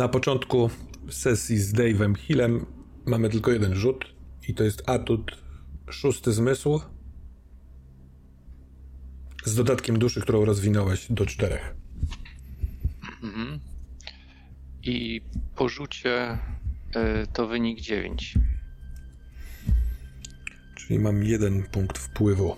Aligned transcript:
Na 0.00 0.08
początku 0.08 0.70
sesji 1.10 1.58
z 1.58 1.72
Dave'em 1.72 2.16
Hillem 2.16 2.66
mamy 3.06 3.28
tylko 3.28 3.50
jeden 3.50 3.74
rzut 3.74 4.04
i 4.48 4.54
to 4.54 4.64
jest 4.64 4.90
atut 4.90 5.42
szósty 5.90 6.32
zmysł 6.32 6.80
z 9.44 9.54
dodatkiem 9.54 9.98
duszy, 9.98 10.20
którą 10.20 10.44
rozwinąłeś 10.44 11.06
do 11.12 11.26
czterech. 11.26 11.74
I 14.82 15.20
po 15.56 15.68
rzucie 15.68 16.38
y, 16.96 17.26
to 17.32 17.48
wynik 17.48 17.80
9. 17.80 18.34
Czyli 20.74 20.98
mam 20.98 21.24
jeden 21.24 21.62
punkt 21.62 21.98
wpływu. 21.98 22.56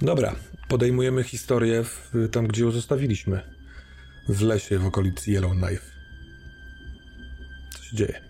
Dobra, 0.00 0.34
podejmujemy 0.68 1.24
historię 1.24 1.84
w, 1.84 2.12
tam, 2.30 2.46
gdzie 2.46 2.62
ją 2.64 2.70
zostawiliśmy. 2.70 3.51
W 4.28 4.42
lesie 4.42 4.78
w 4.78 4.86
okolicy 4.86 5.30
Yellowknife. 5.30 5.86
Co 7.70 7.82
się 7.82 7.96
dzieje? 7.96 8.20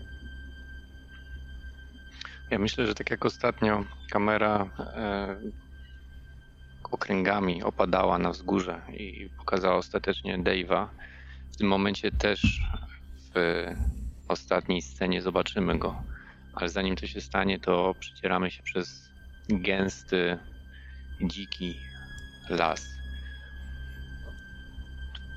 Ja 2.51 2.59
myślę, 2.59 2.87
że 2.87 2.95
tak 2.95 3.09
jak 3.09 3.25
ostatnio 3.25 3.85
kamera 4.09 4.69
e, 4.79 5.35
okręgami 6.91 7.63
opadała 7.63 8.17
na 8.17 8.31
wzgórze 8.31 8.81
i 8.93 9.29
pokazała 9.37 9.75
ostatecznie 9.75 10.39
Dave'a. 10.39 10.87
W 11.51 11.57
tym 11.57 11.67
momencie 11.67 12.11
też 12.11 12.61
w 13.35 13.65
ostatniej 14.27 14.81
scenie 14.81 15.21
zobaczymy 15.21 15.79
go. 15.79 16.03
Ale 16.53 16.69
zanim 16.69 16.95
to 16.95 17.07
się 17.07 17.21
stanie, 17.21 17.59
to 17.59 17.95
przecieramy 17.99 18.51
się 18.51 18.63
przez 18.63 19.09
gęsty, 19.49 20.37
dziki 21.21 21.75
las. 22.49 23.02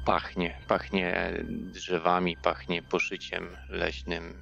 Pachnie, 0.07 0.55
pachnie 0.69 1.33
drzewami, 1.49 2.37
pachnie 2.43 2.83
poszyciem 2.83 3.49
leśnym, 3.69 4.35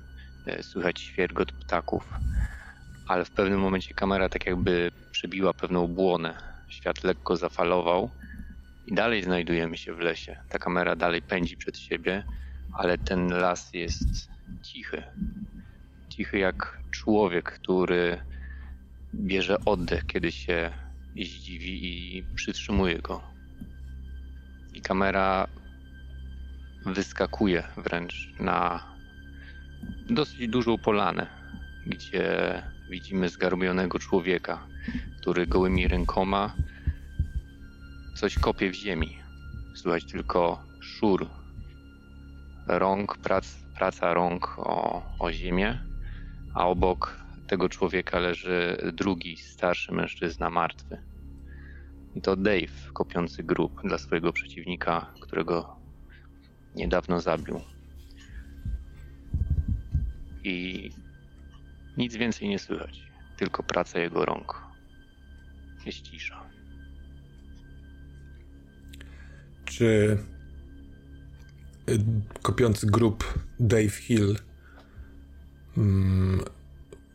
e, 0.47 0.63
słychać 0.63 1.01
świergot 1.01 1.53
ptaków 1.53 2.05
ale 3.07 3.25
w 3.25 3.31
pewnym 3.31 3.61
momencie 3.61 3.95
kamera 3.95 4.29
tak 4.29 4.47
jakby 4.47 4.91
przebiła 5.11 5.55
pewną 5.55 5.87
błonę. 5.87 6.35
Świat 6.69 7.05
lekko 7.05 7.37
zafalował 7.37 8.11
i 8.87 8.95
dalej 8.95 9.23
znajdujemy 9.23 9.77
się 9.77 9.95
w 9.95 9.99
lesie. 9.99 10.37
Ta 10.49 10.59
kamera 10.59 10.97
dalej 10.97 11.23
pędzi 11.23 11.57
przed 11.57 11.79
siebie, 11.79 12.25
ale 12.73 12.99
ten 12.99 13.29
las 13.29 13.75
jest 13.75 14.29
cichy. 14.63 15.03
Cichy 16.09 16.39
jak 16.39 16.81
człowiek, 16.91 17.53
który 17.53 18.21
bierze 19.15 19.57
oddech, 19.65 20.07
kiedy 20.07 20.33
się 20.33 20.73
zdziwi 21.17 22.17
i 22.17 22.23
przytrzymuje 22.35 22.99
go. 22.99 23.34
I 24.75 24.81
kamera 24.81 25.47
wyskakuje 26.87 27.65
wręcz 27.77 28.35
na 28.41 28.81
dosyć 30.11 30.49
dużą 30.49 30.79
polanę, 30.79 31.27
gdzie 31.87 32.63
widzimy 32.91 33.29
zgarbionego 33.29 33.99
człowieka, 33.99 34.67
który 35.21 35.47
gołymi 35.47 35.89
rękoma 35.89 36.55
coś 38.15 38.39
kopie 38.39 38.71
w 38.71 38.75
ziemi. 38.75 39.19
Słychać 39.75 40.05
tylko 40.05 40.63
szur 40.81 41.29
rąk, 42.67 43.19
prac, 43.19 43.57
praca 43.75 44.15
rąk 44.15 44.55
o, 44.59 45.03
o 45.19 45.33
ziemię, 45.33 45.79
a 46.55 46.67
obok 46.67 47.25
tego 47.47 47.69
człowieka 47.69 48.19
leży 48.19 48.77
drugi, 48.93 49.37
starszy 49.37 49.93
mężczyzna 49.93 50.51
martwy. 50.51 51.14
I 52.15 52.21
to 52.21 52.37
Dave, 52.37 52.93
kopiący 52.93 53.43
grób 53.43 53.83
dla 53.85 53.99
swojego 53.99 54.33
przeciwnika, 54.33 55.15
którego 55.21 55.77
niedawno 56.77 57.21
zabił. 57.21 57.61
I 60.45 60.91
nic 61.97 62.17
więcej 62.17 62.49
nie 62.49 62.59
słychać, 62.59 63.03
tylko 63.37 63.63
praca 63.63 63.99
jego 63.99 64.25
rąk. 64.25 64.63
Jest 65.87 66.03
cisza. 66.03 66.51
Czy 69.65 70.19
y, 71.91 71.99
kopiący 72.43 72.87
grób 72.87 73.39
Dave 73.61 73.95
Hill 73.95 74.37
mm, 75.77 76.41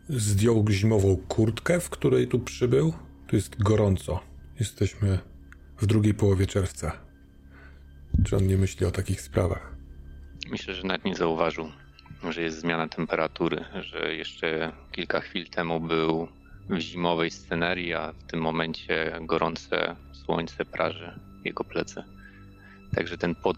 zdjął 0.10 0.66
zimową 0.70 1.18
kurtkę, 1.18 1.80
w 1.80 1.90
której 1.90 2.28
tu 2.28 2.40
przybył? 2.40 2.94
Tu 3.28 3.36
jest 3.36 3.64
gorąco. 3.64 4.28
Jesteśmy 4.59 5.20
w 5.78 5.86
drugiej 5.86 6.14
połowie 6.14 6.47
czerwca. 6.47 6.92
Czy 8.25 8.38
on 8.38 8.47
nie 8.47 8.58
myśli 8.58 8.86
o 8.86 8.92
takich 8.92 9.22
sprawach? 9.22 9.75
Myślę, 10.51 10.74
że 10.74 10.83
nawet 10.83 11.06
nie 11.06 11.16
zauważył, 11.16 11.72
że 12.30 12.42
jest 12.42 12.60
zmiana 12.60 12.88
temperatury, 12.88 13.66
że 13.81 14.16
jeszcze 14.16 14.72
kilka 14.92 15.19
chwil 15.19 15.50
temu 15.50 15.80
był 15.80 16.28
w 16.69 16.80
zimowej 16.80 17.31
scenerii, 17.31 17.94
a 17.94 18.13
w 18.13 18.24
tym 18.24 18.42
momencie 18.42 19.19
gorące 19.22 19.95
słońce 20.13 20.66
praży 20.66 21.19
jego 21.45 21.63
plecy. 21.63 22.04
Także 22.95 23.18
ten 23.18 23.36
płot, 23.36 23.57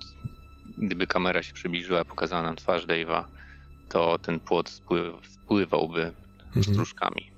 gdyby 0.77 1.07
kamera 1.07 1.43
się 1.43 1.53
przybliżyła, 1.53 2.05
pokazała 2.05 2.43
nam 2.43 2.55
twarz 2.55 2.87
Dave'a, 2.87 3.23
to 3.89 4.19
ten 4.19 4.39
płot 4.39 4.69
spływ, 4.69 5.27
spływałby 5.27 6.13
stróżkami. 6.61 7.30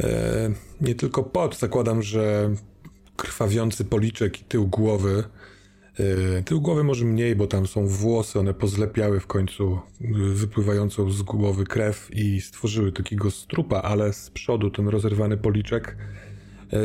E, 0.00 0.50
nie 0.80 0.94
tylko 0.94 1.22
pot, 1.22 1.58
zakładam, 1.58 2.02
że 2.02 2.54
krwawiący 3.16 3.84
policzek 3.84 4.40
i 4.40 4.44
tył 4.44 4.66
głowy. 4.66 5.24
E, 6.38 6.42
tył 6.42 6.60
głowy 6.60 6.84
może 6.84 7.04
mniej, 7.04 7.36
bo 7.36 7.46
tam 7.46 7.66
są 7.66 7.86
włosy, 7.86 8.38
one 8.38 8.54
pozlepiały 8.54 9.20
w 9.20 9.26
końcu 9.26 9.78
y, 10.00 10.34
wypływającą 10.34 11.10
z 11.10 11.22
głowy 11.22 11.64
krew 11.64 12.08
i 12.12 12.40
stworzyły 12.40 12.92
takiego 12.92 13.30
strupa, 13.30 13.82
ale 13.82 14.12
z 14.12 14.30
przodu 14.30 14.70
ten 14.70 14.88
rozerwany 14.88 15.36
policzek. 15.36 15.96
E, 16.72 16.78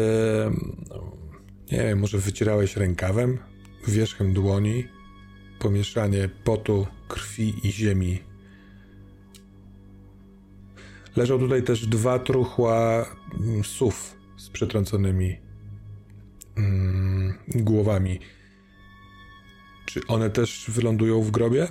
no, 0.89 1.12
nie 1.71 1.77
wiem, 1.77 2.00
może 2.00 2.18
wycierałeś 2.18 2.77
rękawem, 2.77 3.38
wierzchem 3.88 4.33
dłoni, 4.33 4.88
pomieszanie 5.59 6.30
potu, 6.44 6.88
krwi 7.07 7.54
i 7.63 7.71
ziemi 7.71 8.27
Leżą 11.18 11.40
tutaj 11.40 11.64
też 11.64 11.88
dwa 11.88 12.19
truchła 12.19 13.06
mm, 13.40 13.64
sów 13.64 14.18
z 14.38 14.50
przetrąconymi 14.50 15.38
mm, 16.58 17.34
głowami. 17.48 18.19
Czy 19.86 20.02
one 20.08 20.30
też 20.30 20.66
wylądują 20.68 21.22
w 21.22 21.31
grobie? 21.31 21.68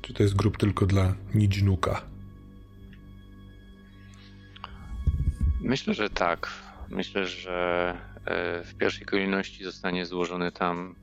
Czy 0.00 0.14
to 0.14 0.22
jest 0.22 0.36
grób 0.36 0.56
tylko 0.56 0.86
dla 0.86 1.14
Nidźnuka? 1.34 2.02
Myślę, 5.60 5.94
że 5.94 6.10
tak. 6.10 6.50
Myślę, 6.90 7.26
że 7.26 7.90
e, 8.24 8.64
w 8.64 8.74
pierwszej 8.74 9.06
kolejności 9.06 9.64
zostanie 9.64 10.06
złożony 10.06 10.52
tam 10.52 10.94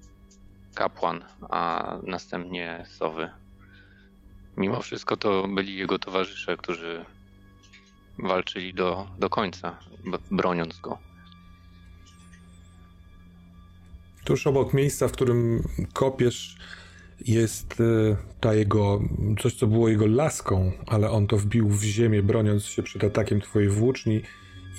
kapłan, 0.76 1.24
a 1.50 1.94
następnie 2.04 2.86
sowy. 2.88 3.30
Mimo 4.58 4.82
wszystko 4.82 5.18
to 5.18 5.48
byli 5.48 5.78
jego 5.78 6.00
towarzysze, 6.00 6.58
którzy 6.58 7.06
walczyli 8.22 8.74
do, 8.74 9.08
do 9.20 9.30
końca, 9.30 9.78
broniąc 10.32 10.80
go. 10.80 10.98
Tuż 14.24 14.48
obok 14.48 14.74
miejsca, 14.74 15.08
w 15.08 15.12
którym 15.12 15.64
kopiesz, 15.94 16.58
jest 17.28 17.82
e, 17.82 18.16
ta 18.40 18.54
jego, 18.54 19.02
coś 19.40 19.56
co 19.56 19.68
było 19.68 19.90
jego 19.90 20.08
laską, 20.08 20.72
ale 20.88 21.12
on 21.12 21.28
to 21.28 21.38
wbił 21.38 21.70
w 21.70 21.84
ziemię, 21.84 22.24
broniąc 22.24 22.66
się 22.66 22.84
przed 22.84 23.04
atakiem 23.04 23.42
twojej 23.42 23.70
włóczni 23.70 24.22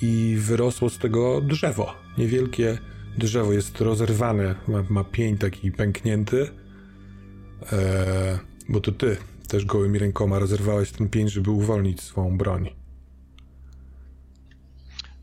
i 0.02 0.36
wyrosło 0.38 0.90
z 0.90 0.98
tego 0.98 1.40
drzewo. 1.40 1.94
Niewielkie 2.18 2.78
drzewo 3.18 3.52
jest 3.52 3.80
rozerwane, 3.80 4.54
ma, 4.68 4.84
ma 4.88 5.04
pień 5.04 5.38
taki 5.38 5.72
pęknięty, 5.72 6.48
e, 7.72 8.38
bo 8.68 8.80
to 8.80 8.92
ty 8.92 9.16
też 9.48 9.64
gołymi 9.64 9.98
rękoma 9.98 10.38
rozerwałeś 10.38 10.92
ten 10.92 11.08
pień, 11.08 11.28
żeby 11.28 11.50
uwolnić 11.50 12.00
swą 12.00 12.38
broń. 12.38 12.81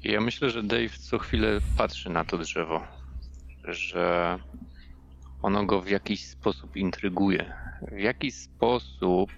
Ja 0.04 0.22
myślę, 0.22 0.50
że 0.50 0.64
Dave 0.64 0.98
co 0.98 1.20
chwilę 1.20 1.60
patrzy 1.78 2.10
na 2.10 2.26
to 2.26 2.38
drzewo, 2.38 2.88
że 3.64 4.40
ono 5.42 5.66
go 5.66 5.82
w 5.82 5.90
jakiś 5.90 6.26
sposób 6.26 6.76
intryguje. 6.76 7.54
W 7.92 8.00
jaki 8.00 8.32
sposób, 8.32 9.32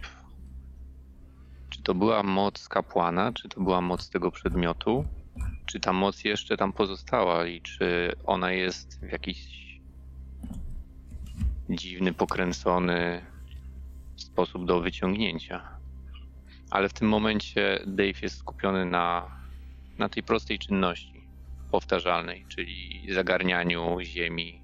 czy 1.70 1.84
to 1.84 1.96
była 1.96 2.24
moc 2.24 2.68
kapłana, 2.68 3.34
czy 3.34 3.50
to 3.50 3.62
była 3.62 3.82
moc 3.82 4.10
tego 4.10 4.32
przedmiotu, 4.32 5.06
czy 5.66 5.80
ta 5.80 5.94
moc 5.94 6.24
jeszcze 6.24 6.58
tam 6.58 6.74
pozostała 6.74 7.46
i 7.48 7.62
czy 7.62 8.16
ona 8.26 8.52
jest 8.52 9.00
w 9.00 9.12
jakiś 9.12 9.62
dziwny, 11.70 12.14
pokręcony 12.14 13.26
sposób 14.16 14.66
do 14.66 14.82
wyciągnięcia. 14.82 15.80
Ale 16.70 16.90
w 16.90 16.94
tym 16.94 17.08
momencie 17.08 17.84
Dave 17.88 18.22
jest 18.22 18.38
skupiony 18.38 18.86
na, 18.86 19.41
na 20.02 20.10
tej 20.10 20.24
prostej 20.24 20.60
czynności 20.60 21.28
powtarzalnej, 21.72 22.46
czyli 22.48 23.08
zagarnianiu 23.14 23.98
ziemi, 24.02 24.62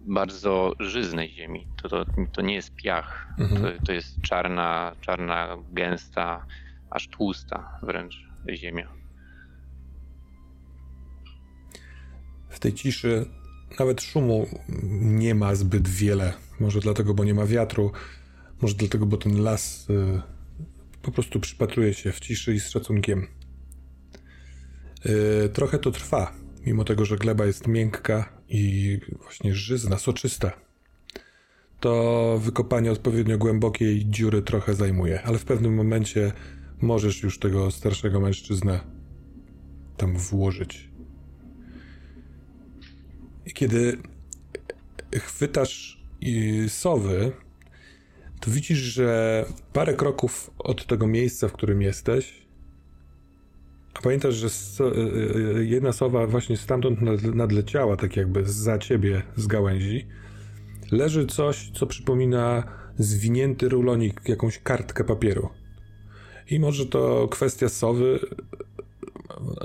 bardzo 0.00 0.72
żyznej 0.80 1.30
ziemi. 1.30 1.66
To, 1.82 1.88
to, 1.88 2.04
to 2.32 2.42
nie 2.42 2.54
jest 2.54 2.74
piach, 2.74 3.28
mhm. 3.38 3.62
to, 3.62 3.86
to 3.86 3.92
jest 3.92 4.20
czarna, 4.22 4.96
czarna, 5.00 5.56
gęsta, 5.72 6.46
aż 6.90 7.08
tłusta 7.08 7.78
wręcz 7.82 8.28
ziemia. 8.54 8.88
W 12.48 12.58
tej 12.58 12.72
ciszy 12.72 13.26
nawet 13.78 14.02
szumu 14.02 14.46
nie 15.00 15.34
ma 15.34 15.54
zbyt 15.54 15.88
wiele. 15.88 16.32
Może 16.60 16.80
dlatego, 16.80 17.14
bo 17.14 17.24
nie 17.24 17.34
ma 17.34 17.46
wiatru, 17.46 17.92
może 18.62 18.74
dlatego, 18.74 19.06
bo 19.06 19.16
ten 19.16 19.42
las 19.42 19.90
y, 19.90 20.33
po 21.04 21.12
prostu 21.12 21.40
przypatruje 21.40 21.94
się 21.94 22.12
w 22.12 22.20
ciszy 22.20 22.54
i 22.54 22.60
z 22.60 22.68
szacunkiem. 22.68 23.26
Y, 25.06 25.48
trochę 25.48 25.78
to 25.78 25.90
trwa, 25.90 26.32
mimo 26.66 26.84
tego, 26.84 27.04
że 27.04 27.16
gleba 27.16 27.46
jest 27.46 27.66
miękka 27.66 28.42
i 28.48 28.98
właśnie 29.22 29.54
żyzna, 29.54 29.98
soczysta. 29.98 30.52
To 31.80 32.38
wykopanie 32.42 32.92
odpowiednio 32.92 33.38
głębokiej 33.38 34.06
dziury 34.06 34.42
trochę 34.42 34.74
zajmuje, 34.74 35.22
ale 35.22 35.38
w 35.38 35.44
pewnym 35.44 35.74
momencie 35.74 36.32
możesz 36.80 37.22
już 37.22 37.38
tego 37.38 37.70
starszego 37.70 38.20
mężczyznę 38.20 38.80
tam 39.96 40.16
włożyć. 40.16 40.90
I 43.46 43.52
kiedy 43.52 43.98
chwytasz 45.14 46.04
sowy, 46.68 47.32
to 48.44 48.50
widzisz, 48.50 48.78
że 48.78 49.44
parę 49.72 49.94
kroków 49.94 50.50
od 50.58 50.86
tego 50.86 51.06
miejsca, 51.06 51.48
w 51.48 51.52
którym 51.52 51.82
jesteś, 51.82 52.46
a 53.94 54.02
pamiętasz, 54.02 54.34
że 54.34 54.50
so, 54.50 54.96
e, 54.96 55.00
e, 55.58 55.64
jedna 55.64 55.92
sowa 55.92 56.26
właśnie 56.26 56.56
stamtąd 56.56 56.98
nadleciała, 57.34 57.96
tak 57.96 58.16
jakby 58.16 58.44
za 58.44 58.78
ciebie 58.78 59.22
z 59.36 59.46
gałęzi, 59.46 60.06
leży 60.92 61.26
coś, 61.26 61.70
co 61.74 61.86
przypomina 61.86 62.64
zwinięty 62.98 63.68
rulonik, 63.68 64.20
jakąś 64.28 64.58
kartkę 64.58 65.04
papieru. 65.04 65.48
I 66.50 66.60
może 66.60 66.86
to 66.86 67.28
kwestia 67.28 67.68
sowy. 67.68 68.18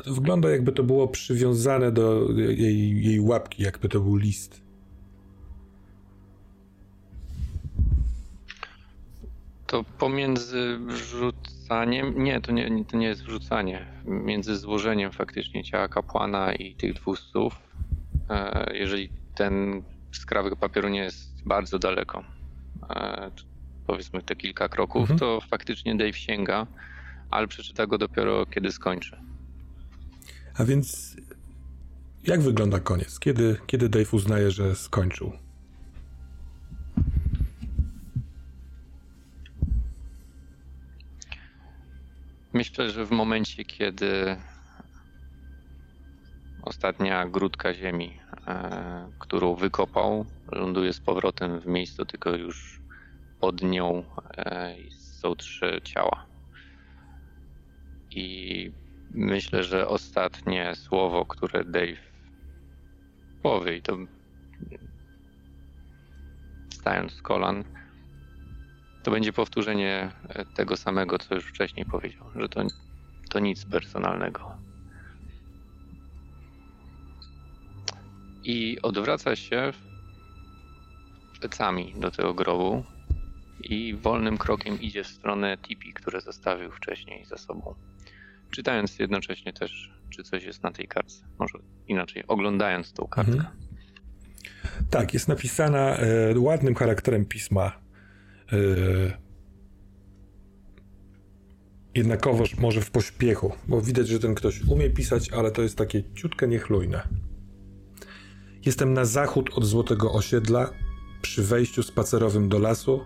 Wygląda 0.08 0.50
jakby 0.50 0.72
to 0.72 0.84
było 0.84 1.08
przywiązane 1.08 1.92
do 1.92 2.30
jej, 2.38 3.04
jej 3.04 3.20
łapki, 3.20 3.64
jakby 3.64 3.90
to 3.90 4.00
był 4.00 4.16
list. 4.16 4.69
To 9.70 9.84
pomiędzy 9.84 10.80
wrzucaniem. 10.88 12.24
Nie, 12.24 12.42
to 12.42 12.52
nie, 12.52 12.86
to 12.86 12.98
nie 12.98 13.08
jest 13.08 13.24
wrzucanie. 13.24 13.86
Między 14.06 14.58
złożeniem 14.58 15.12
faktycznie 15.12 15.64
ciała 15.64 15.88
kapłana 15.88 16.54
i 16.54 16.76
tych 16.76 16.94
dwóch 16.94 17.20
stów. 17.20 17.56
E, 18.30 18.72
jeżeli 18.74 19.10
ten 19.36 19.84
skrawek 20.12 20.56
papieru 20.56 20.90
nie 20.90 21.00
jest 21.00 21.44
bardzo 21.46 21.80
daleko, 21.80 22.24
e, 22.90 23.32
powiedzmy 23.88 24.22
te 24.22 24.36
kilka 24.36 24.70
kroków, 24.70 25.02
mhm. 25.02 25.20
to 25.20 25.40
faktycznie 25.50 25.96
Dave 25.96 26.18
sięga, 26.18 26.68
ale 27.32 27.48
przeczyta 27.48 27.88
go 27.88 27.98
dopiero 27.98 28.46
kiedy 28.46 28.72
skończy. 28.72 29.18
A 30.58 30.66
więc 30.66 31.18
jak 32.24 32.42
wygląda 32.42 32.80
koniec? 32.80 33.20
Kiedy, 33.20 33.58
kiedy 33.68 33.90
Dave 33.90 34.14
uznaje, 34.14 34.52
że 34.52 34.76
skończył? 34.76 35.32
Myślę, 42.54 42.90
że 42.90 43.06
w 43.06 43.12
momencie, 43.12 43.66
kiedy 43.66 44.42
ostatnia 46.62 47.26
grudka 47.28 47.74
ziemi, 47.74 48.20
e, 48.48 49.12
którą 49.20 49.56
wykopał, 49.56 50.26
ląduje 50.52 50.94
z 50.94 51.00
powrotem 51.00 51.60
w 51.60 51.66
miejscu, 51.66 52.06
tylko 52.06 52.30
już 52.30 52.82
pod 53.40 53.62
nią 53.62 54.06
e, 54.38 54.76
są 54.92 55.36
trzy 55.36 55.82
ciała. 55.84 56.26
I 58.12 58.72
myślę, 59.10 59.64
że 59.64 59.88
ostatnie 59.88 60.76
słowo, 60.76 61.26
które 61.26 61.66
Dave 61.66 62.02
powie, 63.42 63.78
i 63.78 63.82
to 63.82 63.98
stając 66.74 67.14
z 67.14 67.22
kolan, 67.22 67.64
to 69.10 69.14
będzie 69.14 69.34
powtórzenie 69.34 70.12
tego 70.56 70.78
samego, 70.78 71.18
co 71.18 71.36
już 71.36 71.46
wcześniej 71.46 71.86
powiedział, 71.86 72.26
że 72.36 72.50
to, 72.50 72.64
to 73.30 73.40
nic 73.40 73.66
personalnego. 73.66 74.52
I 78.44 78.82
odwraca 78.82 79.36
się 79.36 79.74
plecami 81.40 81.94
do 82.00 82.12
tego 82.12 82.34
grobu, 82.34 82.84
i 83.60 83.96
wolnym 83.96 84.38
krokiem 84.38 84.82
idzie 84.82 85.04
w 85.04 85.08
stronę 85.08 85.58
tipi, 85.58 85.94
które 85.94 86.22
zostawił 86.22 86.72
wcześniej 86.72 87.26
za 87.26 87.38
sobą. 87.38 87.76
Czytając 88.52 89.00
jednocześnie 89.00 89.54
też, 89.54 89.92
czy 90.10 90.24
coś 90.24 90.44
jest 90.44 90.64
na 90.64 90.72
tej 90.72 90.88
kartce. 90.88 91.26
Może 91.40 91.60
inaczej, 91.88 92.24
oglądając 92.28 92.94
tą 92.94 93.08
kartkę. 93.08 93.34
Mhm. 93.34 93.56
Tak, 94.90 95.14
jest 95.14 95.28
napisana 95.28 95.98
e, 95.98 96.40
ładnym 96.40 96.76
charakterem 96.76 97.26
pisma. 97.26 97.89
E, 98.54 98.58
jednakowoż 101.96 102.58
może 102.58 102.82
w 102.82 102.92
pośpiechu, 102.92 103.52
bo 103.68 103.82
widać, 103.82 104.08
że 104.08 104.20
ten 104.20 104.36
ktoś 104.36 104.62
umie 104.62 104.90
pisać, 104.90 105.30
ale 105.30 105.52
to 105.52 105.62
jest 105.62 105.78
takie 105.78 106.04
ciutkę 106.16 106.48
niechlujne. 106.48 107.08
Jestem 108.66 108.94
na 108.94 109.06
zachód 109.06 109.50
od 109.56 109.66
Złotego 109.66 110.14
Osiedla, 110.14 110.70
przy 111.22 111.44
wejściu 111.44 111.84
spacerowym 111.84 112.50
do 112.50 112.60
lasu, 112.60 113.02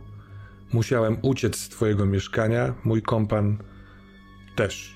Musiałem 0.73 1.17
uciec 1.21 1.57
z 1.57 1.69
twojego 1.69 2.05
mieszkania, 2.05 2.73
mój 2.83 3.01
kompan 3.01 3.57
też. 4.55 4.95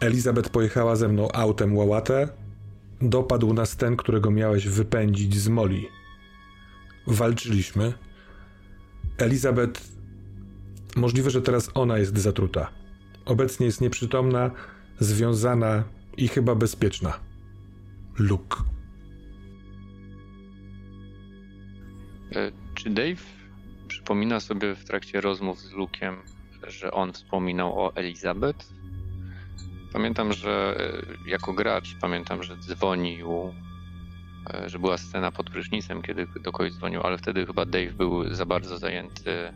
Elizabeth 0.00 0.50
pojechała 0.50 0.96
ze 0.96 1.08
mną 1.08 1.32
autem 1.32 1.76
łałatę. 1.76 2.28
Dopadł 3.00 3.54
nas 3.54 3.76
ten, 3.76 3.96
którego 3.96 4.30
miałeś 4.30 4.68
wypędzić 4.68 5.36
z 5.36 5.48
Moli. 5.48 5.88
Walczyliśmy. 7.06 7.92
Elizabeth, 9.18 9.80
możliwe, 10.96 11.30
że 11.30 11.42
teraz 11.42 11.70
ona 11.74 11.98
jest 11.98 12.18
zatruta. 12.18 12.70
Obecnie 13.24 13.66
jest 13.66 13.80
nieprzytomna, 13.80 14.50
związana 14.98 15.84
i 16.16 16.28
chyba 16.28 16.54
bezpieczna. 16.54 17.20
Luke. 18.18 18.56
E, 22.34 22.52
czy 22.74 22.90
Dave 22.90 23.22
przypomina 23.88 24.40
sobie 24.40 24.74
w 24.74 24.84
trakcie 24.84 25.20
rozmów 25.20 25.60
z 25.60 25.72
Lukiem, 25.72 26.16
że 26.68 26.92
on 26.92 27.12
wspominał 27.12 27.78
o 27.80 27.96
Elizabeth, 27.96 28.66
Pamiętam, 29.92 30.32
że 30.32 30.76
e, 31.26 31.30
jako 31.30 31.52
gracz 31.52 31.96
pamiętam, 32.00 32.42
że 32.42 32.56
dzwonił, 32.56 33.54
że 34.66 34.78
była 34.78 34.98
scena 34.98 35.32
pod 35.32 35.50
prysznicem, 35.50 36.02
kiedy 36.02 36.26
do 36.26 36.52
kogoś 36.52 36.72
dzwonił, 36.72 37.00
ale 37.02 37.18
wtedy 37.18 37.46
chyba 37.46 37.66
Dave 37.66 37.92
był 37.92 38.34
za 38.34 38.46
bardzo 38.46 38.78
zajęty 38.78 39.52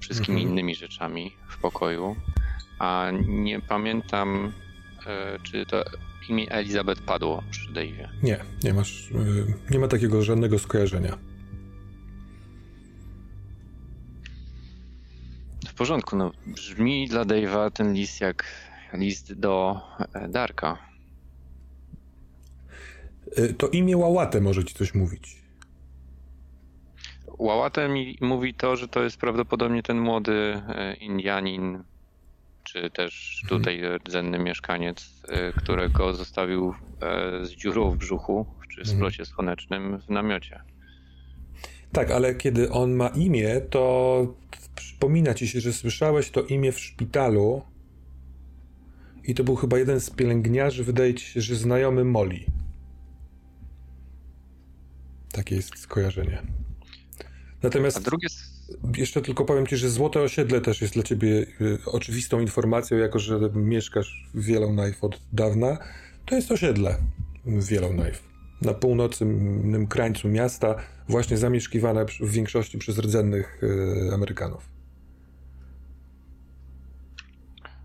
wszystkimi 0.00 0.38
mhm. 0.38 0.52
innymi 0.52 0.74
rzeczami 0.74 1.36
w 1.48 1.58
pokoju. 1.58 2.16
A 2.78 3.10
nie 3.26 3.60
pamiętam, 3.60 4.52
e, 5.06 5.38
czy 5.42 5.66
to 5.66 5.84
imię 6.28 6.50
Elizabeth 6.50 7.02
padło 7.02 7.42
przy 7.50 7.72
Dave'ie. 7.72 8.08
Nie, 8.22 8.40
nie 8.64 8.74
masz, 8.74 9.10
nie 9.70 9.78
ma 9.78 9.88
takiego 9.88 10.22
żadnego 10.22 10.58
skojarzenia. 10.58 11.18
W 15.68 15.74
porządku, 15.74 16.16
no 16.16 16.32
brzmi 16.46 17.08
dla 17.08 17.24
Dave'a 17.24 17.70
ten 17.70 17.94
list 17.94 18.20
jak 18.20 18.44
list 18.92 19.32
do 19.32 19.80
e, 20.12 20.28
Darka. 20.28 20.89
E, 23.36 23.52
to 23.52 23.68
imię 23.68 23.96
Łałatę 23.96 24.40
może 24.40 24.64
ci 24.64 24.74
coś 24.74 24.94
mówić. 24.94 25.42
Łałatę 27.38 27.88
mi 27.88 28.18
mówi 28.20 28.54
to, 28.54 28.76
że 28.76 28.88
to 28.88 29.02
jest 29.02 29.16
prawdopodobnie 29.16 29.82
ten 29.82 30.00
młody 30.00 30.62
e, 30.68 30.94
Indianin, 30.94 31.82
czy 32.64 32.90
też 32.90 33.40
mhm. 33.42 33.62
tutaj 33.62 33.82
rdzenny 34.06 34.38
mieszkaniec, 34.38 35.22
którego 35.56 36.14
zostawił 36.14 36.74
z 37.42 37.50
dziurą 37.50 37.90
w 37.90 37.96
brzuchu, 37.96 38.46
czy 38.74 38.80
mhm. 38.80 38.96
splocie 38.98 39.24
słonecznym 39.24 39.98
w 39.98 40.08
namiocie. 40.08 40.60
Tak, 41.92 42.10
ale 42.10 42.34
kiedy 42.34 42.70
on 42.70 42.92
ma 42.92 43.08
imię, 43.08 43.60
to 43.70 44.26
przypomina 44.74 45.34
ci 45.34 45.48
się, 45.48 45.60
że 45.60 45.72
słyszałeś 45.72 46.30
to 46.30 46.42
imię 46.42 46.72
w 46.72 46.80
szpitalu 46.80 47.62
i 49.24 49.34
to 49.34 49.44
był 49.44 49.56
chyba 49.56 49.78
jeden 49.78 50.00
z 50.00 50.10
pielęgniarzy, 50.10 50.84
wydaje 50.84 51.14
ci 51.14 51.26
się, 51.26 51.40
że 51.40 51.54
znajomy 51.54 52.04
Moli. 52.04 52.46
Takie 55.32 55.56
jest 55.56 55.78
skojarzenie. 55.78 56.42
Natomiast 57.62 57.96
A 57.96 58.00
drugie... 58.00 58.28
jeszcze 58.96 59.22
tylko 59.22 59.44
powiem 59.44 59.66
ci, 59.66 59.76
że 59.76 59.90
Złote 59.90 60.20
Osiedle 60.20 60.60
też 60.60 60.80
jest 60.82 60.94
dla 60.94 61.02
ciebie 61.02 61.46
y, 61.60 61.78
oczywistą 61.86 62.40
informacją, 62.40 62.98
jako 62.98 63.18
że 63.18 63.50
mieszkasz 63.54 64.30
w 64.34 64.48
Yellowknife 64.48 65.00
od 65.00 65.20
dawna. 65.32 65.78
To 66.26 66.34
jest 66.34 66.50
osiedle 66.50 66.96
w 67.44 67.70
Yellowknife. 67.72 68.18
Na 68.62 68.74
północnym 68.74 69.86
krańcu 69.86 70.28
miasta, 70.28 70.74
właśnie 71.08 71.36
zamieszkiwane 71.36 72.06
w 72.20 72.30
większości 72.30 72.78
przez 72.78 72.98
rdzennych 72.98 73.62
y, 73.62 74.14
Amerykanów. 74.14 74.68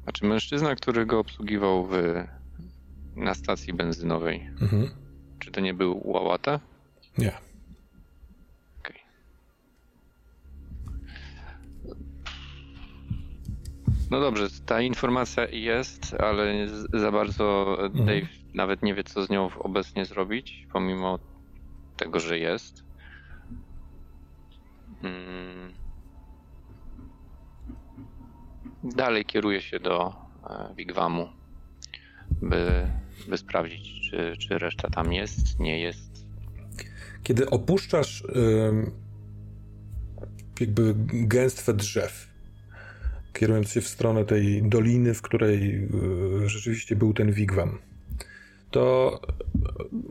Znaczy 0.04 0.26
mężczyzna, 0.26 0.76
który 0.76 1.06
go 1.06 1.20
obsługiwał 1.20 1.88
w, 1.88 1.92
na 3.16 3.34
stacji 3.34 3.74
benzynowej. 3.74 4.50
Mhm. 4.62 4.90
Czy 5.40 5.52
to 5.52 5.62
nie 5.62 5.74
był 5.74 6.02
Łałata? 6.04 6.60
Nie. 7.18 7.32
Okay. 8.80 9.00
No 14.12 14.20
dobrze, 14.20 14.48
ta 14.66 14.82
informacja 14.82 15.48
jest, 15.48 16.14
ale 16.14 16.68
za 16.94 17.12
bardzo 17.12 17.78
mhm. 17.80 18.06
Dave 18.06 18.28
nawet 18.54 18.84
nie 18.84 18.94
wie, 18.94 19.04
co 19.04 19.26
z 19.26 19.30
nią 19.30 19.50
obecnie 19.60 20.06
zrobić, 20.06 20.68
pomimo 20.74 21.20
tego, 21.98 22.20
że 22.20 22.40
jest. 22.40 22.84
Hmm 25.02 25.86
dalej 28.94 29.26
kieruję 29.26 29.62
się 29.62 29.80
do 29.80 30.14
e, 30.50 30.74
Wigwamu, 30.76 31.30
by, 32.42 32.88
by 33.28 33.38
sprawdzić, 33.38 34.10
czy, 34.10 34.34
czy 34.38 34.58
reszta 34.58 34.90
tam 34.90 35.14
jest, 35.14 35.60
nie 35.60 35.80
jest. 35.80 36.05
Kiedy 37.26 37.50
opuszczasz 37.50 38.24
jakby 40.60 40.96
gęstwę 41.14 41.74
drzew, 41.74 42.28
kierując 43.34 43.70
się 43.70 43.82
w 43.82 43.88
stronę 43.88 44.26
tej 44.26 44.64
doliny, 44.64 45.14
w 45.14 45.22
której 45.22 45.76
e, 46.44 46.50
rzeczywiście 46.50 46.96
był 46.96 47.14
ten 47.14 47.32
Wigwam, 47.32 47.78
to 48.72 49.20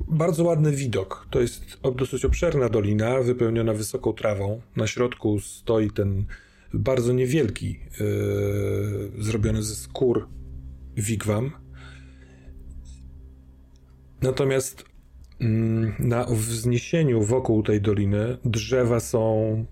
bardzo 0.08 0.44
ładny 0.44 0.72
widok. 0.72 1.26
To 1.30 1.40
jest 1.40 1.80
dosyć 1.96 2.24
obszerna 2.24 2.68
dolina, 2.68 3.22
wypełniona 3.22 3.72
wysoką 3.72 4.12
trawą. 4.12 4.60
Na 4.76 4.86
środku 4.86 5.40
stoi 5.40 5.90
ten 5.90 6.24
bardzo 6.74 7.12
niewielki, 7.12 7.80
yy, 8.00 9.22
zrobiony 9.24 9.62
ze 9.62 9.74
skór 9.74 10.28
wigwam. 10.96 11.50
Natomiast 14.22 14.93
na 15.98 16.24
wzniesieniu 16.24 17.22
wokół 17.22 17.62
tej 17.62 17.80
doliny 17.80 18.38
drzewa 18.44 19.00
są 19.00 19.64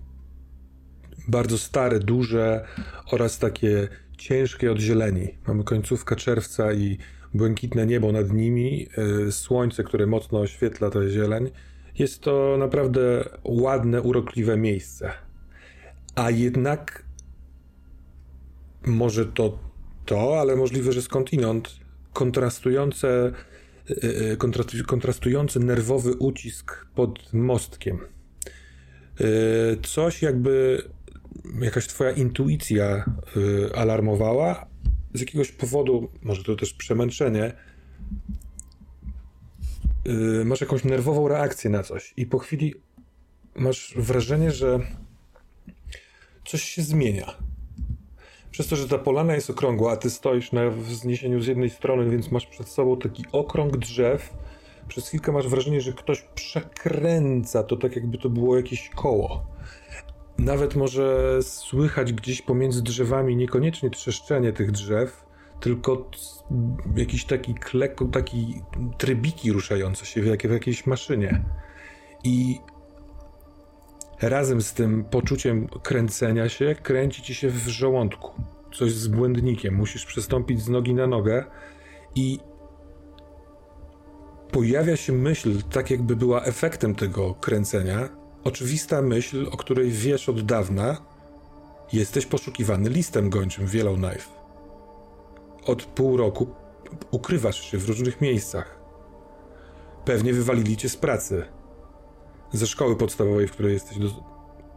bardzo 1.27 1.57
stare, 1.57 1.99
duże 1.99 2.65
oraz 3.11 3.39
takie 3.39 3.87
ciężkie 4.17 4.71
od 4.71 4.79
zieleni. 4.79 5.27
Mamy 5.47 5.63
końcówkę 5.63 6.15
czerwca 6.15 6.73
i 6.73 6.97
błękitne 7.33 7.85
niebo 7.85 8.11
nad 8.11 8.31
nimi, 8.31 8.87
yy, 8.97 9.31
słońce, 9.31 9.83
które 9.83 10.07
mocno 10.07 10.39
oświetla 10.39 10.89
tę 10.89 11.09
zieleń. 11.09 11.49
Jest 11.99 12.21
to 12.21 12.55
naprawdę 12.59 13.29
ładne, 13.43 14.01
urokliwe 14.01 14.57
miejsce 14.57 15.11
a 16.15 16.31
jednak 16.31 17.03
może 18.85 19.25
to 19.25 19.59
to, 20.05 20.39
ale 20.39 20.55
możliwe, 20.55 20.93
że 20.93 21.01
skądinąd 21.01 21.75
kontrastujące, 22.13 23.31
kontrastujący 24.87 25.59
nerwowy 25.59 26.13
ucisk 26.13 26.85
pod 26.95 27.33
mostkiem. 27.33 27.99
E, 27.99 29.25
coś 29.83 30.21
jakby 30.21 30.83
jakaś 31.61 31.87
twoja 31.87 32.11
intuicja 32.11 33.05
alarmowała. 33.75 34.65
Z 35.13 35.19
jakiegoś 35.19 35.51
powodu, 35.51 36.09
może 36.21 36.43
to 36.43 36.55
też 36.55 36.73
przemęczenie, 36.73 37.53
masz 40.45 40.61
jakąś 40.61 40.83
nerwową 40.83 41.27
reakcję 41.27 41.69
na 41.69 41.83
coś 41.83 42.13
i 42.17 42.25
po 42.25 42.39
chwili 42.39 42.75
masz 43.55 43.93
wrażenie, 43.97 44.51
że 44.51 44.79
coś 46.45 46.63
się 46.63 46.81
zmienia. 46.81 47.37
Przez 48.53 48.67
to, 48.67 48.75
że 48.75 48.87
ta 48.87 48.97
polana 48.97 49.35
jest 49.35 49.49
okrągła, 49.49 49.91
a 49.91 49.97
ty 49.97 50.09
stoisz 50.09 50.51
na 50.51 50.69
wzniesieniu 50.69 51.41
z 51.41 51.47
jednej 51.47 51.69
strony, 51.69 52.09
więc 52.09 52.31
masz 52.31 52.45
przed 52.45 52.69
sobą 52.69 52.97
taki 52.97 53.25
okrąg 53.31 53.77
drzew, 53.77 54.33
przez 54.87 55.07
chwilkę 55.07 55.31
masz 55.31 55.47
wrażenie, 55.47 55.81
że 55.81 55.93
ktoś 55.93 56.21
przekręca 56.35 57.63
to 57.63 57.77
tak, 57.77 57.95
jakby 57.95 58.17
to 58.17 58.29
było 58.29 58.57
jakieś 58.57 58.89
koło. 58.89 59.45
Nawet 60.37 60.75
może 60.75 61.39
słychać 61.41 62.13
gdzieś 62.13 62.41
pomiędzy 62.41 62.83
drzewami 62.83 63.35
niekoniecznie 63.35 63.89
trzeszczenie 63.89 64.53
tych 64.53 64.71
drzew, 64.71 65.25
tylko 65.59 66.09
jakiś 66.95 67.25
taki 67.25 67.53
klek, 67.53 67.99
taki 68.11 68.61
trybiki 68.97 69.51
ruszające 69.51 70.05
się 70.05 70.25
jak 70.25 70.47
w 70.47 70.51
jakiejś 70.51 70.85
maszynie. 70.85 71.45
I 72.23 72.59
razem 74.29 74.61
z 74.61 74.73
tym 74.73 75.03
poczuciem 75.03 75.67
kręcenia 75.67 76.49
się, 76.49 76.75
kręci 76.83 77.21
ci 77.21 77.35
się 77.35 77.49
w 77.49 77.67
żołądku. 77.67 78.31
Coś 78.73 78.93
z 78.93 79.07
błędnikiem. 79.07 79.75
Musisz 79.75 80.05
przestąpić 80.05 80.61
z 80.61 80.69
nogi 80.69 80.93
na 80.93 81.07
nogę 81.07 81.45
i 82.15 82.39
pojawia 84.51 84.95
się 84.95 85.13
myśl, 85.13 85.61
tak 85.71 85.91
jakby 85.91 86.15
była 86.15 86.43
efektem 86.43 86.95
tego 86.95 87.33
kręcenia. 87.33 88.09
Oczywista 88.43 89.01
myśl, 89.01 89.47
o 89.51 89.57
której 89.57 89.91
wiesz 89.91 90.29
od 90.29 90.41
dawna. 90.41 90.97
Jesteś 91.93 92.25
poszukiwany 92.25 92.89
listem 92.89 93.29
gończym 93.29 93.67
w 93.67 93.73
Yellowknife. 93.73 94.29
Od 95.65 95.83
pół 95.83 96.17
roku 96.17 96.47
ukrywasz 97.11 97.71
się 97.71 97.77
w 97.77 97.87
różnych 97.87 98.21
miejscach. 98.21 98.79
Pewnie 100.05 100.33
wywalili 100.33 100.77
cię 100.77 100.89
z 100.89 100.97
pracy 100.97 101.45
ze 102.53 102.67
szkoły 102.67 102.95
podstawowej, 102.95 103.47
w 103.47 103.51
której 103.51 103.73
jesteś 103.73 103.97
do, 103.97 104.07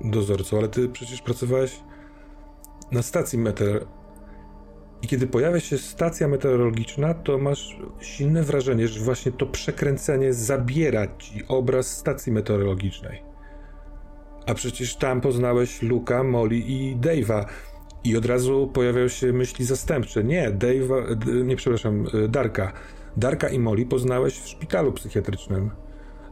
dozorcą, 0.01 0.59
ale 0.59 0.69
ty 0.69 0.89
przecież 0.89 1.23
pracowałeś 1.23 1.81
na 2.93 3.03
stacji 3.03 3.39
meteor. 3.39 3.87
I 5.03 5.09
kiedy 5.09 5.27
pojawia 5.27 5.61
się 5.61 5.79
stacja 5.79 6.29
meteorologiczna, 6.29 7.15
to 7.15 7.39
masz 7.39 7.79
silne 8.01 8.43
wrażenie, 8.43 8.89
że 8.89 9.01
właśnie 9.01 9.33
to 9.33 9.47
przekręcenie 9.47 10.33
zabiera 10.33 11.17
ci 11.19 11.43
obraz 11.49 11.97
stacji 11.97 12.33
meteorologicznej. 12.33 13.23
A 14.47 14.55
przecież 14.55 14.97
tam 14.97 15.21
poznałeś 15.21 15.83
Luka, 15.83 16.23
Molly 16.23 16.57
i 16.57 16.97
Dave'a. 16.97 17.45
I 18.05 18.17
od 18.17 18.27
razu 18.27 18.71
pojawiają 18.75 19.09
się 19.09 19.33
myśli 19.33 19.65
zastępcze. 19.65 20.25
Nie, 20.25 20.53
Dave'a, 20.53 21.27
nie 21.45 21.57
przepraszam, 21.57 22.07
Darka. 22.29 22.73
Darka 23.17 23.49
i 23.49 23.59
Molly 23.59 23.87
poznałeś 23.87 24.39
w 24.39 24.49
szpitalu 24.49 24.93
psychiatrycznym. 24.93 25.71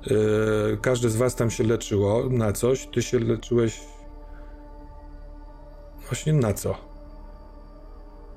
Yy, 0.07 0.79
każde 0.83 1.11
z 1.11 1.17
was 1.17 1.35
tam 1.35 1.51
się 1.51 1.65
leczyło 1.65 2.29
na 2.31 2.53
coś, 2.53 2.87
ty 2.87 3.03
się 3.03 3.19
leczyłeś 3.19 3.81
właśnie 6.07 6.33
na 6.33 6.55
co? 6.55 6.77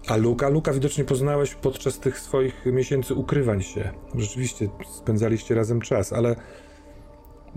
A 0.07 0.15
Luka? 0.15 0.49
Luka 0.49 0.73
widocznie 0.73 1.03
poznałeś 1.03 1.55
podczas 1.55 1.99
tych 1.99 2.19
swoich 2.19 2.65
miesięcy 2.65 3.13
ukrywań 3.13 3.61
się. 3.63 3.91
Rzeczywiście 4.15 4.69
spędzaliście 4.93 5.55
razem 5.55 5.81
czas, 5.81 6.13
ale 6.13 6.35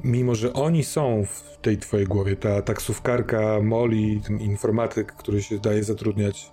mimo, 0.05 0.35
że 0.35 0.53
oni 0.53 0.85
są 0.85 1.25
w 1.27 1.59
tej 1.63 1.79
twojej 1.79 2.07
głowie, 2.07 2.37
ta 2.37 2.63
taksówkarka 2.63 3.61
Molly, 3.63 4.21
ten 4.27 4.39
informatyk, 4.41 5.13
który 5.13 5.43
się 5.43 5.59
daje 5.59 5.85
zatrudniać 5.85 6.51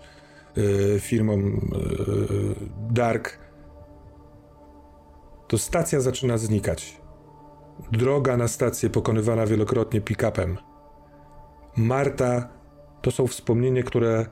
yy, 0.56 1.00
firmom 1.00 1.42
yy, 1.42 2.56
Dark, 2.92 3.40
to 5.48 5.58
stacja 5.58 6.00
zaczyna 6.00 6.38
znikać. 6.38 7.07
Droga 7.92 8.38
na 8.38 8.48
stację 8.48 8.90
pokonywana 8.90 9.46
wielokrotnie 9.46 10.02
pick-upem. 10.02 10.58
Marta 11.78 12.50
to 13.02 13.12
są 13.12 13.28
wspomnienia, 13.28 13.84
które 13.84 14.26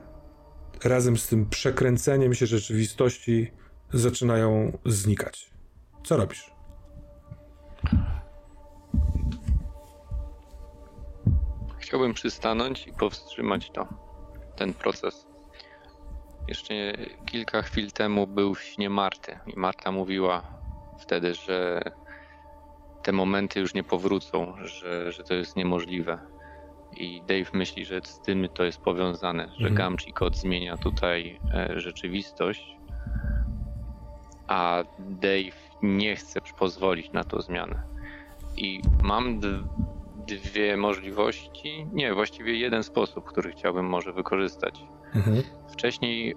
razem 0.84 1.16
z 1.16 1.28
tym 1.28 1.46
przekręceniem 1.46 2.34
się 2.34 2.46
rzeczywistości 2.46 3.52
zaczynają 3.92 4.78
znikać. 4.84 5.50
Co 6.04 6.16
robisz? 6.16 6.50
Chciałbym 11.78 12.14
przystanąć 12.14 12.86
i 12.86 12.92
powstrzymać 12.92 13.70
to, 13.70 13.88
ten 14.56 14.74
proces. 14.74 15.26
Jeszcze 16.48 16.74
kilka 17.26 17.62
chwil 17.62 17.92
temu 17.92 18.26
był 18.26 18.54
w 18.54 18.62
śnie 18.62 18.90
Marty 18.90 19.38
i 19.46 19.58
Marta 19.58 19.92
mówiła 19.92 20.42
wtedy, 20.98 21.34
że 21.34 21.82
te 23.06 23.12
momenty 23.12 23.60
już 23.60 23.74
nie 23.74 23.84
powrócą, 23.84 24.54
że, 24.64 25.12
że 25.12 25.22
to 25.22 25.34
jest 25.34 25.56
niemożliwe. 25.56 26.18
I 26.96 27.22
Dave 27.22 27.50
myśli, 27.52 27.84
że 27.84 28.00
z 28.04 28.20
tym 28.20 28.48
to 28.54 28.64
jest 28.64 28.80
powiązane, 28.80 29.48
że 29.58 29.68
mhm. 29.68 29.96
Kod 30.14 30.36
zmienia 30.36 30.76
tutaj 30.76 31.40
e, 31.54 31.80
rzeczywistość, 31.80 32.76
a 34.46 34.82
Dave 34.98 35.56
nie 35.82 36.16
chce 36.16 36.40
pozwolić 36.58 37.12
na 37.12 37.24
tą 37.24 37.40
zmianę. 37.40 37.82
I 38.56 38.80
mam 39.02 39.40
dwie 40.26 40.76
możliwości, 40.76 41.86
nie, 41.92 42.14
właściwie 42.14 42.58
jeden 42.58 42.82
sposób, 42.82 43.24
który 43.24 43.52
chciałbym 43.52 43.86
może 43.86 44.12
wykorzystać. 44.12 44.84
Mhm. 45.14 45.42
Wcześniej 45.68 46.34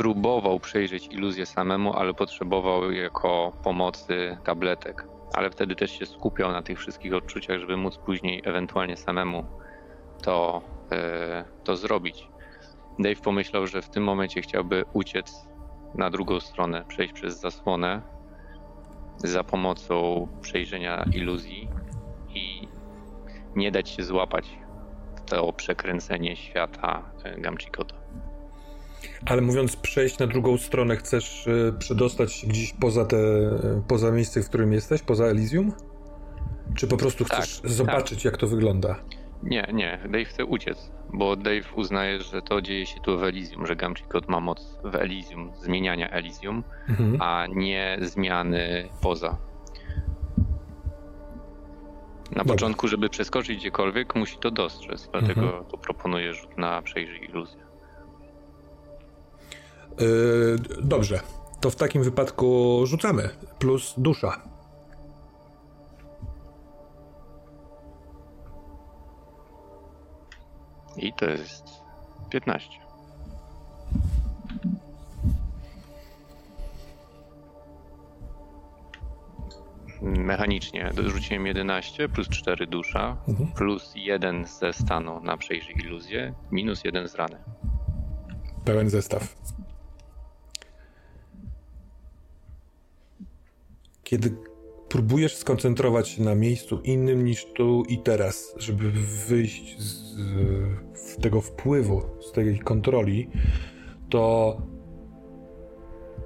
próbował 0.00 0.60
przejrzeć 0.60 1.06
iluzję 1.06 1.46
samemu, 1.46 1.92
ale 1.92 2.14
potrzebował 2.14 2.92
jako 2.92 3.52
pomocy 3.62 4.38
tabletek. 4.44 5.04
Ale 5.32 5.50
wtedy 5.50 5.74
też 5.74 5.98
się 5.98 6.06
skupiał 6.06 6.52
na 6.52 6.62
tych 6.62 6.78
wszystkich 6.78 7.14
odczuciach, 7.14 7.60
żeby 7.60 7.76
móc 7.76 7.98
później 7.98 8.42
ewentualnie 8.44 8.96
samemu 8.96 9.44
to, 10.22 10.62
yy, 10.90 10.96
to 11.64 11.76
zrobić. 11.76 12.28
Dave 12.98 13.20
pomyślał, 13.20 13.66
że 13.66 13.82
w 13.82 13.90
tym 13.90 14.04
momencie 14.04 14.42
chciałby 14.42 14.84
uciec 14.92 15.48
na 15.94 16.10
drugą 16.10 16.40
stronę, 16.40 16.84
przejść 16.88 17.12
przez 17.12 17.40
zasłonę 17.40 18.02
za 19.16 19.44
pomocą 19.44 20.28
przejrzenia 20.40 21.04
iluzji 21.12 21.68
i 22.34 22.68
nie 23.56 23.70
dać 23.70 23.88
się 23.88 24.02
złapać 24.02 24.58
w 25.16 25.30
to 25.30 25.52
przekręcenie 25.52 26.36
świata 26.36 27.02
e, 27.24 27.40
Gamchikota. 27.40 27.99
Ale 29.26 29.42
mówiąc 29.42 29.76
przejść 29.76 30.18
na 30.18 30.26
drugą 30.26 30.58
stronę, 30.58 30.96
chcesz 30.96 31.48
e, 31.48 31.72
przedostać 31.78 32.32
się 32.32 32.46
gdzieś 32.46 32.72
poza, 32.72 33.04
te, 33.04 33.16
poza 33.88 34.10
miejsce, 34.10 34.42
w 34.42 34.48
którym 34.48 34.72
jesteś, 34.72 35.02
poza 35.02 35.24
Elysium? 35.24 35.72
Czy 36.74 36.86
po 36.86 36.96
prostu 36.96 37.24
chcesz 37.24 37.60
tak, 37.60 37.70
zobaczyć, 37.70 38.18
tak. 38.18 38.24
jak 38.24 38.36
to 38.36 38.46
wygląda? 38.46 38.96
Nie, 39.42 39.68
nie. 39.72 39.98
Dave 40.08 40.24
chce 40.24 40.44
uciec, 40.44 40.92
bo 41.12 41.36
Dave 41.36 41.74
uznaje, 41.76 42.20
że 42.20 42.42
to 42.42 42.62
dzieje 42.62 42.86
się 42.86 43.00
tu 43.00 43.18
w 43.18 43.22
Elysium, 43.22 43.66
że 43.66 43.76
Gamchikot 43.76 44.28
ma 44.28 44.40
moc 44.40 44.78
w 44.84 44.94
Elysium, 44.94 45.52
zmieniania 45.54 46.10
Elysium, 46.10 46.64
mhm. 46.88 47.16
a 47.22 47.46
nie 47.46 47.98
zmiany 48.02 48.88
poza. 49.02 49.28
Na 52.30 52.36
Dobra. 52.36 52.54
początku, 52.54 52.88
żeby 52.88 53.08
przeskoczyć 53.08 53.58
gdziekolwiek, 53.58 54.14
musi 54.14 54.38
to 54.38 54.50
dostrzec, 54.50 55.08
dlatego 55.12 55.42
mhm. 55.42 55.64
to 55.64 55.78
proponuję 55.78 56.34
rzut 56.34 56.58
na 56.58 56.82
przejrzyj 56.82 57.24
iluzję. 57.24 57.69
Yy, 60.00 60.58
dobrze, 60.82 61.20
to 61.60 61.70
w 61.70 61.76
takim 61.76 62.02
wypadku 62.02 62.80
rzucamy. 62.86 63.28
Plus 63.58 63.94
dusza. 63.98 64.42
I 70.96 71.12
to 71.12 71.24
jest 71.30 71.64
15. 72.30 72.70
Mechanicznie 80.02 80.90
dorzuciłem 80.94 81.46
11 81.46 82.08
plus 82.08 82.28
4 82.28 82.66
dusza, 82.66 83.16
mhm. 83.28 83.52
plus 83.52 83.92
1 83.94 84.44
ze 84.46 84.72
stanu 84.72 85.20
na 85.20 85.36
przejrzyj 85.36 85.74
iluzję, 85.74 86.34
minus 86.50 86.84
1 86.84 87.08
z 87.08 87.14
rany. 87.14 87.36
Pełen 88.64 88.90
zestaw. 88.90 89.36
Kiedy 94.10 94.36
próbujesz 94.88 95.36
skoncentrować 95.36 96.08
się 96.08 96.22
na 96.22 96.34
miejscu 96.34 96.80
innym 96.84 97.24
niż 97.24 97.46
tu 97.54 97.82
i 97.88 97.98
teraz, 97.98 98.54
żeby 98.56 98.90
wyjść 99.28 99.82
z, 99.82 100.16
z 100.94 101.16
tego 101.16 101.40
wpływu, 101.40 102.02
z 102.20 102.32
tej 102.32 102.58
kontroli, 102.58 103.30
to 104.08 104.56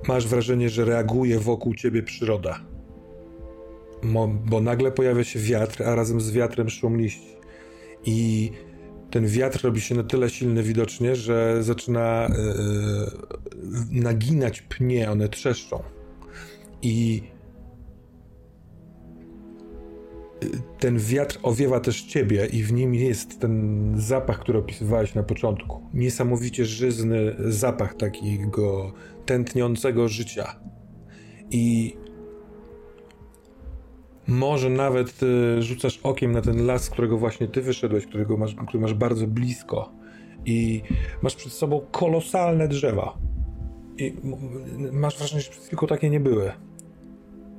masz 0.08 0.26
wrażenie, 0.26 0.68
że 0.68 0.84
reaguje 0.84 1.38
wokół 1.38 1.74
ciebie 1.74 2.02
przyroda. 2.02 2.60
Bo, 4.02 4.28
bo 4.28 4.60
nagle 4.60 4.92
pojawia 4.92 5.24
się 5.24 5.38
wiatr, 5.38 5.82
a 5.82 5.94
razem 5.94 6.20
z 6.20 6.30
wiatrem 6.30 6.70
szum 6.70 6.96
liści. 6.96 7.36
I 8.04 8.50
ten 9.10 9.26
wiatr 9.26 9.64
robi 9.64 9.80
się 9.80 9.94
na 9.94 10.02
tyle 10.02 10.30
silny 10.30 10.62
widocznie, 10.62 11.16
że 11.16 11.62
zaczyna 11.62 12.28
yy, 13.92 14.02
naginać 14.02 14.62
pnie, 14.62 15.10
one 15.10 15.28
trzeszczą. 15.28 15.82
I 16.82 17.33
ten 20.78 20.98
wiatr 20.98 21.38
owiewa 21.42 21.80
też 21.80 22.02
ciebie 22.02 22.46
i 22.46 22.62
w 22.62 22.72
nim 22.72 22.94
jest 22.94 23.40
ten 23.40 23.94
zapach, 23.96 24.38
który 24.40 24.58
opisywałeś 24.58 25.14
na 25.14 25.22
początku. 25.22 25.82
Niesamowicie 25.94 26.64
żyzny 26.64 27.36
zapach 27.38 27.94
takiego 27.94 28.92
tętniącego 29.26 30.08
życia. 30.08 30.60
I 31.50 31.96
może 34.26 34.70
nawet 34.70 35.22
y, 35.22 35.62
rzucasz 35.62 36.00
okiem 36.02 36.32
na 36.32 36.40
ten 36.40 36.66
las, 36.66 36.84
z 36.84 36.90
którego 36.90 37.18
właśnie 37.18 37.48
ty 37.48 37.62
wyszedłeś, 37.62 38.06
którego 38.06 38.36
masz, 38.36 38.54
który 38.54 38.80
masz 38.80 38.94
bardzo 38.94 39.26
blisko. 39.26 39.92
I 40.46 40.82
masz 41.22 41.34
przed 41.34 41.52
sobą 41.52 41.80
kolosalne 41.90 42.68
drzewa. 42.68 43.18
I 43.98 44.14
masz 44.92 45.18
wrażenie, 45.18 45.42
że 45.42 45.50
przed 45.50 45.64
chwilką 45.64 45.86
takie 45.86 46.10
nie 46.10 46.20
były 46.20 46.52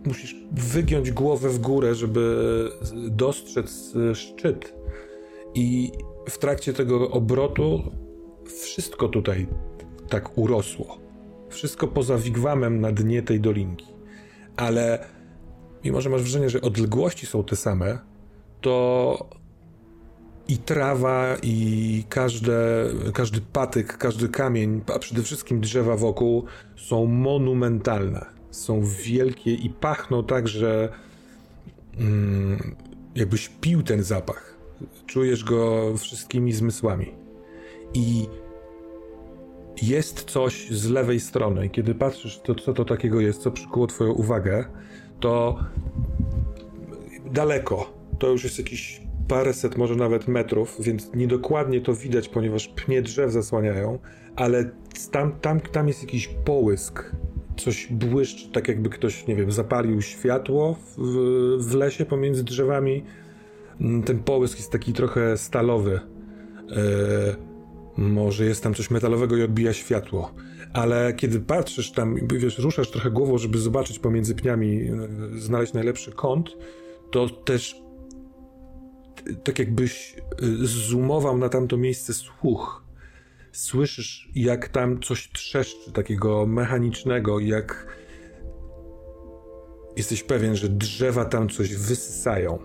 musisz 0.05 0.35
wygiąć 0.51 1.11
głowę 1.11 1.49
w 1.49 1.59
górę, 1.59 1.95
żeby 1.95 2.69
dostrzec 2.93 3.93
szczyt. 4.13 4.73
I 5.53 5.91
w 6.29 6.37
trakcie 6.37 6.73
tego 6.73 7.11
obrotu 7.11 7.91
wszystko 8.45 9.07
tutaj 9.07 9.47
tak 10.09 10.37
urosło. 10.37 10.97
Wszystko 11.49 11.87
poza 11.87 12.17
wigwamem 12.17 12.81
na 12.81 12.91
dnie 12.91 13.23
tej 13.23 13.39
dolinki. 13.39 13.85
Ale 14.55 15.07
mimo, 15.83 16.01
że 16.01 16.09
masz 16.09 16.21
wrażenie, 16.21 16.49
że 16.49 16.61
odległości 16.61 17.25
są 17.25 17.43
te 17.43 17.55
same, 17.55 17.99
to 18.61 19.29
i 20.47 20.57
trawa, 20.57 21.37
i 21.43 22.03
każde, 22.09 22.85
każdy 23.13 23.41
patyk, 23.53 23.97
każdy 23.97 24.29
kamień, 24.29 24.81
a 24.95 24.99
przede 24.99 25.23
wszystkim 25.23 25.61
drzewa 25.61 25.95
wokół 25.95 26.45
są 26.75 27.05
monumentalne 27.05 28.34
są 28.55 28.81
wielkie 29.03 29.53
i 29.53 29.69
pachną 29.69 30.23
tak, 30.23 30.47
że 30.47 30.89
mm, 31.97 32.75
jakbyś 33.15 33.49
pił 33.49 33.83
ten 33.83 34.03
zapach. 34.03 34.57
Czujesz 35.05 35.43
go 35.43 35.93
wszystkimi 35.97 36.53
zmysłami. 36.53 37.11
I 37.93 38.27
jest 39.81 40.23
coś 40.23 40.69
z 40.71 40.89
lewej 40.89 41.19
strony. 41.19 41.69
Kiedy 41.69 41.95
patrzysz, 41.95 42.39
to 42.39 42.55
co 42.55 42.73
to 42.73 42.85
takiego 42.85 43.21
jest, 43.21 43.41
co 43.41 43.51
przykuło 43.51 43.87
Twoją 43.87 44.11
uwagę, 44.11 44.65
to 45.19 45.59
daleko. 47.31 47.93
To 48.19 48.27
już 48.27 48.43
jest 48.43 48.57
jakieś 48.57 49.01
paręset, 49.27 49.77
może 49.77 49.95
nawet 49.95 50.27
metrów, 50.27 50.77
więc 50.79 51.13
niedokładnie 51.13 51.81
to 51.81 51.93
widać, 51.93 52.29
ponieważ 52.29 52.67
pnie 52.67 53.01
drzew 53.01 53.31
zasłaniają, 53.31 53.99
ale 54.35 54.71
tam, 55.11 55.39
tam, 55.39 55.59
tam 55.59 55.87
jest 55.87 56.01
jakiś 56.01 56.27
połysk 56.27 57.11
coś 57.57 57.87
błyszczy, 57.91 58.51
tak 58.51 58.67
jakby 58.67 58.89
ktoś, 58.89 59.27
nie 59.27 59.35
wiem, 59.35 59.51
zapalił 59.51 60.01
światło 60.01 60.75
w, 60.97 61.57
w 61.59 61.75
lesie 61.75 62.05
pomiędzy 62.05 62.43
drzewami. 62.43 63.03
Mm, 63.81 64.03
ten 64.03 64.19
połysk 64.19 64.57
jest 64.57 64.71
taki 64.71 64.93
trochę 64.93 65.37
stalowy. 65.37 65.99
E, 66.71 67.55
Może 67.97 68.45
jest 68.45 68.63
tam 68.63 68.73
coś 68.73 68.91
metalowego 68.91 69.37
i 69.37 69.43
odbija 69.43 69.73
światło. 69.73 70.31
Ale 70.73 71.13
kiedy 71.13 71.39
patrzysz 71.39 71.91
tam, 71.91 72.15
wiesz, 72.27 72.59
ruszasz 72.59 72.91
trochę 72.91 73.11
głową, 73.11 73.37
żeby 73.37 73.57
zobaczyć 73.57 73.99
pomiędzy 73.99 74.35
pniami, 74.35 74.81
e, 74.81 75.39
znaleźć 75.39 75.73
najlepszy 75.73 76.11
kąt, 76.11 76.57
to 77.11 77.29
też 77.29 77.81
tak 79.43 79.59
jakbyś 79.59 80.15
e, 80.17 80.45
zoomował 80.65 81.37
na 81.37 81.49
tamto 81.49 81.77
miejsce 81.77 82.13
słuch. 82.13 82.84
Słyszysz, 83.55 84.29
jak 84.35 84.69
tam 84.69 85.01
coś 85.01 85.29
trzeszczy, 85.31 85.91
takiego 85.91 86.45
mechanicznego, 86.45 87.39
jak 87.39 87.87
jesteś 89.95 90.23
pewien, 90.23 90.55
że 90.55 90.69
drzewa 90.69 91.25
tam 91.25 91.49
coś 91.49 91.75
wysysają. 91.75 92.59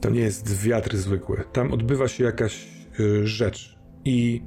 To 0.00 0.10
nie 0.10 0.20
jest 0.20 0.62
wiatr 0.62 0.96
zwykły. 0.96 1.44
Tam 1.52 1.72
odbywa 1.72 2.08
się 2.08 2.24
jakaś 2.24 2.68
y, 3.00 3.26
rzecz. 3.26 3.78
I 4.04 4.42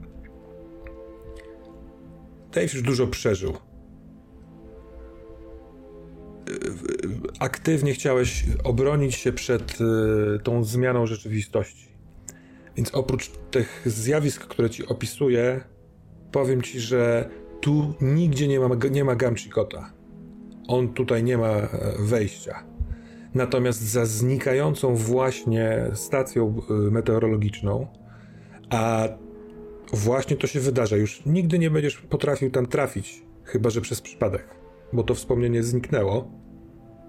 Dave 2.51 2.73
już 2.73 2.81
dużo 2.81 3.07
przeżył. 3.07 3.51
Y, 3.51 3.55
aktywnie 7.39 7.93
chciałeś 7.93 8.45
obronić 8.63 9.15
się 9.15 9.31
przed 9.31 9.77
y, 9.81 10.39
tą 10.43 10.63
zmianą 10.63 11.05
rzeczywistości. 11.05 11.92
Więc 12.75 12.95
oprócz 12.95 13.29
tych 13.29 13.81
zjawisk, 13.85 14.47
które 14.47 14.69
ci 14.69 14.87
opisuję, 14.87 15.61
powiem 16.31 16.61
ci, 16.61 16.79
że 16.79 17.29
tu 17.61 17.93
nigdzie 18.01 18.47
nie 18.47 18.59
ma, 18.59 18.69
nie 18.91 19.03
ma. 19.03 19.15
On 20.67 20.93
tutaj 20.93 21.23
nie 21.23 21.37
ma 21.37 21.49
e, 21.49 21.69
wejścia. 21.99 22.63
Natomiast 23.33 23.81
za 23.81 24.05
znikającą 24.05 24.95
właśnie 24.95 25.91
stacją 25.93 26.61
e, 26.69 26.73
meteorologiczną, 26.73 27.87
a 28.69 29.07
właśnie 29.93 30.37
to 30.37 30.47
się 30.47 30.59
wydarza, 30.59 30.95
już 30.95 31.25
nigdy 31.25 31.59
nie 31.59 31.69
będziesz 31.69 31.97
potrafił 31.97 32.51
tam 32.51 32.65
trafić, 32.65 33.23
chyba 33.43 33.69
że 33.69 33.81
przez 33.81 34.01
przypadek, 34.01 34.47
bo 34.93 35.03
to 35.03 35.15
wspomnienie 35.15 35.63
zniknęło, 35.63 36.31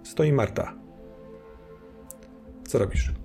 stoi 0.03 0.33
Marta. 0.33 0.75
Co 2.67 2.79
robisz? 2.79 3.24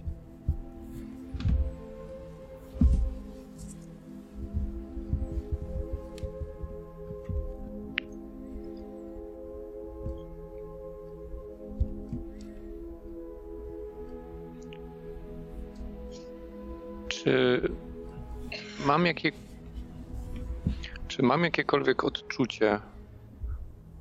Czy 17.24 17.62
mam 18.86 19.06
jakie. 19.06 19.32
Czy 21.08 21.24
mam 21.24 21.44
jakiekolwiek 21.44 22.04
odczucie, 22.04 22.80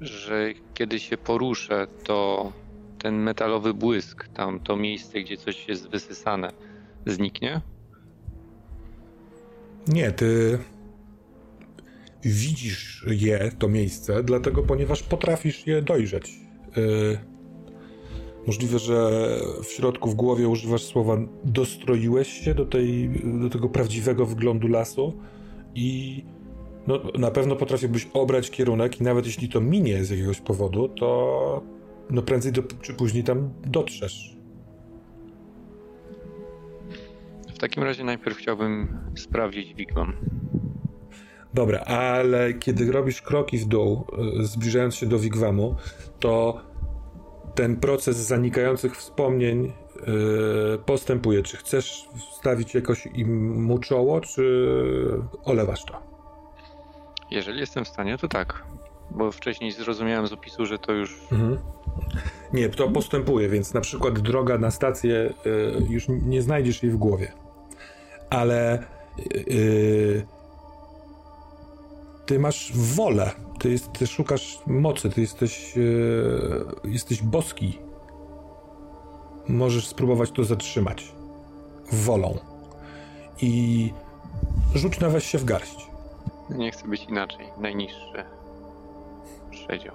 że 0.01 0.49
kiedy 0.75 1.01
się 1.01 1.17
poruszę, 1.17 1.87
to 2.05 2.53
ten 2.99 3.17
metalowy 3.17 3.75
błysk, 3.75 4.29
tam 4.29 4.61
to 4.61 4.77
miejsce, 4.77 5.21
gdzie 5.21 5.37
coś 5.37 5.69
jest 5.69 5.91
wysysane, 5.91 6.53
zniknie? 7.07 7.61
Nie, 9.89 10.13
ty 10.13 10.59
widzisz 12.23 13.07
je, 13.09 13.53
to 13.59 13.69
miejsce, 13.69 14.23
dlatego 14.23 14.63
ponieważ 14.63 15.03
potrafisz 15.03 15.67
je 15.67 15.83
dojrzeć. 15.83 16.33
Yy, 16.77 17.19
Możliwe, 18.49 18.79
że 18.79 19.11
w 19.63 19.67
środku 19.67 20.11
w 20.11 20.15
głowie 20.15 20.49
używasz 20.49 20.85
słowa 20.85 21.17
dostroiłeś 21.45 22.29
się 22.29 22.55
do, 22.55 22.67
tej, 22.67 23.11
do 23.41 23.51
tego 23.51 23.69
prawdziwego 23.69 24.27
wyglądu 24.27 24.69
lasu 24.69 25.13
i 25.75 26.25
no, 26.87 27.01
na 27.19 27.31
pewno 27.31 27.57
potrafiłbyś 27.57 28.09
obrać 28.13 28.51
kierunek 28.51 29.01
i 29.01 29.05
nawet 29.05 29.27
jeśli 29.27 29.49
to 29.49 29.61
minie 29.61 30.05
z 30.05 30.11
jakiegoś 30.11 30.41
powodu, 30.41 30.89
to 30.89 31.63
no 32.11 32.23
prędzej 32.23 32.53
do, 32.53 32.63
czy 32.83 32.95
później 32.95 33.25
tam 33.25 33.51
dotrzesz. 33.67 34.37
W 37.55 37.59
takim 37.59 37.83
razie 37.83 38.05
najpierw 38.05 38.39
chciałbym 38.39 38.99
sprawdzić 39.17 39.75
wigwam. 39.75 40.13
Dobra, 41.55 41.81
ale 41.81 42.55
kiedy 42.55 42.93
robisz 42.93 43.23
kroki 43.23 43.59
w 43.59 43.65
dół, 43.65 44.05
y, 44.41 44.47
zbliżając 44.47 44.95
się 44.95 45.07
do 45.07 45.19
wigwamu, 45.19 45.77
to 46.21 46.61
ten 47.55 47.77
proces 47.77 48.17
zanikających 48.17 48.97
wspomnień 48.97 49.73
yy, 50.07 50.79
postępuje. 50.87 51.43
Czy 51.43 51.57
chcesz 51.57 52.09
wstawić 52.33 52.75
jakoś 52.75 53.07
im 53.07 53.63
mu 53.63 53.79
czoło, 53.79 54.21
czy 54.21 54.69
olewasz 55.45 55.85
to? 55.85 56.03
Jeżeli 57.31 57.61
jestem 57.61 57.85
w 57.85 57.89
stanie, 57.89 58.19
to 58.19 58.29
tak. 58.29 58.65
Bo 59.11 59.33
wcześniej 59.33 59.73
zrozumiałem 59.73 60.27
z 60.27 60.33
opisu, 60.33 60.67
że 60.67 60.79
to 60.79 60.93
już. 60.93 61.21
Mhm. 61.33 61.59
Nie, 62.53 62.69
to 62.69 62.89
postępuje, 62.89 63.49
więc 63.49 63.75
na 63.75 63.81
przykład 63.81 64.19
droga 64.19 64.59
na 64.59 64.71
stację 64.71 65.35
yy, 65.45 65.87
już 65.89 66.05
nie 66.09 66.43
znajdziesz 66.43 66.83
jej 66.83 66.93
w 66.93 66.97
głowie. 66.97 67.33
Ale. 68.31 68.85
Yy, 69.47 70.27
ty 72.27 72.39
masz 72.39 72.73
wolę. 72.75 73.31
Ty, 73.59 73.71
jest, 73.71 73.93
ty 73.93 74.07
szukasz 74.07 74.59
mocy, 74.67 75.11
ty 75.11 75.21
jesteś, 75.21 75.79
e, 75.79 76.89
jesteś 76.89 77.23
boski. 77.23 77.79
Możesz 79.49 79.87
spróbować 79.87 80.31
to 80.31 80.45
zatrzymać. 80.45 81.13
Wolą. 81.93 82.39
I 83.43 83.93
rzuć 84.75 85.01
na 85.01 85.09
weź 85.09 85.25
się 85.25 85.39
w 85.39 85.45
garść. 85.45 85.91
Nie 86.51 86.73
chcę 86.73 86.89
być 86.89 87.05
inaczej. 87.05 87.47
Najniższy 87.61 88.25
przedział. 89.51 89.95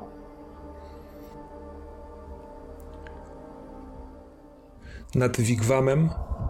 Nad 5.16 5.42
wigwamem 5.42 6.10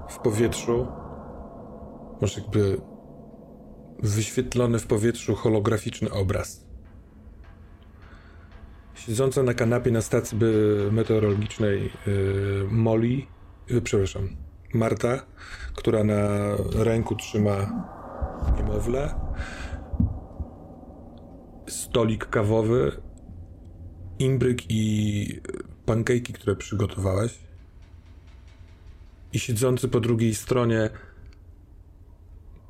w 0.10 0.18
powietrzu 0.20 0.88
masz 2.22 2.38
jakby 2.38 2.82
wyświetlony 4.00 4.80
w 4.80 4.88
powietrzu 4.88 5.36
holograficzny 5.36 6.12
obraz. 6.12 6.66
Siedząca 8.96 9.44
na 9.44 9.54
kanapie 9.54 9.92
na 9.92 10.02
stacji 10.02 10.38
meteorologicznej 10.92 11.92
yy, 12.08 12.68
Molly, 12.72 13.22
przepraszam, 13.84 14.30
Marta, 14.74 15.26
która 15.76 16.04
na 16.04 16.16
ręku 16.76 17.16
trzyma 17.16 17.86
niemowlę, 18.58 19.16
stolik 21.68 22.26
kawowy, 22.26 23.02
imbryk 24.20 24.72
i 24.72 25.42
pankejki, 25.86 26.34
które 26.34 26.56
przygotowałaś. 26.56 27.40
I 29.34 29.40
siedzący 29.40 29.90
po 29.90 30.00
drugiej 30.00 30.36
stronie 30.36 30.90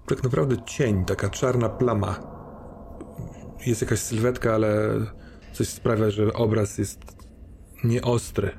tak 0.07 0.23
naprawdę 0.23 0.55
cień, 0.65 1.05
taka 1.05 1.29
czarna 1.29 1.69
plama. 1.69 2.19
Jest 3.65 3.81
jakaś 3.81 3.99
sylwetka, 3.99 4.53
ale 4.53 4.99
coś 5.53 5.67
sprawia, 5.67 6.09
że 6.09 6.33
obraz 6.33 6.77
jest 6.77 6.99
nieostry. 7.83 8.51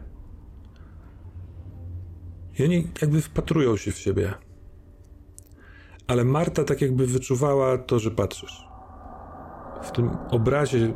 I 2.59 2.65
oni 2.65 2.89
jakby 3.03 3.21
wpatrują 3.21 3.77
się 3.77 3.93
w 3.93 3.99
siebie. 3.99 4.35
Ale 6.07 6.25
Marta 6.25 6.65
tak 6.65 6.81
jakby 6.81 7.07
wyczuwała 7.07 7.79
to, 7.79 7.99
że 7.99 8.11
patrzysz. 8.11 8.65
W 9.83 9.91
tym 9.91 10.11
obrazie, 10.31 10.95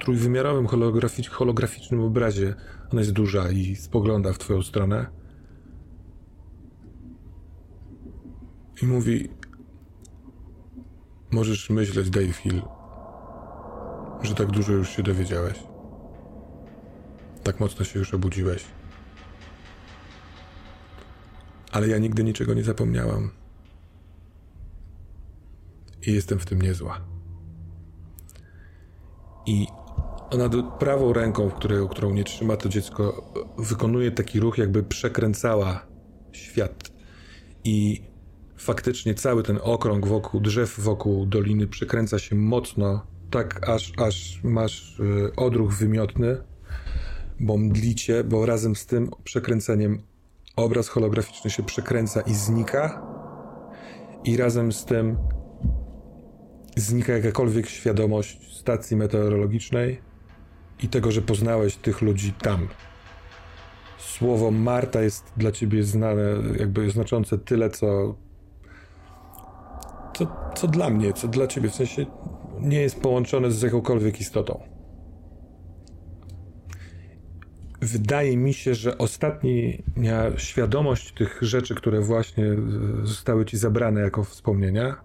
trójwymiarowym 0.00 0.66
holograficznym 1.30 2.00
obrazie, 2.00 2.54
ona 2.92 3.00
jest 3.00 3.12
duża 3.12 3.50
i 3.50 3.76
spogląda 3.76 4.32
w 4.32 4.38
twoją 4.38 4.62
stronę 4.62 5.06
I 8.82 8.86
mówi: 8.86 9.28
Możesz 11.30 11.70
myśleć, 11.70 12.10
Dave 12.10 12.32
Hill, 12.32 12.62
że 14.24 14.34
tak 14.34 14.50
dużo 14.50 14.72
już 14.72 14.90
się 14.90 15.02
dowiedziałeś. 15.02 15.58
Tak 17.42 17.60
mocno 17.60 17.84
się 17.84 17.98
już 17.98 18.14
obudziłeś. 18.14 18.64
Ale 21.72 21.88
ja 21.88 21.98
nigdy 21.98 22.24
niczego 22.24 22.54
nie 22.54 22.64
zapomniałam. 22.64 23.30
I 26.06 26.12
jestem 26.12 26.38
w 26.38 26.46
tym 26.46 26.62
niezła. 26.62 27.00
I 29.46 29.66
ona 30.30 30.48
prawą 30.78 31.12
ręką, 31.12 31.50
której, 31.50 31.88
którą 31.88 32.10
nie 32.10 32.24
trzyma 32.24 32.56
to 32.56 32.68
dziecko, 32.68 33.30
wykonuje 33.58 34.10
taki 34.10 34.40
ruch, 34.40 34.58
jakby 34.58 34.82
przekręcała 34.82 35.86
świat. 36.32 36.90
I 37.64 38.02
faktycznie 38.56 39.14
cały 39.14 39.42
ten 39.42 39.58
okrąg 39.62 40.06
wokół 40.06 40.40
drzew, 40.40 40.80
wokół 40.80 41.26
doliny 41.26 41.66
przekręca 41.66 42.18
się 42.18 42.36
mocno, 42.36 43.06
tak 43.30 43.68
aż, 43.68 43.92
aż 43.96 44.40
masz 44.44 45.00
y, 45.00 45.36
odruch 45.36 45.72
wymiotny, 45.72 46.36
bo 47.40 47.56
mdlicie, 47.56 48.24
bo 48.24 48.46
razem 48.46 48.76
z 48.76 48.86
tym 48.86 49.10
przekręceniem 49.24 50.02
obraz 50.56 50.88
holograficzny 50.88 51.50
się 51.50 51.62
przekręca 51.62 52.20
i 52.20 52.34
znika 52.34 53.02
i 54.24 54.36
razem 54.36 54.72
z 54.72 54.84
tym 54.84 55.16
znika 56.76 57.12
jakakolwiek 57.12 57.68
świadomość 57.68 58.58
stacji 58.58 58.96
meteorologicznej 58.96 60.00
i 60.82 60.88
tego, 60.88 61.12
że 61.12 61.22
poznałeś 61.22 61.76
tych 61.76 62.02
ludzi 62.02 62.32
tam. 62.32 62.68
Słowo 63.98 64.50
Marta 64.50 65.02
jest 65.02 65.32
dla 65.36 65.52
ciebie 65.52 65.84
znane, 65.84 66.22
jakby 66.58 66.90
znaczące 66.90 67.38
tyle, 67.38 67.70
co, 67.70 68.14
co, 70.14 70.36
co 70.56 70.68
dla 70.68 70.90
mnie, 70.90 71.12
co 71.12 71.28
dla 71.28 71.46
ciebie, 71.46 71.68
w 71.68 71.74
sensie 71.74 72.06
nie 72.64 72.80
jest 72.80 73.00
połączone 73.00 73.50
z 73.50 73.62
jakąkolwiek 73.62 74.20
istotą. 74.20 74.60
Wydaje 77.80 78.36
mi 78.36 78.54
się, 78.54 78.74
że 78.74 78.98
ostatnia 78.98 80.36
świadomość 80.36 81.12
tych 81.12 81.38
rzeczy, 81.42 81.74
które 81.74 82.00
właśnie 82.00 82.44
zostały 83.02 83.44
ci 83.44 83.56
zabrane 83.56 84.00
jako 84.00 84.24
wspomnienia, 84.24 84.96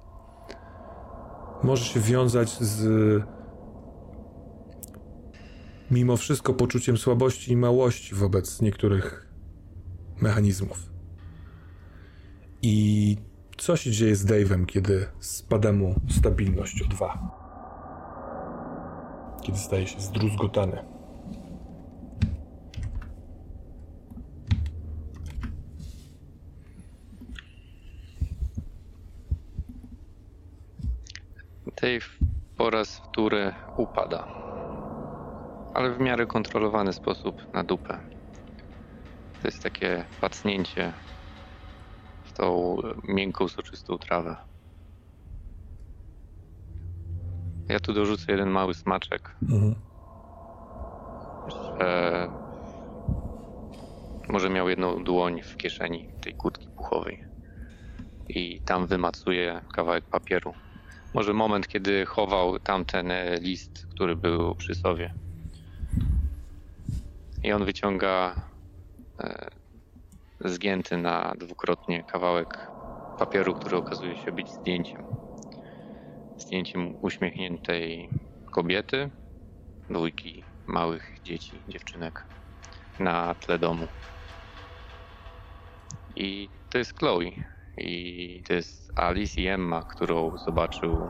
może 1.63 1.85
się 1.85 1.99
wiązać 1.99 2.49
z 2.49 3.23
mimo 5.91 6.17
wszystko 6.17 6.53
poczuciem 6.53 6.97
słabości 6.97 7.51
i 7.51 7.57
małości 7.57 8.15
wobec 8.15 8.61
niektórych 8.61 9.27
mechanizmów. 10.21 10.89
I 12.61 13.17
co 13.57 13.75
się 13.75 13.91
dzieje 13.91 14.15
z 14.15 14.25
Dave'em, 14.25 14.65
kiedy 14.65 15.05
spada 15.19 15.71
mu 15.71 15.95
stabilność 16.09 16.81
o 16.81 16.87
dwa? 16.87 17.38
Kiedy 19.49 19.61
staje 19.61 19.87
się 19.87 19.99
zdruzgotany. 19.99 20.83
Dave 31.81 32.09
po 32.57 32.69
raz 32.69 32.97
wtóry 32.97 33.53
upada, 33.77 34.27
ale 35.73 35.91
w 35.91 35.99
miarę 35.99 36.25
kontrolowany 36.25 36.93
sposób 36.93 37.53
na 37.53 37.63
dupę. 37.63 37.99
To 39.41 39.47
jest 39.47 39.63
takie 39.63 40.05
pacnięcie 40.21 40.93
w 42.23 42.33
tą 42.33 42.77
miękką, 43.07 43.47
soczystą 43.47 43.97
trawę. 43.97 44.48
Ja 47.69 47.79
tu 47.79 47.93
dorzucę 47.93 48.31
jeden 48.31 48.49
mały 48.49 48.73
smaczek, 48.73 49.35
mhm. 49.41 49.75
że 51.77 52.27
może 54.29 54.49
miał 54.49 54.69
jedną 54.69 55.03
dłoń 55.03 55.41
w 55.41 55.57
kieszeni 55.57 56.09
tej 56.21 56.33
kurtki 56.33 56.67
puchowej 56.75 57.23
i 58.29 58.61
tam 58.65 58.87
wymacuje 58.87 59.61
kawałek 59.73 60.05
papieru 60.09 60.53
może 61.13 61.33
moment, 61.33 61.67
kiedy 61.67 62.05
chował 62.05 62.59
tamten 62.59 63.11
e, 63.11 63.37
list, 63.41 63.87
który 63.91 64.15
był 64.15 64.55
przy 64.55 64.75
sobie. 64.75 65.13
I 67.43 67.51
on 67.51 67.65
wyciąga 67.65 68.35
e, 69.19 69.49
zgięty 70.45 70.97
na 70.97 71.33
dwukrotnie 71.37 72.03
kawałek 72.03 72.71
papieru, 73.17 73.53
który 73.53 73.77
okazuje 73.77 74.15
się 74.15 74.31
być 74.31 74.53
zdjęciem. 74.53 75.03
Zdjęciem 76.39 76.95
uśmiechniętej 77.01 78.09
kobiety, 78.51 79.11
dwójki 79.89 80.43
małych 80.67 81.17
dzieci, 81.23 81.63
dziewczynek 81.67 82.25
na 82.99 83.35
tle 83.35 83.59
domu. 83.59 83.87
I 86.15 86.49
to 86.69 86.77
jest 86.77 86.99
Chloe. 86.99 87.31
I 87.77 88.43
to 88.47 88.53
jest 88.53 88.91
Alice 88.95 89.41
i 89.41 89.47
Emma, 89.47 89.83
którą 89.83 90.37
zobaczył 90.37 91.09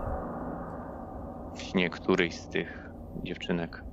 w 1.55 1.61
śnie 1.61 1.89
którejś 1.89 2.35
z 2.35 2.49
tych 2.49 2.93
dziewczynek. 3.15 3.83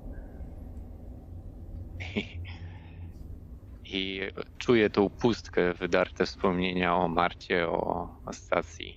I, 2.16 2.40
i 3.84 4.20
czuję 4.58 4.90
tą 4.90 5.10
pustkę, 5.10 5.74
wydarte 5.74 6.26
wspomnienia 6.26 6.96
o 6.96 7.08
Marcie, 7.08 7.68
o, 7.68 8.10
o 8.24 8.32
stacji. 8.32 8.96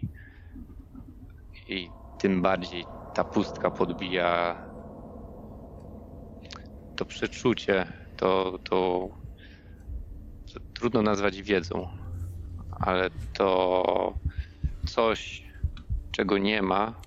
I 1.68 1.99
tym 2.20 2.42
bardziej 2.42 2.86
ta 3.14 3.24
pustka 3.24 3.72
podbija 3.72 4.60
to 6.96 7.06
przeczucie, 7.06 7.94
to, 8.16 8.60
to, 8.64 9.10
to 10.54 10.60
trudno 10.74 11.02
nazwać 11.02 11.42
wiedzą 11.42 12.00
ale 12.80 13.10
to 13.34 14.16
coś, 14.86 15.46
czego 16.12 16.38
nie 16.38 16.62
ma, 16.62 17.02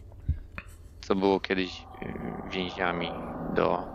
co 1.00 1.14
było 1.14 1.40
kiedyś 1.40 1.88
y, 2.02 2.42
więźniami 2.44 3.12
do, 3.48 3.86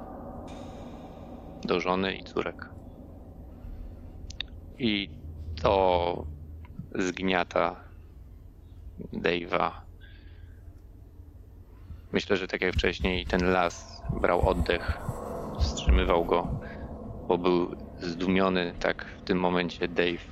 do 1.64 1.80
żony 1.80 2.16
i 2.16 2.24
córek. 2.24 2.70
I 4.80 5.10
to 5.62 6.26
zgniata 6.96 7.84
Dave'a. 9.14 9.87
Myślę, 12.18 12.38
że 12.38 12.48
tak 12.48 12.62
jak 12.62 12.74
wcześniej, 12.74 13.26
ten 13.26 13.52
las 13.52 14.04
brał 14.22 14.48
oddech, 14.48 15.00
wstrzymywał 15.60 16.26
go, 16.26 16.48
bo 17.28 17.38
był 17.38 17.76
zdumiony. 18.00 18.74
Tak 18.80 19.06
w 19.22 19.24
tym 19.24 19.40
momencie 19.40 19.88
Dave 19.88 20.26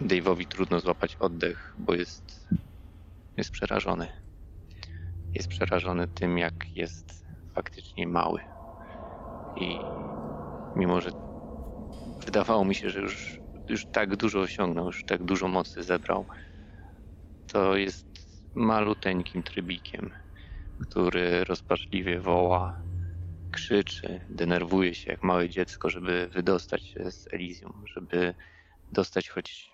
Dave'owi 0.00 0.46
trudno 0.46 0.80
złapać 0.80 1.16
oddech, 1.16 1.74
bo 1.78 1.94
jest, 1.94 2.48
jest 3.36 3.50
przerażony. 3.50 4.08
Jest 5.34 5.48
przerażony 5.48 6.08
tym, 6.08 6.38
jak 6.38 6.76
jest 6.76 7.24
faktycznie 7.54 8.06
mały. 8.06 8.40
I 9.56 9.78
mimo, 10.76 11.00
że 11.00 11.10
wydawało 12.26 12.64
mi 12.64 12.74
się, 12.74 12.90
że 12.90 13.00
już, 13.00 13.40
już 13.68 13.86
tak 13.86 14.16
dużo 14.16 14.40
osiągnął, 14.40 14.86
już 14.86 15.04
tak 15.04 15.22
dużo 15.22 15.48
mocy 15.48 15.82
zebrał, 15.82 16.26
to 17.46 17.76
jest 17.76 18.11
maluteńkim 18.54 19.42
trybikiem, 19.42 20.10
który 20.80 21.44
rozpaczliwie 21.44 22.20
woła, 22.20 22.82
krzyczy, 23.50 24.20
denerwuje 24.28 24.94
się 24.94 25.10
jak 25.10 25.22
małe 25.22 25.48
dziecko, 25.48 25.90
żeby 25.90 26.28
wydostać 26.28 26.84
się 26.86 27.10
z 27.10 27.28
Elysium, 27.32 27.84
żeby 27.94 28.34
dostać 28.92 29.28
choć 29.28 29.72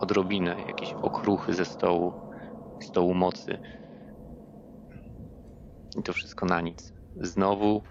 odrobinę, 0.00 0.62
jakieś 0.68 0.92
okruchy 1.02 1.54
ze 1.54 1.64
stołu, 1.64 2.14
stołu 2.82 3.14
mocy. 3.14 3.58
I 5.96 6.02
to 6.02 6.12
wszystko 6.12 6.46
na 6.46 6.60
nic. 6.60 6.92
Znowu, 7.16 7.82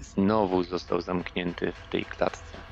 znowu 0.00 0.62
został 0.62 1.00
zamknięty 1.00 1.72
w 1.72 1.88
tej 1.88 2.04
klatce. 2.04 2.62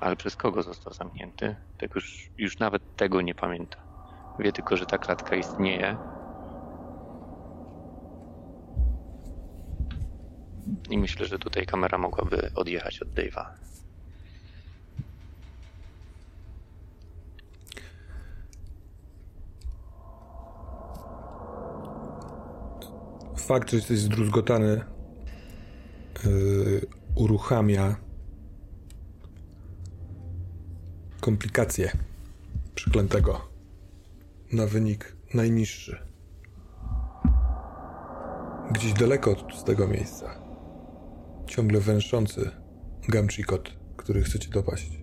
Ale 0.00 0.16
przez 0.16 0.36
kogo 0.36 0.62
został 0.62 0.92
zamknięty? 0.92 1.56
Tak 1.78 1.94
już, 1.94 2.30
już 2.38 2.58
nawet 2.58 2.82
tego 2.96 3.20
nie 3.20 3.34
pamięta. 3.34 3.89
Wie 4.40 4.52
tylko, 4.52 4.76
że 4.76 4.86
ta 4.86 4.98
klatka 4.98 5.36
istnieje. 5.36 5.96
I 10.90 10.98
myślę, 10.98 11.26
że 11.26 11.38
tutaj 11.38 11.66
kamera 11.66 11.98
mogłaby 11.98 12.50
odjechać 12.54 13.02
od 13.02 13.08
Dave'a. 13.08 13.44
fakt, 23.50 23.70
że 23.70 23.76
jesteś 23.76 23.98
zdruzgotany 23.98 24.80
yy, 26.24 26.86
uruchamia 27.14 27.96
komplikacje 31.20 31.92
przeklętego 32.74 33.49
na 34.52 34.66
wynik 34.66 35.16
najniższy. 35.34 35.98
Gdzieś 38.72 38.92
daleko 38.92 39.36
z 39.56 39.64
tego 39.64 39.88
miejsca. 39.88 40.42
Ciągle 41.46 41.80
węszący 41.80 42.50
gamczikot, 43.08 43.70
który 43.96 44.22
chcecie 44.22 44.50
dopaść. 44.50 45.02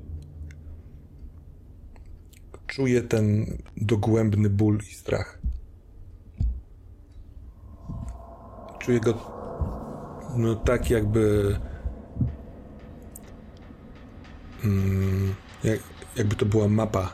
Czuję 2.68 3.02
ten 3.02 3.58
dogłębny 3.78 4.50
ból 4.50 4.80
i 4.92 4.94
strach. 4.94 5.40
czuję 8.88 9.00
go 9.00 9.14
no 10.38 10.56
tak 10.56 10.90
jakby 10.90 11.56
mm, 14.64 15.36
jak, 15.64 15.80
jakby 16.16 16.36
to 16.36 16.46
była 16.46 16.68
mapa 16.68 17.14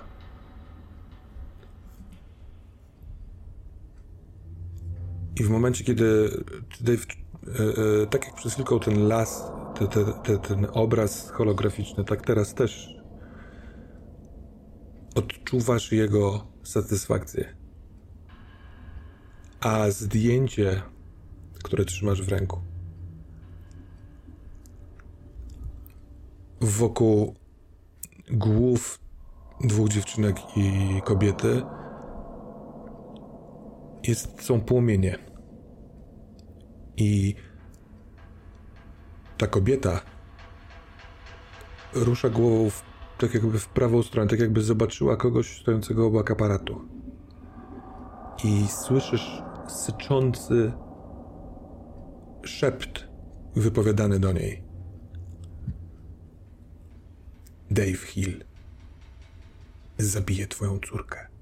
i 5.39 5.43
w 5.43 5.49
momencie 5.49 5.83
kiedy 5.83 6.29
Dave, 6.81 7.05
e, 8.03 8.07
tak 8.07 8.25
jak 8.25 8.35
przez 8.35 8.53
chwilkę 8.53 8.79
ten 8.79 9.07
las 9.07 9.51
te, 9.75 9.87
te, 9.87 10.05
te, 10.05 10.37
ten 10.37 10.67
obraz 10.73 11.29
holograficzny 11.29 12.03
tak 12.05 12.21
teraz 12.21 12.53
też 12.53 12.95
odczuwasz 15.15 15.91
jego 15.91 16.47
satysfakcję. 16.63 17.55
A 19.59 19.91
zdjęcie, 19.91 20.81
które 21.63 21.85
trzymasz 21.85 22.21
w 22.21 22.29
ręku, 22.29 22.61
wokół 26.61 27.35
głów 28.31 28.99
dwóch 29.61 29.89
dziewczynek 29.89 30.37
i 30.55 31.01
kobiety 31.03 31.61
jest, 34.07 34.43
są 34.43 34.61
płomienie. 34.61 35.17
I 36.97 37.35
ta 39.37 39.47
kobieta 39.47 40.01
rusza 41.93 42.29
głową 42.29 42.69
w, 42.69 42.83
tak 43.17 43.33
jakby 43.33 43.59
w 43.59 43.67
prawą 43.67 44.03
stronę, 44.03 44.29
tak 44.29 44.39
jakby 44.39 44.61
zobaczyła 44.61 45.17
kogoś 45.17 45.61
stojącego 45.61 46.07
obok 46.07 46.31
aparatu. 46.31 46.81
I 48.43 48.67
słyszysz 48.67 49.41
syczący 49.67 50.73
szept 52.43 53.07
wypowiadany 53.55 54.19
do 54.19 54.31
niej. 54.31 54.63
Dave 57.71 58.03
Hill 58.03 58.43
zabije 59.97 60.47
twoją 60.47 60.79
córkę. 60.79 61.32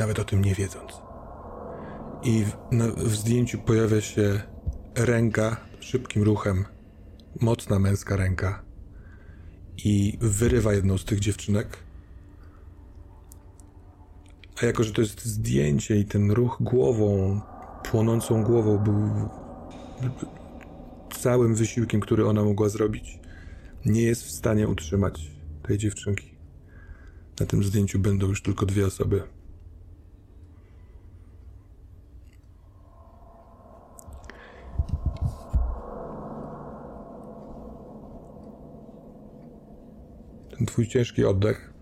Nawet 0.00 0.18
o 0.18 0.24
tym 0.24 0.44
nie 0.44 0.54
wiedząc. 0.54 0.92
I 2.22 2.44
w, 2.44 2.56
na, 2.72 2.88
w 2.88 3.16
zdjęciu 3.16 3.58
pojawia 3.58 4.00
się 4.00 4.40
ręka 4.94 5.56
szybkim 5.80 6.22
ruchem, 6.22 6.64
mocna 7.40 7.78
męska 7.78 8.16
ręka 8.16 8.62
i 9.84 10.18
wyrywa 10.20 10.72
jedną 10.72 10.98
z 10.98 11.04
tych 11.04 11.20
dziewczynek. 11.20 11.76
A 14.62 14.66
jako, 14.66 14.84
że 14.84 14.92
to 14.92 15.00
jest 15.00 15.24
zdjęcie 15.24 15.96
i 15.96 16.04
ten 16.04 16.30
ruch 16.30 16.56
głową, 16.60 17.40
płonącą 17.90 18.44
głową 18.44 18.78
był 18.78 19.28
całym 21.10 21.54
wysiłkiem, 21.54 22.00
który 22.00 22.26
ona 22.26 22.44
mogła 22.44 22.68
zrobić, 22.68 23.18
nie 23.86 24.02
jest 24.02 24.24
w 24.24 24.30
stanie 24.30 24.68
utrzymać 24.68 25.30
tej 25.62 25.78
dziewczynki. 25.78 26.38
Na 27.40 27.46
tym 27.46 27.64
zdjęciu 27.64 27.98
będą 27.98 28.26
już 28.26 28.42
tylko 28.42 28.66
dwie 28.66 28.86
osoby. 28.86 29.37
Twój 40.68 40.88
ciężki 40.88 41.24
oddech 41.24 41.72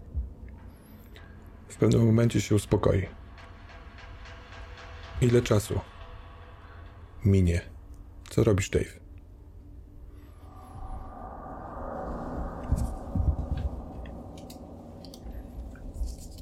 w 1.69 1.77
pewnym 1.77 2.07
momencie 2.07 2.41
się 2.41 2.55
uspokoi. 2.55 3.07
Ile 5.21 5.43
czasu 5.43 5.81
minie? 7.25 7.61
Co 8.29 8.45
robisz, 8.45 8.71
Dave? 8.71 9.01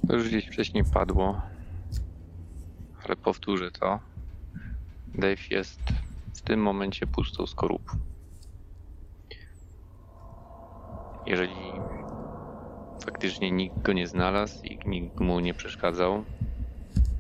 To 0.09 0.17
już 0.17 0.29
gdzieś 0.29 0.47
wcześniej 0.47 0.85
padło, 0.85 1.43
ale 3.05 3.17
powtórzę 3.17 3.71
to. 3.71 4.01
Dave 5.15 5.51
jest 5.51 5.81
w 6.35 6.41
tym 6.41 6.61
momencie 6.61 7.07
pustą 7.07 7.47
skorupą. 7.47 7.99
Jeżeli 11.27 11.73
faktycznie 13.05 13.51
nikt 13.51 13.83
go 13.83 13.93
nie 13.93 14.07
znalazł 14.07 14.65
i 14.65 14.79
nikt 14.87 15.21
mu 15.21 15.41
nie 15.41 15.55
przeszkadzał, 15.55 16.25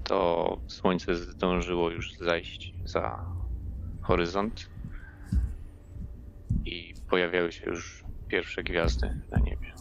to 0.05 0.59
słońce 0.67 1.15
zdążyło 1.17 1.91
już 1.91 2.13
zajść 2.15 2.75
za 2.85 3.25
horyzont 4.01 4.71
i 6.65 6.95
pojawiały 7.11 7.53
się 7.53 7.67
już 7.67 8.05
pierwsze 8.29 8.63
gwiazdy 8.63 9.23
na 9.31 9.39
niebie. 9.39 9.75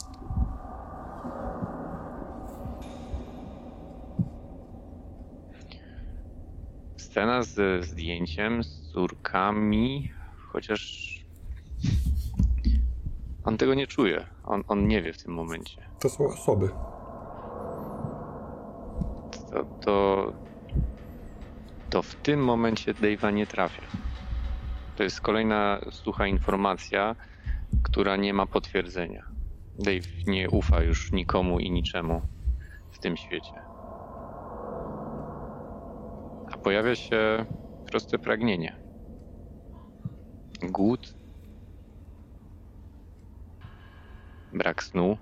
Scena 6.97 7.43
ze 7.43 7.83
zdjęciem 7.83 8.63
z 8.63 8.91
córkami, 8.91 10.11
chociaż 10.51 11.02
on 13.43 13.57
tego 13.57 13.73
nie 13.73 13.87
czuje. 13.87 14.25
On, 14.43 14.63
on 14.67 14.87
nie 14.87 15.01
wie 15.01 15.13
w 15.13 15.23
tym 15.23 15.33
momencie. 15.33 15.81
To 15.99 16.09
są 16.09 16.25
osoby. 16.25 16.69
To, 19.51 19.63
to, 19.81 20.33
to 21.89 22.01
w 22.01 22.15
tym 22.15 22.43
momencie 22.43 22.93
Dave'a 22.93 23.33
nie 23.33 23.47
trafia. 23.47 23.81
To 24.95 25.03
jest 25.03 25.21
kolejna 25.21 25.79
sucha 25.91 26.27
informacja, 26.27 27.15
która 27.83 28.15
nie 28.15 28.33
ma 28.33 28.45
potwierdzenia. 28.45 29.25
Dave 29.79 30.07
nie 30.27 30.49
ufa 30.49 30.83
już 30.83 31.11
nikomu 31.11 31.59
i 31.59 31.71
niczemu 31.71 32.21
w 32.91 32.99
tym 32.99 33.17
świecie. 33.17 33.53
A 36.51 36.57
pojawia 36.63 36.95
się 36.95 37.45
proste 37.91 38.19
pragnienie. 38.19 38.75
Głód, 40.63 41.15
brak 44.53 44.83
snu 44.83 45.17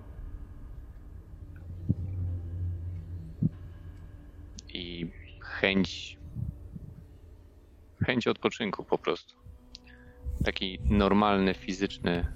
i 4.73 5.11
chęć 5.39 6.17
chęć 8.05 8.27
odpoczynku 8.27 8.83
po 8.83 8.97
prostu. 8.97 9.35
Taki 10.45 10.79
normalny, 10.85 11.53
fizyczny 11.53 12.27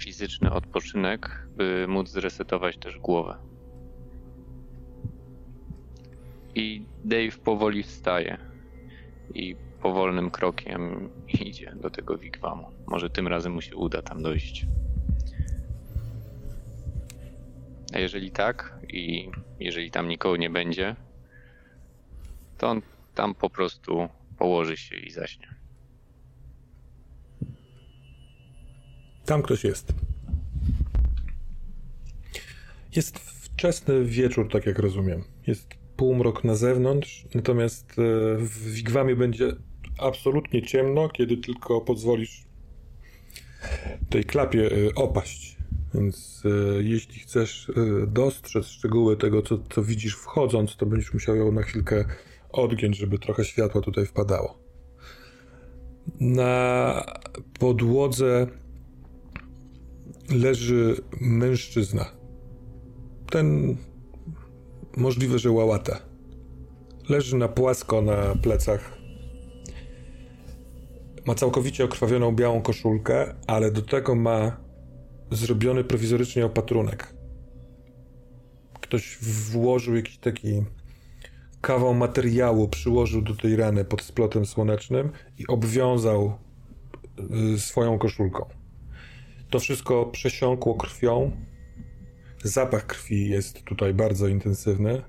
fizyczny 0.00 0.52
odpoczynek, 0.52 1.46
by 1.56 1.86
móc 1.88 2.08
zresetować 2.08 2.78
też 2.78 2.98
głowę. 2.98 3.36
I 6.54 6.86
Dave 7.04 7.38
powoli 7.44 7.82
wstaje 7.82 8.38
i 9.34 9.56
powolnym 9.82 10.30
krokiem 10.30 11.10
idzie 11.40 11.72
do 11.76 11.90
tego 11.90 12.18
wigwamu. 12.18 12.70
Może 12.86 13.10
tym 13.10 13.28
razem 13.28 13.52
mu 13.52 13.60
się 13.60 13.76
uda 13.76 14.02
tam 14.02 14.22
dojść. 14.22 14.66
A 17.92 17.98
jeżeli 17.98 18.30
tak, 18.30 18.78
i 18.88 19.30
jeżeli 19.60 19.90
tam 19.90 20.08
nikogo 20.08 20.36
nie 20.36 20.50
będzie, 20.50 20.96
to 22.58 22.68
on 22.68 22.82
tam 23.14 23.34
po 23.34 23.50
prostu 23.50 24.08
położy 24.38 24.76
się 24.76 24.96
i 24.96 25.10
zaśnie. 25.10 25.54
Tam 29.24 29.42
ktoś 29.42 29.64
jest. 29.64 29.92
Jest 32.96 33.18
wczesny 33.18 34.04
wieczór, 34.04 34.48
tak 34.52 34.66
jak 34.66 34.78
rozumiem. 34.78 35.24
Jest 35.46 35.68
półmrok 35.96 36.44
na 36.44 36.54
zewnątrz, 36.54 37.26
natomiast 37.34 37.90
e, 37.90 38.02
w 38.36 38.72
Wigwamie 38.72 39.16
będzie 39.16 39.52
absolutnie 39.98 40.62
ciemno, 40.62 41.08
kiedy 41.08 41.36
tylko 41.36 41.80
pozwolisz 41.80 42.44
tej 44.10 44.24
klapie 44.24 44.70
e, 44.72 44.94
opaść. 44.94 45.59
Więc 45.94 46.42
e, 46.44 46.82
jeśli 46.82 47.20
chcesz 47.20 47.72
dostrzec 48.06 48.66
szczegóły 48.66 49.16
tego, 49.16 49.42
co, 49.42 49.58
co 49.70 49.82
widzisz 49.82 50.14
wchodząc, 50.14 50.76
to 50.76 50.86
będziesz 50.86 51.14
musiał 51.14 51.36
ją 51.36 51.52
na 51.52 51.62
chwilkę 51.62 52.04
odgiąć, 52.52 52.96
żeby 52.96 53.18
trochę 53.18 53.44
światła 53.44 53.80
tutaj 53.80 54.06
wpadało. 54.06 54.58
Na 56.20 57.04
podłodze 57.58 58.46
leży 60.30 60.96
mężczyzna. 61.20 62.04
Ten 63.30 63.76
możliwe, 64.96 65.38
że 65.38 65.50
łałata. 65.50 65.98
Leży 67.08 67.36
na 67.36 67.48
płasko 67.48 68.02
na 68.02 68.34
plecach. 68.42 68.98
Ma 71.26 71.34
całkowicie 71.34 71.84
okrwawioną 71.84 72.34
białą 72.34 72.62
koszulkę, 72.62 73.34
ale 73.46 73.70
do 73.70 73.82
tego 73.82 74.14
ma 74.14 74.56
zrobiony 75.30 75.84
prowizorycznie 75.84 76.46
opatrunek. 76.46 77.14
Ktoś 78.80 79.18
włożył 79.52 79.96
jakiś 79.96 80.18
taki 80.18 80.62
kawał 81.60 81.94
materiału, 81.94 82.68
przyłożył 82.68 83.22
do 83.22 83.36
tej 83.36 83.56
rany 83.56 83.84
pod 83.84 84.02
splotem 84.02 84.46
słonecznym 84.46 85.10
i 85.38 85.46
obwiązał 85.46 86.38
y, 87.54 87.60
swoją 87.60 87.98
koszulką. 87.98 88.48
To 89.50 89.60
wszystko 89.60 90.06
przesiąkło 90.06 90.74
krwią. 90.74 91.30
Zapach 92.44 92.86
krwi 92.86 93.28
jest 93.28 93.64
tutaj 93.64 93.94
bardzo 93.94 94.28
intensywny. 94.28 95.02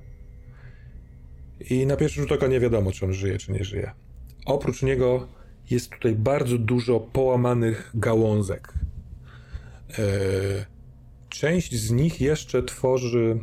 I 1.70 1.86
na 1.86 1.98
pierwszy 1.98 2.22
rzut 2.22 2.32
oka 2.32 2.48
nie 2.48 2.60
wiadomo, 2.60 2.92
czy 2.92 3.06
on 3.06 3.14
żyje, 3.14 3.38
czy 3.38 3.52
nie 3.52 3.64
żyje. 3.64 3.92
Oprócz 4.46 4.84
niego 4.84 5.28
jest 5.70 5.90
tutaj 5.90 6.16
bardzo 6.16 6.58
dużo 6.58 7.00
połamanych 7.00 7.92
gałązek. 7.94 8.74
E, 10.00 10.66
część 11.30 11.76
z 11.76 11.92
nich 11.92 12.22
jeszcze 12.22 12.64
tworzy. 12.64 13.40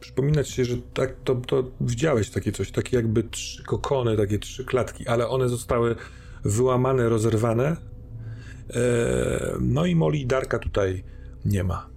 Przypomina 0.00 0.44
ci 0.44 0.52
się, 0.52 0.64
że 0.64 0.76
tak 0.94 1.16
to, 1.24 1.34
to 1.34 1.70
widziałeś 1.80 2.30
takie 2.30 2.52
coś, 2.52 2.70
takie 2.70 2.96
jakby 2.96 3.22
trzy 3.22 3.64
kokony, 3.64 4.16
takie 4.16 4.38
trzy 4.38 4.64
klatki, 4.64 5.08
ale 5.08 5.28
one 5.28 5.48
zostały 5.48 5.96
wyłamane, 6.44 7.08
rozerwane. 7.08 7.76
E, 8.70 9.56
no 9.60 9.86
i 9.86 9.96
Moli 9.96 10.26
Darka 10.26 10.58
tutaj 10.58 11.04
nie 11.44 11.64
ma. 11.64 11.90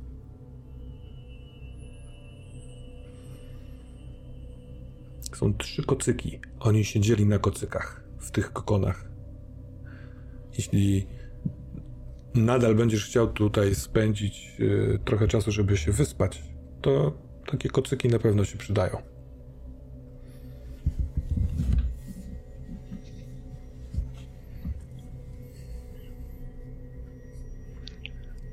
Są 5.36 5.54
trzy 5.54 5.84
kocyki. 5.84 6.40
Oni 6.60 6.86
siedzieli 6.86 7.26
na 7.26 7.40
kocykach, 7.40 8.04
w 8.20 8.32
tych 8.32 8.54
kokonach. 8.54 9.12
Jeśli 10.58 11.08
nadal 12.36 12.76
będziesz 12.76 13.06
chciał 13.06 13.28
tutaj 13.28 13.76
spędzić 13.76 14.52
y, 14.60 15.00
trochę 15.06 15.28
czasu, 15.28 15.52
żeby 15.52 15.78
się 15.78 15.92
wyspać, 15.92 16.44
to 16.82 17.18
takie 17.46 17.70
kocyki 17.70 18.08
na 18.08 18.20
pewno 18.20 18.46
się 18.46 18.58
przydają. 18.58 18.98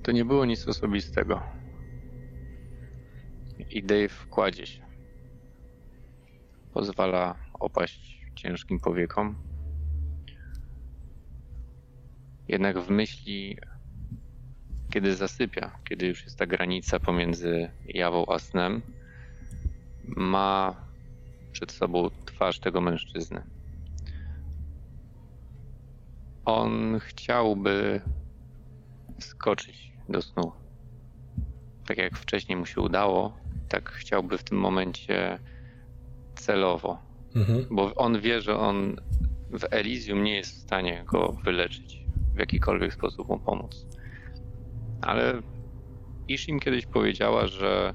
To 0.03 0.13
nie 0.13 0.25
było 0.25 0.45
nic 0.45 0.69
osobistego. 0.69 1.43
I 3.71 3.83
Dave 3.83 4.27
kładzie 4.31 4.67
się. 4.67 4.83
Pozwala 6.75 7.35
opaść 7.61 8.21
ciężkim 8.35 8.81
powiekom. 8.81 9.48
Jednak 12.49 12.79
w 12.79 12.91
myśli, 12.91 13.57
kiedy 14.91 15.17
zasypia, 15.17 15.79
kiedy 15.89 16.07
już 16.07 16.25
jest 16.25 16.39
ta 16.39 16.47
granica 16.47 17.01
pomiędzy 17.01 17.71
jawą 17.87 18.27
a 18.27 18.39
snem, 18.39 18.83
ma 20.05 20.77
przed 21.53 21.73
sobą 21.73 22.11
twarz 22.27 22.61
tego 22.61 22.81
mężczyzny. 22.81 23.43
On 26.45 26.99
chciałby 27.01 28.01
skoczyć 29.19 29.93
do 30.09 30.23
snu. 30.23 30.53
Tak 31.87 31.99
jak 31.99 32.17
wcześniej 32.17 32.59
mu 32.59 32.67
się 32.67 32.81
udało, 32.81 33.39
tak 33.69 33.91
chciałby 33.91 34.39
w 34.39 34.45
tym 34.45 34.59
momencie 34.59 35.39
celowo. 36.35 36.99
Mhm. 37.35 37.67
Bo 37.71 37.95
on 37.95 38.21
wie, 38.21 38.41
że 38.41 38.59
on 38.59 38.97
w 39.51 39.65
Elysium 39.71 40.23
nie 40.25 40.37
jest 40.37 40.57
w 40.57 40.61
stanie 40.61 41.05
go 41.07 41.33
wyleczyć, 41.45 42.05
w 42.39 42.41
jakikolwiek 42.41 42.95
sposób 42.95 43.29
mu 43.29 43.39
pomóc. 43.39 43.87
Ale 45.01 45.43
Ishim 46.29 46.61
kiedyś 46.61 46.87
powiedziała, 46.87 47.47
że 47.47 47.95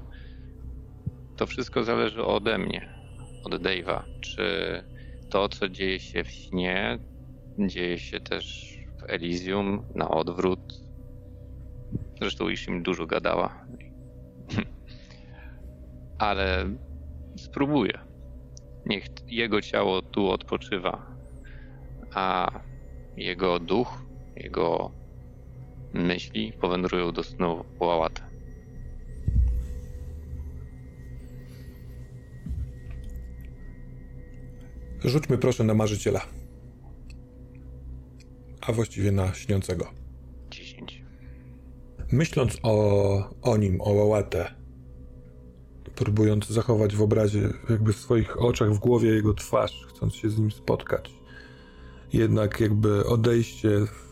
to 1.36 1.46
wszystko 1.46 1.84
zależy 1.84 2.24
ode 2.24 2.58
mnie, 2.58 2.88
od 3.44 3.52
Dave'a. 3.52 4.02
Czy 4.20 4.44
to, 5.30 5.48
co 5.48 5.68
dzieje 5.68 6.00
się 6.00 6.24
w 6.24 6.30
śnie, 6.30 6.98
dzieje 7.58 7.98
się 7.98 8.20
też 8.20 8.76
w 9.00 9.10
Elysium 9.10 9.82
na 9.94 10.08
odwrót. 10.08 10.60
Zresztą 12.18 12.48
Ishim 12.48 12.82
dużo 12.82 13.06
gadała. 13.06 13.66
Ale 16.18 16.64
spróbuję. 17.36 17.98
Niech 18.86 19.04
jego 19.26 19.60
ciało 19.60 20.02
tu 20.02 20.30
odpoczywa, 20.30 21.06
a 22.14 22.50
jego 23.16 23.58
duch, 23.58 24.04
jego 24.36 24.90
myśli 25.92 26.52
powędrują 26.60 27.12
do 27.12 27.22
snu 27.22 27.64
Łałata. 27.80 28.34
Rzućmy 35.04 35.38
proszę 35.38 35.64
na 35.64 35.74
marzyciela. 35.74 36.20
A 38.60 38.72
właściwie 38.72 39.12
na 39.12 39.34
śniącego. 39.34 39.90
10. 40.50 41.02
Myśląc 42.12 42.58
o, 42.62 43.30
o 43.42 43.56
nim, 43.56 43.80
o 43.80 43.90
Łałatę, 43.90 44.54
próbując 45.94 46.48
zachować 46.48 46.96
w 46.96 47.02
obrazie, 47.02 47.48
jakby 47.70 47.92
w 47.92 47.96
swoich 47.96 48.42
oczach, 48.42 48.74
w 48.74 48.78
głowie 48.78 49.08
jego 49.08 49.34
twarz, 49.34 49.86
chcąc 49.88 50.14
się 50.14 50.30
z 50.30 50.38
nim 50.38 50.50
spotkać. 50.50 51.10
Jednak 52.12 52.60
jakby 52.60 53.06
odejście 53.06 53.68
w 53.86 54.03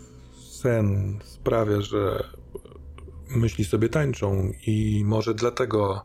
sen 0.63 1.19
sprawia, 1.25 1.81
że 1.81 2.25
myśli 3.31 3.65
sobie 3.65 3.89
tańczą 3.89 4.53
i 4.67 5.03
może 5.05 5.35
dlatego 5.35 6.05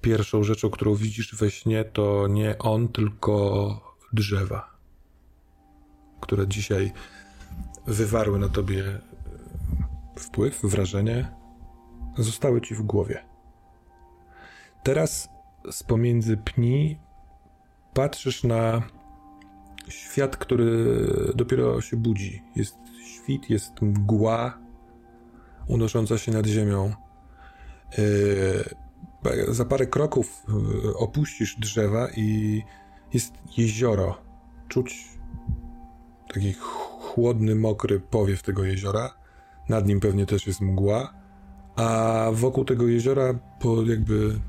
pierwszą 0.00 0.44
rzeczą, 0.44 0.70
którą 0.70 0.94
widzisz 0.94 1.34
we 1.34 1.50
śnie, 1.50 1.84
to 1.84 2.28
nie 2.28 2.58
on, 2.58 2.88
tylko 2.88 3.96
drzewa, 4.12 4.76
które 6.20 6.48
dzisiaj 6.48 6.92
wywarły 7.86 8.38
na 8.38 8.48
tobie 8.48 9.00
wpływ, 10.18 10.60
wrażenie, 10.62 11.28
zostały 12.18 12.60
ci 12.60 12.74
w 12.74 12.82
głowie. 12.82 13.24
Teraz 14.82 15.28
z 15.70 15.82
pomiędzy 15.82 16.36
pni 16.36 16.98
patrzysz 17.94 18.44
na 18.44 18.82
świat, 19.88 20.36
który 20.36 20.96
dopiero 21.34 21.80
się 21.80 21.96
budzi. 21.96 22.42
Jest 22.56 22.83
świt, 23.24 23.50
jest 23.50 23.82
mgła 23.82 24.58
unosząca 25.66 26.18
się 26.18 26.32
nad 26.32 26.46
ziemią. 26.46 26.92
Yy, 27.98 29.54
za 29.54 29.64
parę 29.64 29.86
kroków 29.86 30.42
yy, 30.84 30.96
opuścisz 30.96 31.56
drzewa 31.58 32.08
i 32.16 32.62
jest 33.14 33.32
jezioro. 33.56 34.18
Czuć 34.68 35.08
taki 36.34 36.52
chłodny, 36.52 37.54
mokry 37.54 38.00
powiew 38.00 38.42
tego 38.42 38.64
jeziora. 38.64 39.14
Nad 39.68 39.86
nim 39.86 40.00
pewnie 40.00 40.26
też 40.26 40.46
jest 40.46 40.60
mgła. 40.60 41.14
A 41.76 42.28
wokół 42.32 42.64
tego 42.64 42.86
jeziora, 42.86 43.34
po 43.60 43.82
jakby 43.82 44.40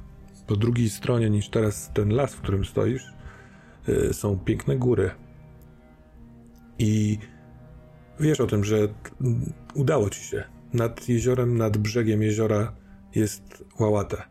po 0.48 0.56
drugiej 0.56 0.90
stronie 0.90 1.30
niż 1.30 1.50
teraz 1.50 1.92
ten 1.94 2.10
las, 2.10 2.34
w 2.34 2.42
którym 2.42 2.66
stoisz, 2.66 3.14
y, 3.90 4.14
są 4.14 4.40
piękne 4.40 4.78
góry. 4.78 5.12
I 6.80 7.20
wiesz 8.20 8.40
o 8.40 8.48
tym, 8.48 8.64
że 8.64 8.78
udało 9.74 10.10
ci 10.10 10.20
się. 10.20 10.44
Nad 10.74 11.10
jeziorem, 11.10 11.58
nad 11.58 11.78
brzegiem 11.78 12.22
jeziora 12.22 12.76
jest 13.16 13.66
łałatę. 13.80 14.24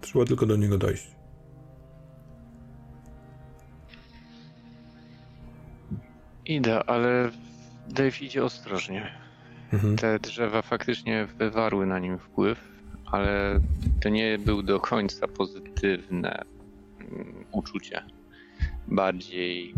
Trzeba 0.00 0.24
tylko 0.24 0.46
do 0.46 0.56
niego 0.56 0.78
dojść. 0.78 1.10
Idę, 6.46 6.84
ale 6.84 7.30
Dave 7.88 8.22
idzie 8.22 8.44
ostrożnie. 8.44 9.12
Mhm. 9.72 9.96
Te 9.96 10.18
drzewa 10.18 10.62
faktycznie 10.62 11.28
wywarły 11.38 11.86
na 11.86 11.98
nim 11.98 12.18
wpływ 12.18 12.72
ale 13.12 13.60
to 14.00 14.08
nie 14.08 14.38
był 14.38 14.62
do 14.62 14.80
końca 14.80 15.28
pozytywne 15.28 16.44
mm, 17.00 17.44
uczucie. 17.52 18.02
Bardziej 18.88 19.74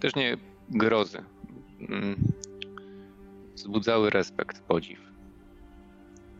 też 0.00 0.14
nie 0.14 0.36
grozy. 0.70 1.18
Mm, 1.80 2.32
wzbudzały 3.54 4.10
respekt, 4.10 4.60
podziw. 4.60 5.00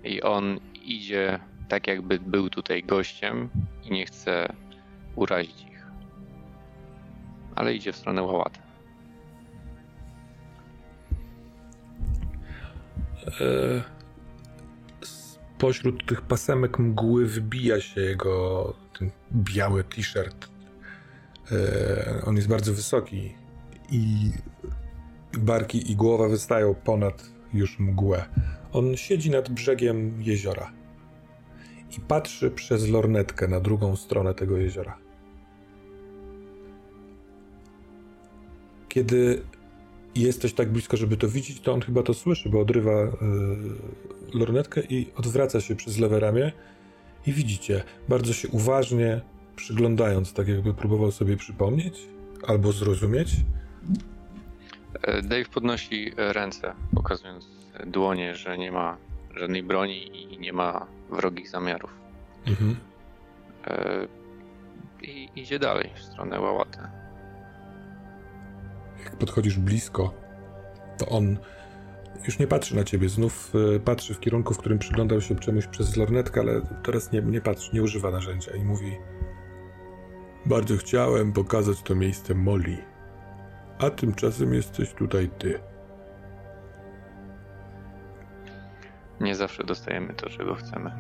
I 0.05 0.23
on 0.23 0.61
idzie 0.85 1.41
tak, 1.69 1.87
jakby 1.87 2.19
był 2.19 2.51
tutaj 2.51 2.83
gościem 2.83 3.49
i 3.85 3.91
nie 3.91 4.07
chce 4.07 4.53
urazić 5.17 5.63
ich. 5.63 5.87
Ale 7.55 7.75
idzie 7.75 7.93
w 7.93 7.97
stronę 7.97 8.23
Łałata. 8.23 8.61
E 13.41 13.97
pośród 15.59 16.07
tych 16.07 16.23
pasemek 16.23 16.79
mgły 16.79 17.27
wybija 17.27 17.81
się 17.81 18.01
jego 18.01 18.75
biały 19.33 19.85
t-shirt. 19.85 20.49
E, 21.53 22.23
on 22.25 22.37
jest 22.37 22.49
bardzo 22.49 22.73
wysoki 22.73 23.35
i 23.91 24.31
barki 25.39 25.93
i 25.93 25.97
głowa 25.97 26.29
wystają 26.29 26.75
ponad 26.75 27.31
już 27.55 27.79
mgłę. 27.79 28.25
On 28.73 28.97
siedzi 28.97 29.31
nad 29.31 29.49
brzegiem 29.49 30.23
jeziora 30.23 30.73
i 31.99 32.01
patrzy 32.01 32.51
przez 32.51 32.89
lornetkę 32.89 33.49
na 33.49 33.61
drugą 33.61 33.97
stronę 33.97 34.35
tego 34.35 34.57
jeziora. 34.57 34.99
Kiedy 38.89 39.43
jesteś 40.15 40.53
tak 40.53 40.73
blisko, 40.73 40.97
żeby 40.97 41.17
to 41.17 41.29
widzieć, 41.29 41.61
to 41.61 41.73
on 41.73 41.81
chyba 41.81 42.03
to 42.03 42.15
słyszy, 42.15 42.49
bo 42.49 42.61
odrywa 42.61 43.05
y, 43.05 43.09
lornetkę 44.35 44.81
i 44.81 45.11
odwraca 45.17 45.61
się 45.61 45.77
przez 45.77 45.99
lewe 45.99 46.21
ramię 46.21 46.53
i 47.27 47.33
widzicie, 47.33 47.83
bardzo 48.09 48.33
się 48.33 48.49
uważnie 48.49 49.21
przyglądając, 49.57 50.33
tak 50.33 50.49
jakby 50.49 50.75
próbował 50.75 51.13
sobie 51.13 51.37
przypomnieć 51.37 52.09
albo 52.47 52.73
zrozumieć. 52.73 53.37
E, 55.03 55.23
Dave 55.23 55.49
podnosi 55.55 56.13
ręce, 56.17 56.75
pokazując 56.95 57.49
dłonie, 57.87 58.35
że 58.35 58.59
nie 58.59 58.73
ma 58.73 58.97
żadnej 59.37 59.63
broni 59.63 60.33
i 60.33 60.39
nie 60.39 60.53
ma 60.53 60.87
wrogich 61.11 61.51
zamiarów. 61.51 61.91
Mhm. 62.47 62.77
E, 63.67 64.07
I 65.03 65.29
idzie 65.37 65.59
dalej 65.59 65.91
w 65.95 66.03
stronę 66.03 66.41
Łałatę. 66.41 66.91
Jak 69.05 69.17
podchodzisz 69.17 69.59
blisko, 69.59 70.15
to 70.99 71.07
on 71.07 71.37
już 72.27 72.39
nie 72.39 72.47
patrzy 72.47 72.77
na 72.77 72.85
ciebie, 72.85 73.09
znów 73.09 73.53
e, 73.77 73.81
patrzy 73.81 74.15
w 74.15 74.21
kierunku, 74.21 74.55
w 74.55 74.59
którym 74.59 74.79
przyglądał 74.79 75.21
się 75.21 75.37
czemuś 75.37 75.67
przez 75.67 75.97
lornetkę, 75.97 76.41
ale 76.41 76.61
teraz 76.83 77.13
nie, 77.13 77.23
nie 77.23 77.41
patrzy, 77.41 77.71
nie 77.75 77.83
używa 77.83 78.11
narzędzia 78.11 78.53
i 78.53 78.65
mówi 78.65 78.97
Bardzo 80.47 80.77
chciałem 80.77 81.33
pokazać 81.33 81.83
to 81.83 81.95
miejsce 81.95 82.35
Molly, 82.35 82.79
a 83.79 83.91
tymczasem 83.91 84.55
jesteś 84.55 84.93
tutaj 84.93 85.31
ty. 85.39 85.61
Nie 89.21 89.35
zawsze 89.35 89.65
dostajemy 89.65 90.15
to, 90.15 90.29
czego 90.31 90.55
chcemy. 90.55 90.91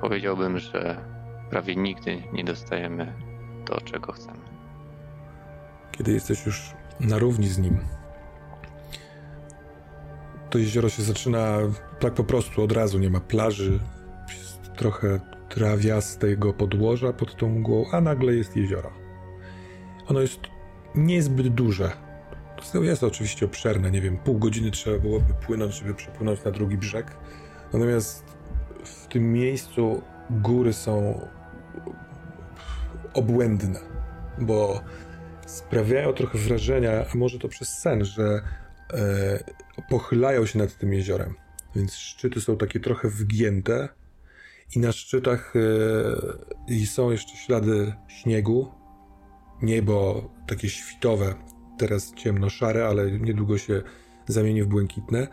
Powiedziałbym, 0.00 0.58
że 0.58 1.04
prawie 1.50 1.76
nigdy 1.76 2.22
nie 2.32 2.44
dostajemy 2.44 3.12
to, 3.64 3.80
czego 3.80 4.12
chcemy. 4.12 4.38
Kiedy 5.92 6.12
jesteś 6.12 6.46
już 6.46 6.74
na 7.00 7.18
równi 7.18 7.48
z 7.48 7.58
nim, 7.58 7.78
to 10.50 10.58
jezioro 10.58 10.88
się 10.88 11.02
zaczyna 11.02 11.58
tak 12.00 12.14
po 12.14 12.24
prostu 12.24 12.62
od 12.62 12.72
razu, 12.72 12.98
nie 12.98 13.10
ma 13.10 13.20
plaży, 13.20 13.80
jest 14.28 14.72
trochę 14.76 15.20
trawiastego 15.48 16.52
podłoża 16.52 17.12
pod 17.12 17.36
tą 17.36 17.48
mgłą, 17.48 17.84
a 17.92 18.00
nagle 18.00 18.34
jest 18.34 18.56
jezioro. 18.56 18.92
Ono 20.08 20.20
jest 20.20 20.40
niezbyt 20.96 21.48
duże. 21.48 21.92
To 22.72 22.82
jest 22.82 23.04
oczywiście 23.04 23.46
obszerne, 23.46 23.90
nie 23.90 24.00
wiem, 24.00 24.18
pół 24.18 24.38
godziny 24.38 24.70
trzeba 24.70 24.98
byłoby 24.98 25.34
płynąć, 25.46 25.74
żeby 25.74 25.94
przepłynąć 25.94 26.44
na 26.44 26.50
drugi 26.50 26.76
brzeg. 26.76 27.16
Natomiast 27.72 28.24
w 28.84 29.06
tym 29.06 29.32
miejscu 29.32 30.02
góry 30.30 30.72
są 30.72 31.20
obłędne, 33.14 33.80
bo 34.38 34.80
sprawiają 35.46 36.12
trochę 36.12 36.38
wrażenia, 36.38 37.04
a 37.12 37.16
może 37.16 37.38
to 37.38 37.48
przez 37.48 37.78
sen, 37.78 38.04
że 38.04 38.42
e, 38.92 39.44
pochylają 39.90 40.46
się 40.46 40.58
nad 40.58 40.78
tym 40.78 40.92
jeziorem. 40.92 41.34
Więc 41.76 41.94
szczyty 41.94 42.40
są 42.40 42.56
takie 42.56 42.80
trochę 42.80 43.08
wgięte 43.08 43.88
i 44.76 44.78
na 44.78 44.92
szczytach 44.92 45.54
e, 46.70 46.86
są 46.86 47.10
jeszcze 47.10 47.36
ślady 47.36 47.92
śniegu. 48.08 48.72
Niebo 49.62 50.28
takie 50.46 50.68
świtowe, 50.68 51.34
teraz 51.78 52.14
ciemno-szare, 52.14 52.86
ale 52.86 53.12
niedługo 53.12 53.58
się 53.58 53.82
zamieni 54.26 54.62
w 54.62 54.66
błękitne. 54.66 55.28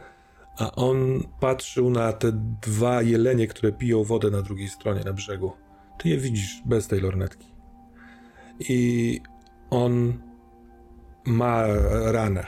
A 0.57 0.71
on 0.71 1.23
patrzył 1.39 1.89
na 1.89 2.13
te 2.13 2.31
dwa 2.61 3.01
jelenie, 3.01 3.47
które 3.47 3.71
piją 3.71 4.03
wodę 4.03 4.29
na 4.29 4.41
drugiej 4.41 4.69
stronie, 4.69 5.03
na 5.03 5.13
brzegu. 5.13 5.51
Ty 5.99 6.09
je 6.09 6.17
widzisz 6.17 6.61
bez 6.65 6.87
tej 6.87 7.01
lornetki. 7.01 7.47
I 8.59 9.21
on 9.69 10.13
ma 11.25 11.63
ranę 12.11 12.47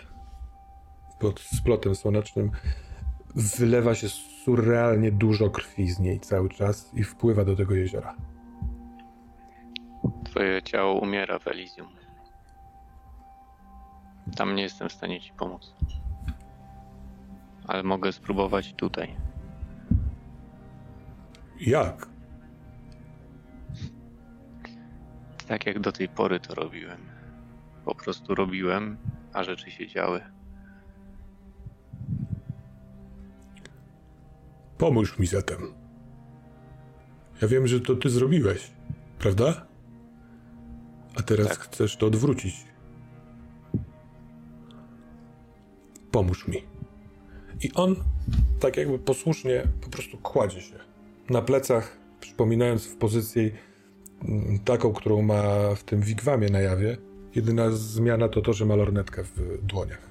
pod 1.19 1.39
splotem 1.39 1.95
słonecznym. 1.95 2.51
Wylewa 3.36 3.95
się 3.95 4.09
surrealnie 4.09 5.11
dużo 5.11 5.49
krwi 5.49 5.91
z 5.91 5.99
niej 5.99 6.19
cały 6.19 6.49
czas 6.49 6.91
i 6.93 7.03
wpływa 7.03 7.45
do 7.45 7.55
tego 7.55 7.76
jeziora. 7.76 8.15
Twoje 10.36 10.61
ciało 10.61 10.99
umiera 10.99 11.39
w 11.39 11.47
Elysium. 11.47 11.88
Tam 14.36 14.55
nie 14.55 14.63
jestem 14.63 14.89
w 14.89 14.93
stanie 14.93 15.21
ci 15.21 15.31
pomóc. 15.33 15.73
Ale 17.67 17.83
mogę 17.83 18.11
spróbować 18.11 18.73
tutaj. 18.73 19.15
Jak? 21.59 22.09
Tak 25.47 25.65
jak 25.65 25.79
do 25.79 25.91
tej 25.91 26.09
pory 26.09 26.39
to 26.39 26.55
robiłem. 26.55 26.99
Po 27.86 27.95
prostu 27.95 28.36
robiłem, 28.36 28.97
a 29.33 29.43
rzeczy 29.43 29.71
się 29.71 29.88
działy. 29.88 30.21
Pomóż 34.77 35.19
mi 35.19 35.27
zatem. 35.27 35.73
Ja 37.41 37.47
wiem, 37.47 37.67
że 37.67 37.79
to 37.79 37.95
ty 37.95 38.09
zrobiłeś, 38.09 38.71
prawda? 39.19 39.74
A 41.16 41.22
teraz 41.22 41.47
tak. 41.47 41.59
chcesz 41.59 41.97
to 41.97 42.07
odwrócić. 42.07 42.55
Pomóż 46.11 46.47
mi. 46.47 46.63
I 47.61 47.74
on, 47.74 47.95
tak 48.59 48.78
jakby 48.78 48.99
posłusznie, 48.99 49.63
po 49.82 49.89
prostu 49.89 50.18
kładzie 50.18 50.61
się 50.61 50.76
na 51.30 51.41
plecach, 51.41 51.97
przypominając 52.20 52.86
w 52.86 52.97
pozycji 52.97 53.51
mm, 54.24 54.59
taką, 54.59 54.93
którą 54.93 55.22
ma 55.22 55.43
w 55.76 55.84
tym 55.84 56.01
wigwamie 56.01 56.49
na 56.49 56.59
jawie. 56.59 56.97
Jedyna 57.36 57.72
zmiana 57.72 58.30
to 58.30 58.41
to, 58.41 58.53
że 58.53 58.66
ma 58.66 58.76
lornetkę 58.76 59.24
w 59.24 59.66
dłoniach. 59.66 60.09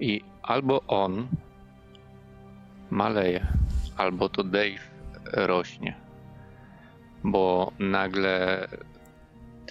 I 0.00 0.20
albo 0.42 0.82
on 0.86 1.28
maleje, 2.90 3.46
albo 3.96 4.28
to 4.28 4.44
Dave 4.44 4.80
rośnie, 5.32 6.05
bo 7.26 7.72
nagle 7.78 8.68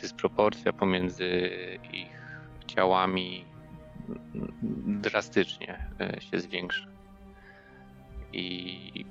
dysproporcja 0.01 0.73
pomiędzy 0.73 1.49
ich 1.93 2.09
ciałami 2.67 3.45
drastycznie 4.85 5.89
e, 5.99 6.21
się 6.21 6.39
zwiększa. 6.39 6.87
I 8.33 9.05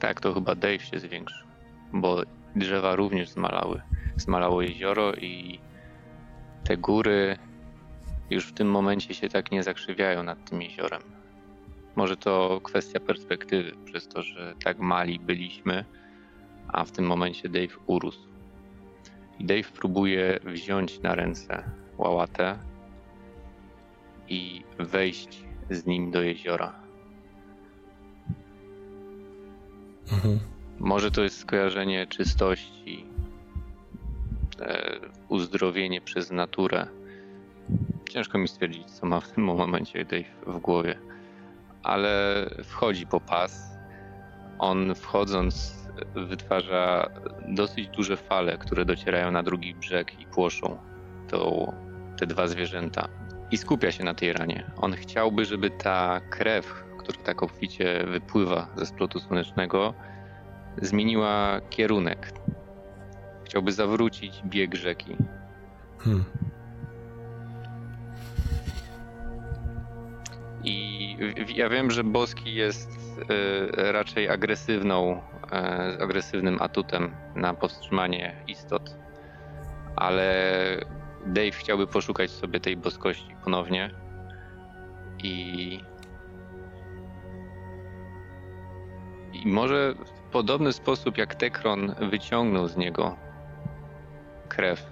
tak, 0.00 0.20
to 0.20 0.34
chyba 0.34 0.54
Dave 0.54 0.78
się 0.78 0.98
zwiększył, 0.98 1.48
bo 1.92 2.22
drzewa 2.56 2.96
również 2.96 3.28
zmalały. 3.28 3.82
Zmalało 4.16 4.62
jezioro 4.62 5.14
i 5.14 5.60
te 6.64 6.76
góry 6.76 7.36
już 8.30 8.46
w 8.46 8.52
tym 8.52 8.70
momencie 8.70 9.14
się 9.14 9.28
tak 9.28 9.50
nie 9.50 9.62
zakrzywiają 9.62 10.22
nad 10.22 10.50
tym 10.50 10.62
jeziorem. 10.62 11.17
Może 11.98 12.16
to 12.16 12.60
kwestia 12.64 13.00
perspektywy, 13.00 13.72
przez 13.84 14.08
to, 14.08 14.22
że 14.22 14.54
tak 14.64 14.78
mali 14.78 15.20
byliśmy, 15.20 15.84
a 16.68 16.84
w 16.84 16.90
tym 16.90 17.06
momencie 17.06 17.48
Dave 17.48 17.78
urósł. 17.86 18.28
I 19.38 19.44
Dave 19.44 19.72
próbuje 19.72 20.38
wziąć 20.44 21.00
na 21.00 21.14
ręce 21.14 21.70
łałatę 21.96 22.58
i 24.28 24.64
wejść 24.78 25.44
z 25.70 25.86
nim 25.86 26.10
do 26.10 26.22
jeziora. 26.22 26.72
Mhm. 30.12 30.38
Może 30.78 31.10
to 31.10 31.22
jest 31.22 31.38
skojarzenie 31.38 32.06
czystości, 32.06 33.06
e, 34.60 35.00
uzdrowienie 35.28 36.00
przez 36.00 36.30
naturę. 36.30 36.86
Ciężko 38.10 38.38
mi 38.38 38.48
stwierdzić, 38.48 38.90
co 38.90 39.06
ma 39.06 39.20
w 39.20 39.32
tym 39.32 39.44
momencie 39.44 40.04
Dave 40.04 40.30
w 40.46 40.58
głowie 40.58 40.98
ale 41.82 42.44
wchodzi 42.64 43.06
po 43.06 43.20
pas. 43.20 43.78
On 44.58 44.94
wchodząc 44.94 45.78
wytwarza 46.14 47.10
dosyć 47.48 47.88
duże 47.88 48.16
fale, 48.16 48.58
które 48.58 48.84
docierają 48.84 49.30
na 49.30 49.42
drugi 49.42 49.74
brzeg 49.74 50.20
i 50.20 50.26
płoszą 50.26 50.78
to, 51.28 51.72
te 52.18 52.26
dwa 52.26 52.48
zwierzęta. 52.48 53.08
I 53.50 53.56
skupia 53.56 53.92
się 53.92 54.04
na 54.04 54.14
tej 54.14 54.32
ranie. 54.32 54.70
On 54.76 54.92
chciałby, 54.92 55.44
żeby 55.44 55.70
ta 55.70 56.20
krew, 56.30 56.84
która 56.98 57.22
tak 57.22 57.42
obficie 57.42 58.04
wypływa 58.06 58.68
ze 58.76 58.86
splotu 58.86 59.20
słonecznego, 59.20 59.94
zmieniła 60.82 61.60
kierunek. 61.70 62.32
Chciałby 63.44 63.72
zawrócić 63.72 64.42
bieg 64.44 64.74
rzeki. 64.74 65.16
Hmm. 65.98 66.24
I 70.64 70.97
ja 71.54 71.68
wiem, 71.68 71.90
że 71.90 72.04
Boski 72.04 72.54
jest 72.54 72.90
y, 73.18 73.92
raczej 73.92 74.28
agresywną, 74.28 75.22
y, 75.96 76.02
agresywnym 76.02 76.62
atutem 76.62 77.16
na 77.34 77.54
powstrzymanie 77.54 78.44
istot, 78.46 78.96
ale 79.96 80.86
Dave 81.26 81.50
chciałby 81.50 81.86
poszukać 81.86 82.30
sobie 82.30 82.60
tej 82.60 82.76
boskości 82.76 83.36
ponownie 83.44 83.90
i 85.22 85.80
i 89.32 89.48
może 89.48 89.94
w 90.04 90.30
podobny 90.32 90.72
sposób 90.72 91.18
jak 91.18 91.34
Tekron 91.34 91.94
wyciągnął 92.10 92.68
z 92.68 92.76
niego 92.76 93.16
krew. 94.48 94.90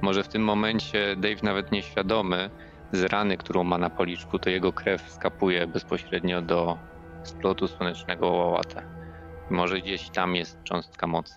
Może 0.00 0.22
w 0.22 0.28
tym 0.28 0.42
momencie 0.42 1.16
Dave 1.16 1.42
nawet 1.42 1.72
nieświadomy 1.72 2.50
z 2.92 3.02
rany, 3.02 3.36
którą 3.36 3.64
ma 3.64 3.78
na 3.78 3.90
policzku, 3.90 4.38
to 4.38 4.50
jego 4.50 4.72
krew 4.72 5.10
skapuje 5.10 5.66
bezpośrednio 5.66 6.42
do 6.42 6.78
splotu 7.22 7.68
słonecznego 7.68 8.30
Łałatę. 8.30 8.82
Może 9.50 9.80
gdzieś 9.80 10.10
tam 10.10 10.34
jest 10.34 10.62
cząstka 10.62 11.06
mocy. 11.06 11.34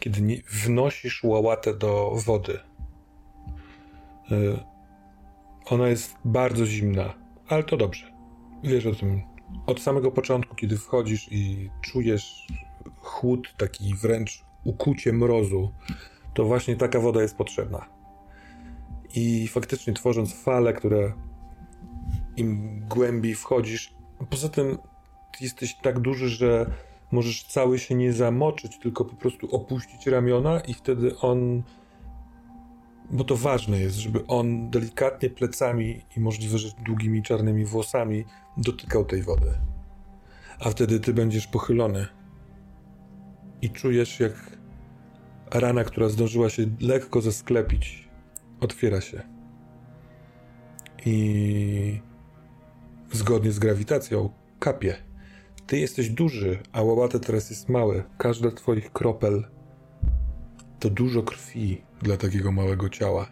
kiedy 0.00 0.42
wnosisz 0.50 1.24
łałatę 1.24 1.74
do 1.74 2.12
wody. 2.26 2.58
Y, 4.32 4.58
ona 5.66 5.88
jest 5.88 6.16
bardzo 6.24 6.66
zimna, 6.66 7.14
ale 7.48 7.64
to 7.64 7.76
dobrze. 7.76 8.12
Wiesz 8.64 8.86
o 8.86 8.94
tym 8.94 9.22
od 9.66 9.80
samego 9.80 10.10
początku, 10.10 10.54
kiedy 10.54 10.76
wchodzisz 10.76 11.28
i 11.32 11.70
czujesz 11.80 12.46
chłód, 13.00 13.54
taki 13.56 13.94
wręcz 13.94 14.44
ukucie 14.64 15.12
mrozu, 15.12 15.72
to 16.34 16.44
właśnie 16.44 16.76
taka 16.76 17.00
woda 17.00 17.22
jest 17.22 17.36
potrzebna. 17.36 17.86
I 19.14 19.48
faktycznie 19.48 19.92
tworząc 19.92 20.34
fale, 20.34 20.72
które 20.72 21.12
im 22.36 22.80
głębiej 22.88 23.34
wchodzisz, 23.34 23.94
poza 24.30 24.48
tym 24.48 24.78
jesteś 25.40 25.74
tak 25.82 26.00
duży, 26.00 26.28
że 26.28 26.70
możesz 27.12 27.44
cały 27.44 27.78
się 27.78 27.94
nie 27.94 28.12
zamoczyć, 28.12 28.78
tylko 28.78 29.04
po 29.04 29.16
prostu 29.16 29.56
opuścić 29.56 30.06
ramiona 30.06 30.60
i 30.60 30.74
wtedy 30.74 31.18
on 31.18 31.62
bo 33.10 33.24
to 33.24 33.36
ważne 33.36 33.80
jest, 33.80 33.96
żeby 33.96 34.26
on 34.26 34.70
delikatnie 34.70 35.30
plecami 35.30 36.00
i 36.16 36.20
możliwe, 36.20 36.58
że 36.58 36.68
długimi 36.86 37.22
czarnymi 37.22 37.64
włosami 37.64 38.24
dotykał 38.56 39.04
tej 39.04 39.22
wody. 39.22 39.52
A 40.60 40.70
wtedy 40.70 41.00
ty 41.00 41.14
będziesz 41.14 41.46
pochylony 41.46 42.06
i 43.62 43.70
czujesz, 43.70 44.20
jak 44.20 44.32
rana, 45.50 45.84
która 45.84 46.08
zdążyła 46.08 46.50
się 46.50 46.66
lekko 46.80 47.20
zesklepić, 47.20 48.08
otwiera 48.60 49.00
się. 49.00 49.22
I 51.06 52.00
zgodnie 53.12 53.52
z 53.52 53.58
grawitacją 53.58 54.30
kapie. 54.58 54.96
Ty 55.66 55.78
jesteś 55.78 56.10
duży, 56.10 56.58
a 56.72 56.82
łopatę 56.82 57.20
teraz 57.20 57.50
jest 57.50 57.68
mały. 57.68 58.02
Każda 58.18 58.50
twoich 58.50 58.92
kropel 58.92 59.44
to 60.80 60.90
dużo 60.90 61.22
krwi 61.22 61.82
dla 62.02 62.16
takiego 62.16 62.52
małego 62.52 62.88
ciała. 62.88 63.28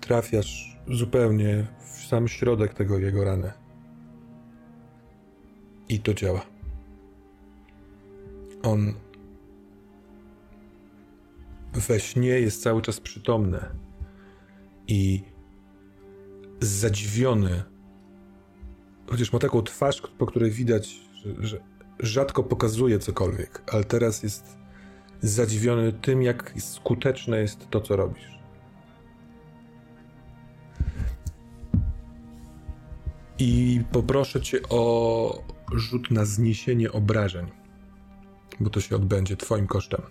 Trafiasz 0.00 0.78
zupełnie 0.88 1.66
w 1.78 2.06
sam 2.06 2.28
środek 2.28 2.74
tego 2.74 2.98
jego 2.98 3.24
rany. 3.24 3.52
I 5.88 6.00
to 6.00 6.14
działa. 6.14 6.53
On 8.64 8.94
we 11.74 12.00
śnie 12.00 12.28
jest 12.28 12.62
cały 12.62 12.82
czas 12.82 13.00
przytomny 13.00 13.60
i 14.88 15.22
zadziwiony, 16.60 17.62
chociaż 19.06 19.32
ma 19.32 19.38
taką 19.38 19.62
twarz, 19.62 20.02
po 20.18 20.26
której 20.26 20.50
widać, 20.50 21.00
że, 21.14 21.46
że 21.46 21.60
rzadko 21.98 22.42
pokazuje 22.42 22.98
cokolwiek, 22.98 23.62
ale 23.72 23.84
teraz 23.84 24.22
jest 24.22 24.56
zadziwiony 25.20 25.92
tym, 25.92 26.22
jak 26.22 26.54
skuteczne 26.58 27.40
jest 27.40 27.70
to, 27.70 27.80
co 27.80 27.96
robisz. 27.96 28.38
I 33.38 33.80
poproszę 33.92 34.40
cię 34.40 34.58
o 34.70 35.42
rzut 35.72 36.10
na 36.10 36.24
zniesienie 36.24 36.92
obrażeń, 36.92 37.63
bo 38.60 38.70
to 38.70 38.80
się 38.80 38.96
odbędzie 38.96 39.36
twoim 39.36 39.66
kosztem. 39.66 40.02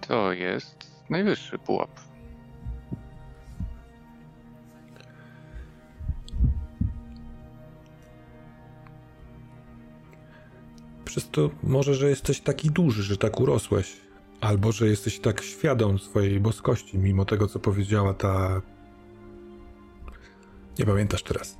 To 0.00 0.32
jest 0.32 0.90
najwyższy 1.10 1.58
pułap. 1.58 1.90
Przez 11.04 11.30
to 11.30 11.50
może, 11.62 11.94
że 11.94 12.08
jesteś 12.08 12.40
taki 12.40 12.70
duży, 12.70 13.02
że 13.02 13.16
tak 13.16 13.40
urosłeś. 13.40 13.96
Albo, 14.40 14.72
że 14.72 14.86
jesteś 14.86 15.20
tak 15.20 15.42
świadom 15.42 15.98
swojej 15.98 16.40
boskości, 16.40 16.98
mimo 16.98 17.24
tego, 17.24 17.46
co 17.46 17.58
powiedziała 17.58 18.14
ta... 18.14 18.62
Nie 20.78 20.86
pamiętasz 20.86 21.22
teraz. 21.22 21.58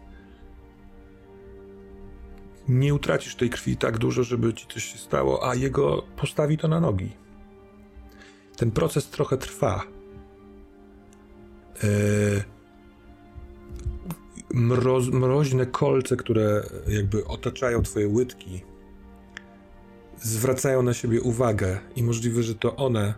Nie 2.71 2.95
utracisz 2.95 3.37
tej 3.37 3.51
krwi 3.51 3.77
tak 3.77 3.99
dużo, 3.99 4.23
żeby 4.23 4.55
ci 4.55 4.67
coś 4.67 4.85
się 4.85 4.99
stało, 4.99 5.51
a 5.51 5.55
jego 5.55 6.03
postawi 6.17 6.59
to 6.59 6.69
na 6.69 6.81
nogi. 6.81 7.11
Ten 8.57 8.71
proces 8.71 9.11
trochę 9.11 9.37
trwa. 9.37 9.83
Yy... 11.83 12.43
Mroz, 14.55 15.09
mroźne 15.09 15.67
kolce, 15.67 16.17
które 16.17 16.63
jakby 16.89 17.25
otaczają 17.25 17.83
twoje 17.83 18.09
łydki, 18.09 18.63
zwracają 20.23 20.83
na 20.83 20.95
siebie 20.95 21.21
uwagę 21.21 21.79
i 21.97 22.03
możliwe, 22.03 22.43
że 22.43 22.55
to 22.55 22.77
one 22.77 23.15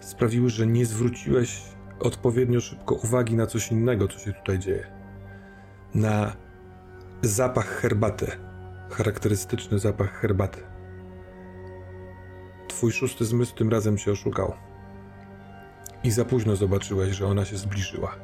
sprawiły, 0.00 0.50
że 0.50 0.66
nie 0.66 0.86
zwróciłeś 0.86 1.62
odpowiednio 2.00 2.60
szybko 2.60 2.94
uwagi 2.94 3.34
na 3.34 3.46
coś 3.46 3.70
innego, 3.72 4.08
co 4.08 4.18
się 4.18 4.32
tutaj 4.32 4.58
dzieje. 4.58 4.86
Na 5.94 6.43
zapach 7.22 7.66
herbaty. 7.66 8.26
Charakterystyczny 8.90 9.78
zapach 9.78 10.20
herbaty. 10.20 10.60
Twój 12.68 12.92
szósty 12.92 13.24
zmysł 13.24 13.54
tym 13.54 13.70
razem 13.70 13.98
się 13.98 14.12
oszukał. 14.12 14.54
I 16.04 16.10
za 16.10 16.24
późno 16.24 16.56
zobaczyłeś, 16.56 17.16
że 17.16 17.26
ona 17.26 17.44
się 17.44 17.56
zbliżyła. 17.56 18.16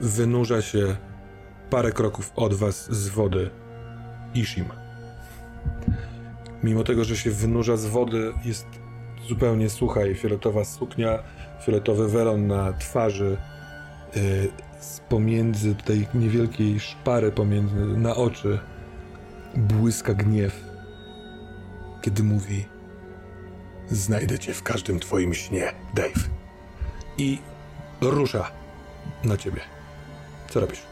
Wynurza 0.00 0.62
się 0.62 0.96
parę 1.70 1.92
kroków 1.92 2.32
od 2.36 2.54
was 2.54 2.92
z 2.92 3.08
wody 3.08 3.50
Ishim. 4.34 4.64
Mimo 6.62 6.84
tego, 6.84 7.04
że 7.04 7.16
się 7.16 7.30
wynurza 7.30 7.76
z 7.76 7.86
wody, 7.86 8.32
jest 8.44 8.66
zupełnie 9.28 9.70
sucha 9.70 10.06
i 10.06 10.14
fioletowa 10.14 10.64
suknia, 10.64 11.18
fioletowy 11.64 12.08
welon 12.08 12.46
na 12.46 12.72
twarzy, 12.72 13.36
yy, 14.16 14.22
z 14.82 15.00
pomiędzy 15.00 15.74
tej 15.74 16.08
niewielkiej 16.14 16.80
szpary 16.80 17.32
pomiędzy 17.32 17.76
na 17.76 18.16
oczy 18.16 18.58
błyska 19.54 20.14
gniew, 20.14 20.64
kiedy 22.02 22.22
mówi 22.22 22.66
Znajdę 23.90 24.38
cię 24.38 24.54
w 24.54 24.62
każdym 24.62 25.00
twoim 25.00 25.34
śnie, 25.34 25.72
Dave. 25.94 26.28
I 27.18 27.38
rusza 28.00 28.50
na 29.24 29.36
ciebie. 29.36 29.60
Co 30.48 30.60
robisz? 30.60 30.82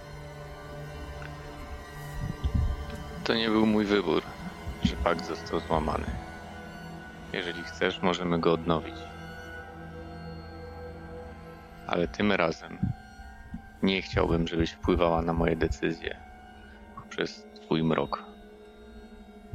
To 3.24 3.34
nie 3.34 3.48
był 3.48 3.66
mój 3.66 3.84
wybór 3.84 4.22
że 4.84 4.96
pakt 4.96 5.26
został 5.26 5.60
złamany. 5.60 6.06
Jeżeli 7.32 7.62
chcesz, 7.62 8.02
możemy 8.02 8.38
go 8.38 8.52
odnowić. 8.52 8.94
Ale 11.86 12.08
tym 12.08 12.32
razem 12.32 12.78
nie 13.82 14.02
chciałbym, 14.02 14.48
żebyś 14.48 14.70
wpływała 14.70 15.22
na 15.22 15.32
moje 15.32 15.56
decyzje 15.56 16.16
przez 17.08 17.46
twój 17.64 17.84
mrok. 17.84 18.24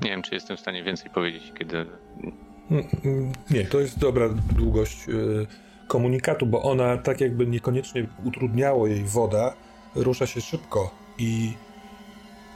Nie 0.01 0.09
wiem, 0.09 0.21
czy 0.21 0.35
jestem 0.35 0.57
w 0.57 0.59
stanie 0.59 0.83
więcej 0.83 1.09
powiedzieć, 1.09 1.53
kiedy. 1.59 1.77
Mm, 1.77 2.87
mm, 3.05 3.31
nie, 3.51 3.65
to 3.65 3.79
jest 3.79 3.99
dobra 3.99 4.29
długość 4.55 5.09
y, 5.09 5.47
komunikatu, 5.87 6.45
bo 6.45 6.63
ona 6.63 6.97
tak 6.97 7.21
jakby 7.21 7.47
niekoniecznie 7.47 8.07
utrudniało 8.23 8.87
jej 8.87 9.03
woda, 9.03 9.53
rusza 9.95 10.27
się 10.27 10.41
szybko 10.41 10.91
i 11.17 11.53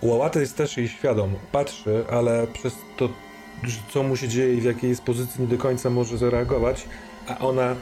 Łałata 0.01 0.39
jest 0.39 0.57
też 0.57 0.77
jej 0.77 0.87
świadom, 0.87 1.35
patrzy, 1.51 2.03
ale 2.11 2.47
przez 2.47 2.75
to, 2.97 3.09
co 3.89 4.03
mu 4.03 4.15
się 4.15 4.27
dzieje 4.27 4.53
i 4.53 4.61
w 4.61 4.63
jakiej 4.63 4.89
jest 4.89 5.03
pozycji, 5.03 5.41
nie 5.41 5.47
do 5.47 5.57
końca 5.57 5.89
może 5.89 6.17
zareagować, 6.17 6.85
a 7.27 7.37
ona 7.37 7.75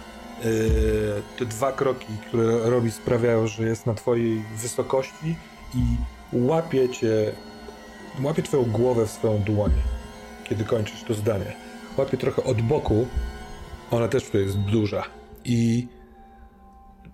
te 1.38 1.45
dwa 1.45 1.71
kroki, 1.71 2.13
które 2.27 2.69
robi, 2.69 2.91
sprawiają, 2.91 3.47
że 3.47 3.63
jest 3.63 3.85
na 3.85 3.93
twojej 3.93 4.43
wysokości 4.61 5.35
i 5.75 5.83
łapie 6.33 6.89
cię, 6.89 7.31
łapie 8.23 8.43
twoją 8.43 8.63
głowę 8.63 9.05
w 9.05 9.11
swoją 9.11 9.39
dłoń, 9.39 9.71
kiedy 10.43 10.63
kończysz 10.63 11.03
to 11.03 11.13
zdanie. 11.13 11.53
Łapie 11.97 12.17
trochę 12.17 12.43
od 12.43 12.61
boku, 12.61 13.07
ona 13.91 14.07
też 14.07 14.29
tu 14.29 14.38
jest 14.38 14.57
duża 14.57 15.03
i 15.45 15.88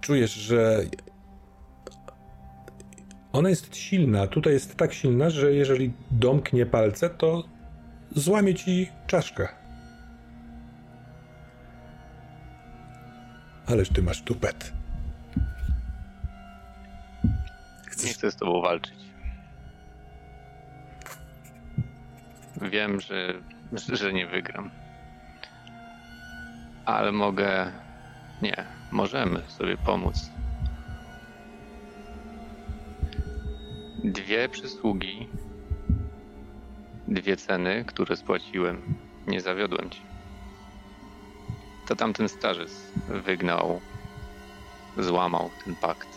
czujesz, 0.01 0.33
że 0.33 0.83
ona 3.33 3.49
jest 3.49 3.75
silna. 3.75 4.27
Tutaj 4.27 4.53
jest 4.53 4.75
tak 4.75 4.93
silna, 4.93 5.29
że 5.29 5.53
jeżeli 5.53 5.93
domknie 6.11 6.65
palce, 6.65 7.09
to 7.09 7.43
złamie 8.15 8.55
ci 8.55 8.89
czaszkę. 9.07 9.62
Ależ 13.67 13.89
ty 13.89 14.01
masz 14.01 14.21
tupet. 14.21 14.73
Chcesz... 17.85 18.05
Nie 18.05 18.13
chcę 18.13 18.31
z 18.31 18.35
tobą 18.35 18.61
walczyć. 18.61 18.95
Wiem, 22.61 22.99
że, 22.99 23.33
że 23.93 24.13
nie 24.13 24.27
wygram. 24.27 24.69
Ale 26.85 27.11
mogę. 27.11 27.71
Nie, 28.41 28.65
możemy 28.91 29.41
sobie 29.49 29.77
pomóc. 29.77 30.33
dwie 34.03 34.49
przysługi, 34.49 35.27
dwie 37.07 37.37
ceny, 37.37 37.85
które 37.85 38.15
spłaciłem 38.15 38.95
nie 39.27 39.41
zawiodłem 39.41 39.89
cię. 39.89 40.12
To 41.93 41.97
tamten 41.97 42.29
starzec 42.29 42.71
wygnał, 43.07 43.81
złamał 44.97 45.49
ten 45.65 45.75
pakt. 45.75 46.07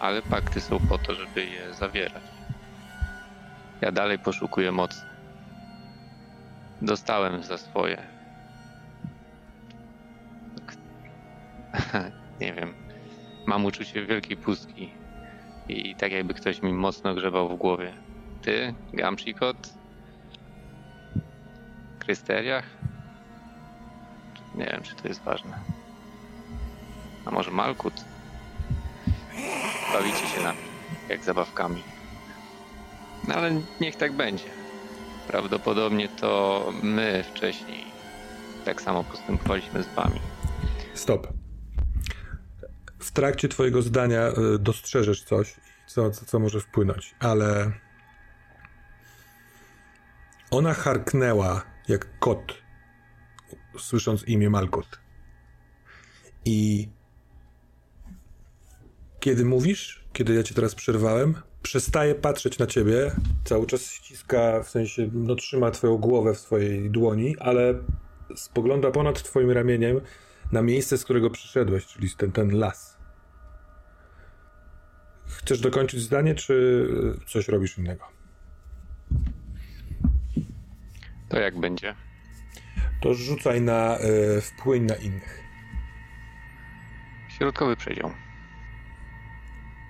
Ale 0.00 0.22
pakty 0.22 0.60
są 0.60 0.78
po 0.88 0.98
to, 0.98 1.14
żeby 1.14 1.44
je 1.44 1.74
zawierać. 1.74 2.22
Ja 3.80 3.92
dalej 3.92 4.18
poszukuję 4.18 4.72
mocy. 4.72 5.00
Dostałem 6.82 7.42
za 7.42 7.58
swoje. 7.58 8.06
Nie 12.40 12.52
wiem. 12.52 12.74
Mam 13.46 13.64
uczucie 13.64 14.06
wielkiej 14.06 14.36
pustki. 14.36 14.90
I 15.68 15.96
tak 15.96 16.12
jakby 16.12 16.34
ktoś 16.34 16.62
mi 16.62 16.72
mocno 16.72 17.14
grzebał 17.14 17.48
w 17.48 17.58
głowie. 17.58 17.92
Ty, 18.42 18.74
Gamchikot? 18.92 19.72
Krysteriach? 21.98 22.89
Nie 24.54 24.66
wiem, 24.66 24.82
czy 24.82 24.94
to 24.94 25.08
jest 25.08 25.22
ważne. 25.22 25.58
A 27.24 27.30
może 27.30 27.50
Malkut? 27.50 27.94
Bawicie 29.92 30.26
się 30.26 30.42
nami, 30.42 30.58
jak 31.08 31.24
zabawkami. 31.24 31.82
No 33.28 33.34
ale 33.34 33.60
niech 33.80 33.96
tak 33.96 34.12
będzie. 34.12 34.44
Prawdopodobnie 35.28 36.08
to 36.08 36.72
my 36.82 37.24
wcześniej 37.34 37.84
tak 38.64 38.82
samo 38.82 39.04
postępowaliśmy 39.04 39.82
z 39.82 39.88
wami. 39.88 40.20
Stop. 40.94 41.28
W 42.98 43.12
trakcie 43.12 43.48
twojego 43.48 43.82
zdania 43.82 44.28
y, 44.28 44.58
dostrzeżesz 44.58 45.24
coś, 45.24 45.54
co, 45.86 46.10
co, 46.10 46.26
co 46.26 46.38
może 46.38 46.60
wpłynąć, 46.60 47.14
ale 47.20 47.72
ona 50.50 50.74
harknęła 50.74 51.62
jak 51.88 52.18
kot, 52.18 52.54
słysząc 53.82 54.24
imię 54.28 54.50
Malkut. 54.50 55.00
I 56.44 56.88
kiedy 59.20 59.44
mówisz, 59.44 60.04
kiedy 60.12 60.34
ja 60.34 60.42
cię 60.42 60.54
teraz 60.54 60.74
przerwałem, 60.74 61.34
przestaje 61.62 62.14
patrzeć 62.14 62.58
na 62.58 62.66
ciebie, 62.66 63.12
cały 63.44 63.66
czas 63.66 63.90
ściska, 63.90 64.62
w 64.62 64.68
sensie, 64.68 65.10
no 65.12 65.34
trzyma 65.34 65.70
twoją 65.70 65.96
głowę 65.96 66.34
w 66.34 66.38
swojej 66.38 66.90
dłoni, 66.90 67.36
ale 67.38 67.74
spogląda 68.36 68.90
ponad 68.90 69.22
twoim 69.22 69.50
ramieniem 69.50 70.00
na 70.52 70.62
miejsce, 70.62 70.98
z 70.98 71.04
którego 71.04 71.30
przyszedłeś, 71.30 71.86
czyli 71.86 72.10
ten, 72.10 72.32
ten 72.32 72.58
las. 72.58 72.96
Chcesz 75.26 75.60
dokończyć 75.60 76.00
zdanie, 76.00 76.34
czy 76.34 76.86
coś 77.26 77.48
robisz 77.48 77.78
innego? 77.78 78.04
To 81.28 81.38
jak 81.38 81.60
będzie? 81.60 81.94
To 83.00 83.14
rzucaj 83.14 83.60
na 83.60 83.98
y, 84.00 84.40
wpłyń 84.40 84.82
na 84.82 84.94
innych. 84.94 85.42
Środkowy 87.28 87.76
przedział. 87.76 88.10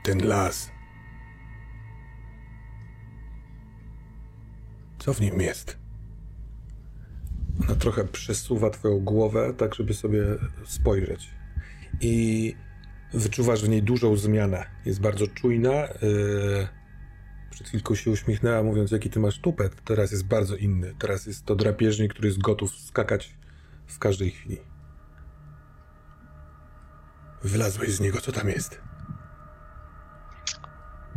Ten 0.02 0.26
las. 0.28 0.70
Co 4.98 5.14
w 5.14 5.20
nim 5.20 5.40
jest? 5.40 5.78
Ona 7.64 7.74
trochę 7.74 8.04
przesuwa 8.04 8.70
twoją 8.70 9.00
głowę, 9.00 9.54
tak 9.58 9.74
żeby 9.74 9.94
sobie 9.94 10.22
spojrzeć. 10.64 11.30
I 12.00 12.54
wyczuwasz 13.12 13.64
w 13.64 13.68
niej 13.68 13.82
dużą 13.82 14.16
zmianę. 14.16 14.66
Jest 14.84 15.00
bardzo 15.00 15.26
czujna. 15.26 15.70
Yy, 15.70 16.79
przed 17.50 17.68
chwilką 17.68 17.94
się 17.94 18.10
uśmiechnęła, 18.10 18.62
mówiąc, 18.62 18.90
jaki 18.90 19.10
ty 19.10 19.20
masz 19.20 19.38
tupet. 19.38 19.84
Teraz 19.84 20.10
jest 20.10 20.26
bardzo 20.26 20.56
inny. 20.56 20.94
Teraz 20.98 21.26
jest 21.26 21.44
to 21.44 21.56
drapieżnik, 21.56 22.12
który 22.12 22.28
jest 22.28 22.40
gotów 22.40 22.76
skakać 22.76 23.34
w 23.86 23.98
każdej 23.98 24.30
chwili. 24.30 24.58
Wylazłeś 27.42 27.90
z 27.90 28.00
niego, 28.00 28.20
co 28.20 28.32
tam 28.32 28.48
jest? 28.48 28.80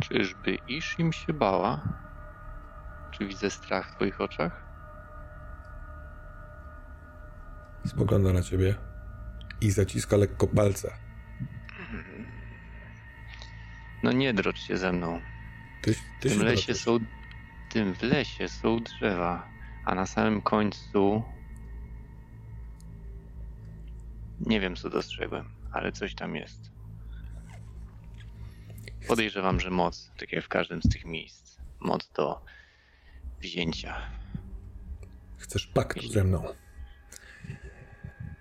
Czyżby 0.01 0.57
Ishim 0.67 1.13
się 1.13 1.33
bała? 1.33 1.81
Czy 3.11 3.27
widzę 3.27 3.49
strach 3.49 3.91
w 3.91 3.95
twoich 3.95 4.21
oczach? 4.21 4.63
Spogląda 7.85 8.33
na 8.33 8.41
ciebie 8.41 8.75
i 9.61 9.71
zaciska 9.71 10.17
lekko 10.17 10.47
palca. 10.47 10.89
No 14.03 14.11
nie 14.11 14.33
drocz 14.33 14.59
się 14.59 14.77
ze 14.77 14.91
mną. 14.91 15.21
Ty, 15.83 15.95
ty 16.19 16.29
W 16.29 16.33
tym 16.33 16.43
lesie 16.43 16.75
są... 16.75 16.99
tym 17.69 17.93
w 17.93 18.01
lesie 18.01 18.49
są 18.49 18.79
drzewa, 18.79 19.47
a 19.85 19.95
na 19.95 20.05
samym 20.05 20.41
końcu... 20.41 21.23
Nie 24.39 24.59
wiem, 24.59 24.75
co 24.75 24.89
dostrzegłem, 24.89 25.49
ale 25.71 25.91
coś 25.91 26.15
tam 26.15 26.35
jest. 26.35 26.71
Podejrzewam, 29.07 29.59
że 29.59 29.69
moc, 29.69 30.11
tak 30.17 30.31
jak 30.31 30.45
w 30.45 30.47
każdym 30.47 30.81
z 30.81 30.89
tych 30.89 31.05
miejsc. 31.05 31.57
Moc 31.79 32.11
do 32.11 32.45
wzięcia. 33.39 34.01
Chcesz 35.37 35.67
paktu 35.67 36.07
ze 36.07 36.23
mną. 36.23 36.43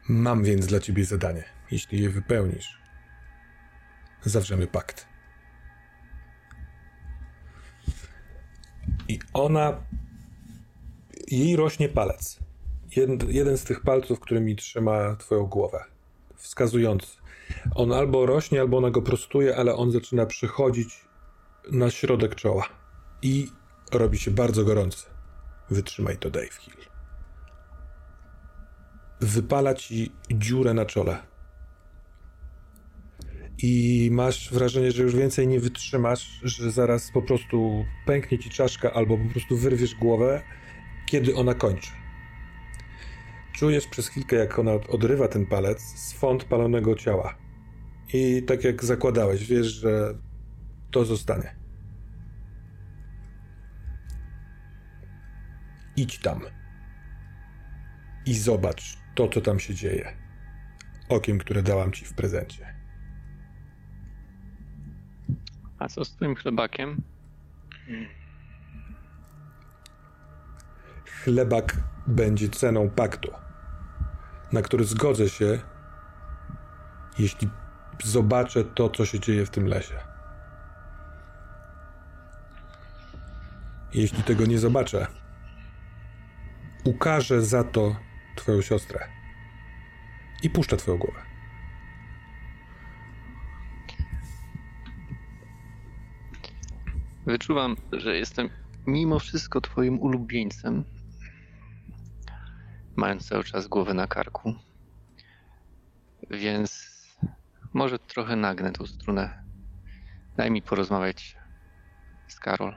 Mam 0.08 0.44
więc 0.44 0.66
dla 0.66 0.80
ciebie 0.80 1.04
zadanie. 1.04 1.44
Jeśli 1.70 2.02
je 2.02 2.10
wypełnisz, 2.10 2.78
zawrzemy 4.22 4.66
pakt. 4.66 5.11
I 9.08 9.18
ona. 9.34 9.82
Jej 11.30 11.56
rośnie 11.56 11.88
palec. 11.88 12.38
Jeden, 12.96 13.18
jeden 13.28 13.58
z 13.58 13.64
tych 13.64 13.80
palców, 13.80 14.20
którymi 14.20 14.56
trzyma 14.56 15.16
twoją 15.16 15.46
głowę. 15.46 15.84
Wskazujący. 16.36 17.16
On 17.74 17.92
albo 17.92 18.26
rośnie, 18.26 18.60
albo 18.60 18.78
ona 18.78 18.90
go 18.90 19.02
prostuje, 19.02 19.56
ale 19.56 19.74
on 19.74 19.90
zaczyna 19.90 20.26
przychodzić 20.26 21.04
na 21.72 21.90
środek 21.90 22.34
czoła. 22.34 22.68
I 23.22 23.48
robi 23.92 24.18
się 24.18 24.30
bardzo 24.30 24.64
gorący. 24.64 25.06
Wytrzymaj 25.70 26.16
to, 26.18 26.30
Dave 26.30 26.56
Hill. 26.60 26.74
Wypala 29.20 29.74
ci 29.74 30.12
dziurę 30.30 30.74
na 30.74 30.86
czole. 30.86 31.31
I 33.58 34.08
masz 34.12 34.52
wrażenie, 34.52 34.92
że 34.92 35.02
już 35.02 35.16
więcej 35.16 35.48
nie 35.48 35.60
wytrzymasz, 35.60 36.40
że 36.42 36.70
zaraz 36.70 37.10
po 37.10 37.22
prostu 37.22 37.84
pęknie 38.06 38.38
ci 38.38 38.50
czaszka 38.50 38.92
albo 38.92 39.18
po 39.18 39.30
prostu 39.30 39.56
wyrwiesz 39.56 39.94
głowę, 39.94 40.42
kiedy 41.06 41.34
ona 41.34 41.54
kończy. 41.54 41.90
Czujesz 43.52 43.86
przez 43.86 44.08
chwilkę, 44.08 44.36
jak 44.36 44.58
ona 44.58 44.72
odrywa 44.72 45.28
ten 45.28 45.46
palec 45.46 45.82
z 45.82 46.12
font 46.12 46.44
palonego 46.44 46.94
ciała. 46.94 47.38
I 48.12 48.42
tak 48.42 48.64
jak 48.64 48.84
zakładałeś, 48.84 49.46
wiesz, 49.46 49.66
że 49.66 50.14
to 50.90 51.04
zostanie. 51.04 51.56
Idź 55.96 56.18
tam 56.18 56.40
i 58.26 58.34
zobacz 58.34 58.96
to, 59.14 59.28
co 59.28 59.40
tam 59.40 59.60
się 59.60 59.74
dzieje. 59.74 60.12
Okiem, 61.08 61.38
które 61.38 61.62
dałam 61.62 61.92
ci 61.92 62.04
w 62.04 62.14
prezencie. 62.14 62.71
A 65.82 65.88
co 65.88 66.04
z 66.04 66.10
twoim 66.10 66.34
chlebakiem? 66.34 67.02
Chlebak 71.24 71.76
będzie 72.06 72.48
ceną 72.48 72.90
paktu, 72.90 73.32
na 74.52 74.62
który 74.62 74.84
zgodzę 74.84 75.28
się, 75.28 75.58
jeśli 77.18 77.48
zobaczę 78.04 78.64
to, 78.64 78.90
co 78.90 79.06
się 79.06 79.20
dzieje 79.20 79.46
w 79.46 79.50
tym 79.50 79.66
lesie. 79.66 79.94
Jeśli 83.94 84.22
tego 84.22 84.46
nie 84.46 84.58
zobaczę, 84.58 85.06
ukażę 86.84 87.42
za 87.42 87.64
to 87.64 87.96
twoją 88.36 88.62
siostrę 88.62 89.08
i 90.42 90.50
puszczę 90.50 90.76
twoją 90.76 90.98
głowę. 90.98 91.31
Wyczuwam, 97.26 97.76
że 97.92 98.16
jestem 98.16 98.48
mimo 98.86 99.18
wszystko 99.18 99.60
twoim 99.60 100.00
ulubieńcem. 100.00 100.84
Mając 102.96 103.28
cały 103.28 103.44
czas 103.44 103.68
głowę 103.68 103.94
na 103.94 104.06
karku. 104.06 104.54
Więc 106.30 106.92
może 107.72 107.98
trochę 107.98 108.36
nagnę 108.36 108.72
tą 108.72 108.86
strunę. 108.86 109.42
Daj 110.36 110.50
mi 110.50 110.62
porozmawiać 110.62 111.36
z 112.28 112.40
Karol. 112.40 112.76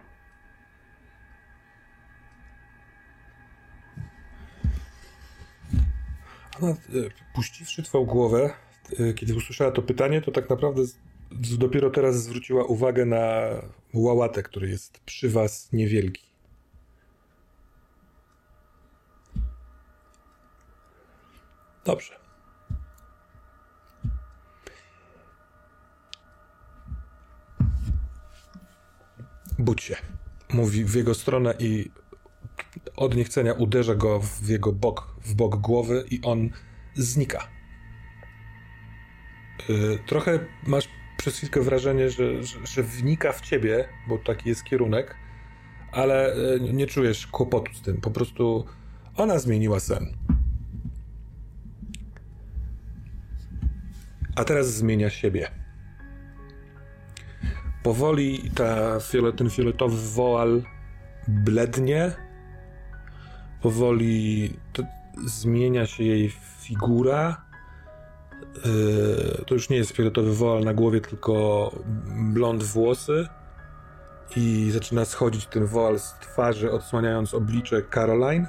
Ona, 6.62 6.72
e, 6.72 6.76
puściwszy 7.34 7.84
twoją 7.84 8.06
głowę, 8.06 8.54
e, 9.00 9.14
kiedy 9.14 9.36
usłyszała 9.36 9.72
to 9.72 9.82
pytanie, 9.82 10.22
to 10.22 10.32
tak 10.32 10.50
naprawdę 10.50 10.82
dopiero 11.32 11.90
teraz 11.90 12.24
zwróciła 12.24 12.64
uwagę 12.64 13.06
na 13.06 13.48
łałatę, 13.94 14.44
który 14.44 14.70
jest 14.70 15.00
przy 15.00 15.30
was 15.30 15.70
niewielki. 15.74 16.26
Dobrze. 21.86 22.20
Budź 29.60 29.84
się. 29.84 29.96
Mówi 30.54 30.86
w 30.86 30.96
jego 30.96 31.14
stronę 31.14 31.54
i 31.60 31.92
od 32.96 33.16
niechcenia 33.16 33.54
uderza 33.54 33.96
go 33.96 34.20
w 34.20 34.50
jego 34.50 34.72
bok, 34.72 35.16
w 35.22 35.34
bok 35.34 35.56
głowy 35.56 36.06
i 36.12 36.22
on 36.24 36.50
znika. 36.96 37.48
Yy, 39.70 40.00
trochę 40.08 40.40
masz 40.68 40.90
przez 41.18 41.38
chwilkę 41.38 41.62
wrażenie, 41.62 42.10
że, 42.10 42.44
że, 42.44 42.68
że, 42.68 42.84
wnika 42.84 43.32
w 43.32 43.42
ciebie, 43.42 43.88
bo 44.08 44.18
taki 44.18 44.50
jest 44.50 44.64
kierunek, 44.64 45.16
ale 45.92 46.36
yy, 46.62 46.74
nie 46.74 46.88
czujesz 46.88 47.28
kłopotu 47.28 47.74
z 47.74 47.82
tym. 47.82 48.02
Po 48.02 48.12
prostu 48.12 48.66
ona 49.18 49.40
zmieniła 49.40 49.80
sen. 49.80 50.18
A 54.36 54.44
teraz 54.44 54.74
zmienia 54.74 55.10
siebie. 55.10 55.48
Powoli 57.84 58.52
ta, 58.56 59.00
ten 59.38 59.50
fioletowy 59.50 59.98
woal 60.16 60.64
blednie. 61.28 62.12
Powoli 63.62 64.54
zmienia 65.26 65.86
się 65.86 66.04
jej 66.04 66.34
figura. 66.62 67.45
Yy, 68.56 69.46
to 69.46 69.54
już 69.54 69.70
nie 69.70 69.78
jest 69.78 69.92
fioletowy 69.92 70.36
woal 70.36 70.64
na 70.64 70.74
głowie, 70.74 71.02
tylko 71.02 71.72
blond 72.34 72.64
włosy. 72.64 73.28
I 74.36 74.72
zaczyna 74.72 75.06
schodzić 75.06 75.46
ten 75.46 75.66
woal 75.66 76.00
z 76.00 76.14
twarzy, 76.14 76.72
odsłaniając 76.72 77.34
oblicze 77.34 77.82
Caroline. 77.82 78.48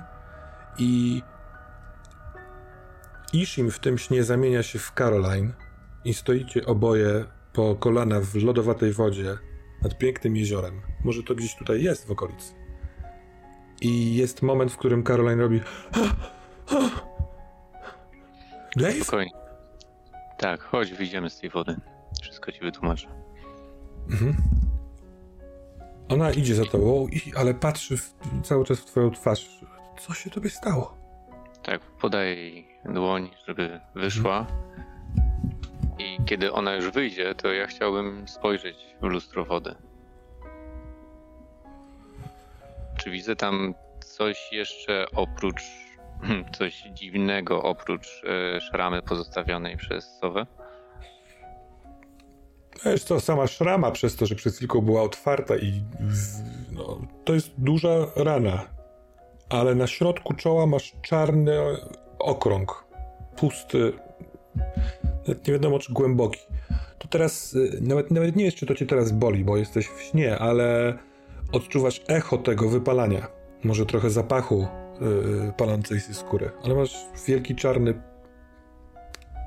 I 0.79 1.23
Ishim 3.33 3.71
w 3.71 3.79
tym 3.79 3.99
śnie 3.99 4.25
zamienia 4.25 4.63
się 4.63 4.79
w 4.79 4.93
Caroline 4.93 5.53
i 6.05 6.15
stoicie 6.15 6.67
oboje 6.67 7.25
po 7.53 7.75
kolana 7.75 8.21
w 8.21 8.35
lodowatej 8.35 8.93
wodzie 8.93 9.39
nad 9.83 9.99
pięknym 9.99 10.37
jeziorem. 10.37 10.81
Może 11.05 11.23
to 11.23 11.35
gdzieś 11.35 11.57
tutaj 11.57 11.83
jest 11.83 12.07
w 12.07 12.11
okolicy. 12.11 12.55
I 13.81 14.15
jest 14.15 14.43
moment, 14.43 14.73
w 14.73 14.77
którym 14.77 15.05
Caroline 15.05 15.41
robi. 15.41 15.61
Dave? 18.77 19.03
Spokojnie. 19.03 19.46
Tak, 20.39 20.63
chodź, 20.63 20.93
wyjdziemy 20.93 21.31
z 21.31 21.41
tej 21.41 21.51
wody. 21.51 21.77
Wszystko 22.23 22.53
ci 22.53 22.61
wytłumaczę. 22.61 23.09
Mhm. 24.11 24.37
Ona 26.09 26.31
idzie 26.31 26.55
za 26.55 26.65
tobą, 26.65 27.07
ale 27.37 27.55
patrzy 27.55 27.97
w, 27.97 28.15
cały 28.43 28.65
czas 28.65 28.81
w 28.81 28.85
twoją 28.85 29.11
twarz. 29.11 29.61
Co 29.99 30.15
się 30.15 30.31
tobie 30.31 30.51
stało? 30.51 30.97
Tak, 31.63 31.81
podaję 31.81 32.35
jej 32.35 32.69
dłoń, 32.85 33.31
żeby 33.47 33.81
wyszła. 33.95 34.39
Mhm. 34.39 34.77
I 35.99 36.25
kiedy 36.25 36.53
ona 36.53 36.75
już 36.75 36.91
wyjdzie, 36.91 37.35
to 37.35 37.53
ja 37.53 37.67
chciałbym 37.67 38.29
spojrzeć 38.29 38.77
w 39.03 39.05
lustro 39.05 39.45
wody. 39.45 39.75
Czy 42.99 43.11
widzę 43.11 43.37
tam 43.37 43.75
coś 44.05 44.53
jeszcze 44.53 45.07
oprócz, 45.15 45.63
coś 46.59 46.83
dziwnego 46.93 47.63
oprócz 47.63 48.23
e, 48.25 48.61
szramy 48.61 49.03
pozostawionej 49.03 49.77
przez 49.77 50.19
Sowę? 50.21 50.47
Wiesz 52.85 53.05
co, 53.05 53.21
sama 53.21 53.47
szrama 53.47 53.91
przez 53.91 54.17
to, 54.17 54.27
że 54.27 54.35
przez 54.35 54.57
chwilkę 54.57 54.83
była 54.83 55.03
otwarta 55.03 55.57
i 55.57 55.83
no, 56.73 57.01
to 57.25 57.35
jest 57.35 57.51
duża 57.59 58.07
rana, 58.17 58.65
ale 59.49 59.75
na 59.75 59.87
środku 59.87 60.35
czoła 60.35 60.67
masz 60.67 60.97
czarny 61.03 61.53
okrąg, 62.19 62.85
pusty, 63.37 63.93
nie 65.29 65.53
wiadomo 65.53 65.79
czy 65.79 65.93
głęboki. 65.93 66.41
To 66.99 67.09
teraz, 67.09 67.55
y, 67.55 67.79
nawet, 67.81 68.11
nawet 68.11 68.37
nie 68.37 68.45
jest, 68.45 68.57
czy 68.57 68.67
to 68.67 68.75
cię 68.75 68.87
teraz 68.87 69.13
boli, 69.13 69.45
bo 69.45 69.57
jesteś 69.57 69.87
w 69.89 70.03
śnie, 70.03 70.39
ale 70.39 70.99
odczuwasz 71.53 72.03
echo 72.09 72.39
tego 72.39 72.69
wypalania. 72.69 73.27
Może 73.65 73.87
trochę 73.87 74.11
zapachu 74.11 74.67
yy, 75.01 75.53
palącej 75.57 76.01
się 76.01 76.15
skóry, 76.15 76.51
ale 76.65 76.75
masz 76.75 77.07
wielki 77.27 77.55
czarny 77.55 78.03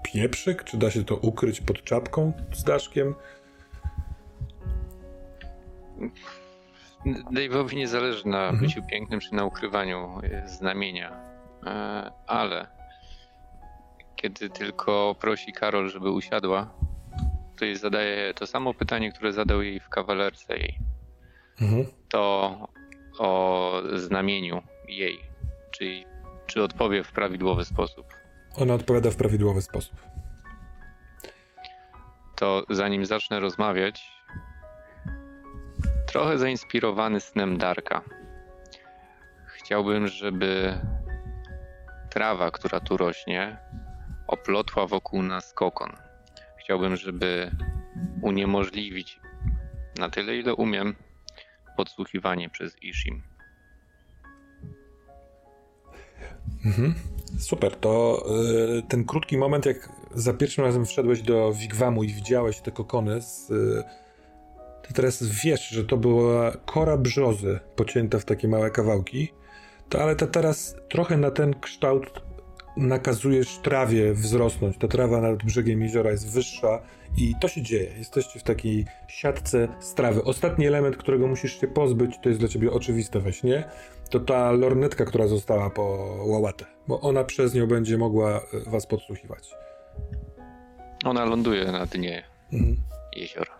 pieprzyk, 0.04 0.64
czy 0.64 0.78
da 0.78 0.92
się 0.92 1.04
to 1.04 1.16
ukryć 1.16 1.62
pod 1.62 1.84
czapką 1.84 2.34
z 2.54 2.64
daszkiem? 2.64 3.16
Dave'owi 7.06 7.76
nie 7.76 7.88
zależy 7.88 8.28
na 8.28 8.44
mhm. 8.44 8.60
byciu 8.60 8.84
pięknym, 8.84 9.20
czy 9.20 9.36
na 9.36 9.46
ukrywaniu 9.46 10.22
znamienia, 10.46 11.12
e, 11.66 12.12
ale 12.28 12.68
kiedy 14.16 14.50
tylko 14.50 15.16
prosi 15.20 15.54
Karol, 15.54 15.90
żeby 15.90 16.12
usiadła, 16.12 16.74
to 17.58 17.66
jej 17.66 17.76
zadaje 17.76 18.34
to 18.34 18.48
samo 18.48 18.74
pytanie, 18.74 19.12
które 19.12 19.34
zadał 19.34 19.62
jej 19.62 19.80
w 19.80 19.90
kawalerce 19.90 20.58
jej. 20.58 20.80
Mhm. 21.62 21.86
To 22.10 22.68
o 23.20 23.82
znamieniu 23.94 24.62
jej, 24.88 25.20
czyli 25.72 26.06
czy 26.48 26.64
odpowie 26.64 27.04
w 27.04 27.12
prawidłowy 27.12 27.66
sposób. 27.66 28.14
Ona 28.56 28.74
odpowiada 28.74 29.12
w 29.12 29.16
prawidłowy 29.16 29.62
sposób. 29.62 30.02
To 32.36 32.66
zanim 32.70 33.06
zacznę 33.06 33.40
rozmawiać, 33.40 34.12
trochę 36.08 36.38
zainspirowany 36.38 37.20
snem 37.20 37.58
Darka, 37.58 38.02
chciałbym, 39.48 40.08
żeby 40.08 40.80
trawa, 42.10 42.52
która 42.52 42.80
tu 42.80 42.98
rośnie, 42.98 43.58
oplotła 44.28 44.88
wokół 44.88 45.24
nas 45.24 45.54
kokon. 45.54 45.92
Chciałbym, 46.58 46.96
żeby 46.96 47.52
uniemożliwić 48.22 49.20
na 50.00 50.10
tyle, 50.10 50.38
ile 50.38 50.54
umiem, 50.54 50.96
podsłuchiwanie 51.78 52.50
przez 52.50 52.84
Ishim. 52.84 53.29
Mhm. 56.66 56.94
Super, 57.40 57.76
to 57.76 58.26
y, 58.78 58.84
ten 58.88 59.06
krótki 59.06 59.38
moment, 59.38 59.66
jak 59.66 59.90
za 60.16 60.34
pierwszym 60.34 60.66
razem 60.66 60.86
wszedłeś 60.86 61.22
do 61.22 61.54
Wigwamu 61.54 62.04
i 62.04 62.14
widziałeś 62.14 62.60
te 62.60 62.72
kokony, 62.72 63.22
z, 63.22 63.52
y, 63.52 63.84
ty 64.88 64.94
teraz 64.94 65.24
wiesz, 65.24 65.70
że 65.70 65.84
to 65.84 65.98
była 65.98 66.52
kora 66.52 66.98
brzozy 66.98 67.60
pocięta 67.76 68.20
w 68.20 68.26
takie 68.26 68.48
małe 68.48 68.72
kawałki, 68.72 69.34
to 69.90 70.02
ale 70.02 70.16
to 70.16 70.28
teraz 70.28 70.76
trochę 70.90 71.18
na 71.18 71.32
ten 71.32 71.60
kształt 71.60 72.22
nakazujesz 72.78 73.58
trawie 73.58 74.14
wzrosnąć. 74.14 74.78
Ta 74.78 74.88
trawa 74.88 75.22
nad 75.22 75.44
brzegiem 75.44 75.82
jeziora 75.82 76.12
jest 76.12 76.34
wyższa 76.34 76.82
i 77.18 77.36
to 77.42 77.48
się 77.48 77.62
dzieje. 77.62 77.92
Jesteście 77.98 78.40
w 78.40 78.44
takiej 78.44 78.86
siatce 79.08 79.68
strawy. 79.80 80.24
Ostatni 80.24 80.68
element, 80.68 80.98
którego 80.98 81.28
musisz 81.28 81.60
się 81.62 81.68
pozbyć, 81.68 82.16
to 82.24 82.30
jest 82.30 82.42
dla 82.42 82.50
ciebie 82.50 82.72
oczywiste 82.72 83.20
we 83.20 83.34
śnie, 83.34 83.64
to 84.10 84.20
ta 84.20 84.52
lornetka, 84.52 85.06
która 85.06 85.28
została 85.28 85.70
po 85.70 86.16
łałatę, 86.26 86.66
bo 86.88 87.02
ona 87.02 87.24
przez 87.24 87.54
nią 87.54 87.68
będzie 87.68 87.98
mogła 87.98 88.30
e, 88.30 88.42
was 88.68 88.86
podsłuchiwać. 88.86 89.50
Ona 91.06 91.26
ląduje 91.26 91.72
na 91.72 91.86
dnie 91.86 92.24
mhm. 92.54 92.78
jeziora. 93.16 93.60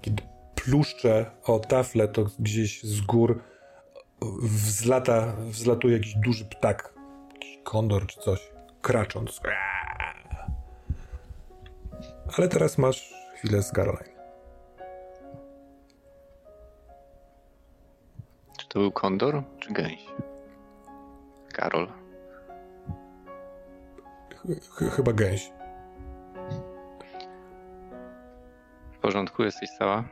Kiedy 0.00 0.22
pluszcze 0.54 1.30
o 1.44 1.58
tafle, 1.58 2.08
to 2.08 2.26
gdzieś 2.38 2.82
z 2.82 3.00
gór 3.00 3.40
wzlata, 4.42 5.36
wzlatuje 5.36 5.96
jakiś 5.96 6.14
duży 6.14 6.44
ptak 6.44 6.94
kondor 7.64 8.06
czy 8.06 8.20
coś, 8.20 8.50
kracząc. 8.82 9.40
Ale 12.38 12.48
teraz 12.48 12.78
masz 12.78 13.14
chwilę 13.36 13.62
z 13.62 13.72
Caroline. 13.72 14.13
To 18.74 18.80
był 18.80 18.92
kondor, 18.92 19.42
czy 19.60 19.72
gęś? 19.72 20.06
Karol. 21.52 21.88
Ch 24.70 24.96
chyba 24.96 25.12
gęś. 25.12 25.52
W 28.92 28.98
porządku, 28.98 29.42
jesteś 29.42 29.70
cała? 29.78 30.04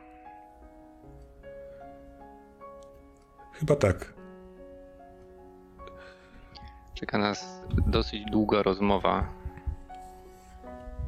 Chyba 3.53 3.75
tak. 3.75 4.13
Czeka 6.93 7.17
nas 7.17 7.61
dosyć 7.87 8.25
długa 8.25 8.63
rozmowa. 8.63 9.33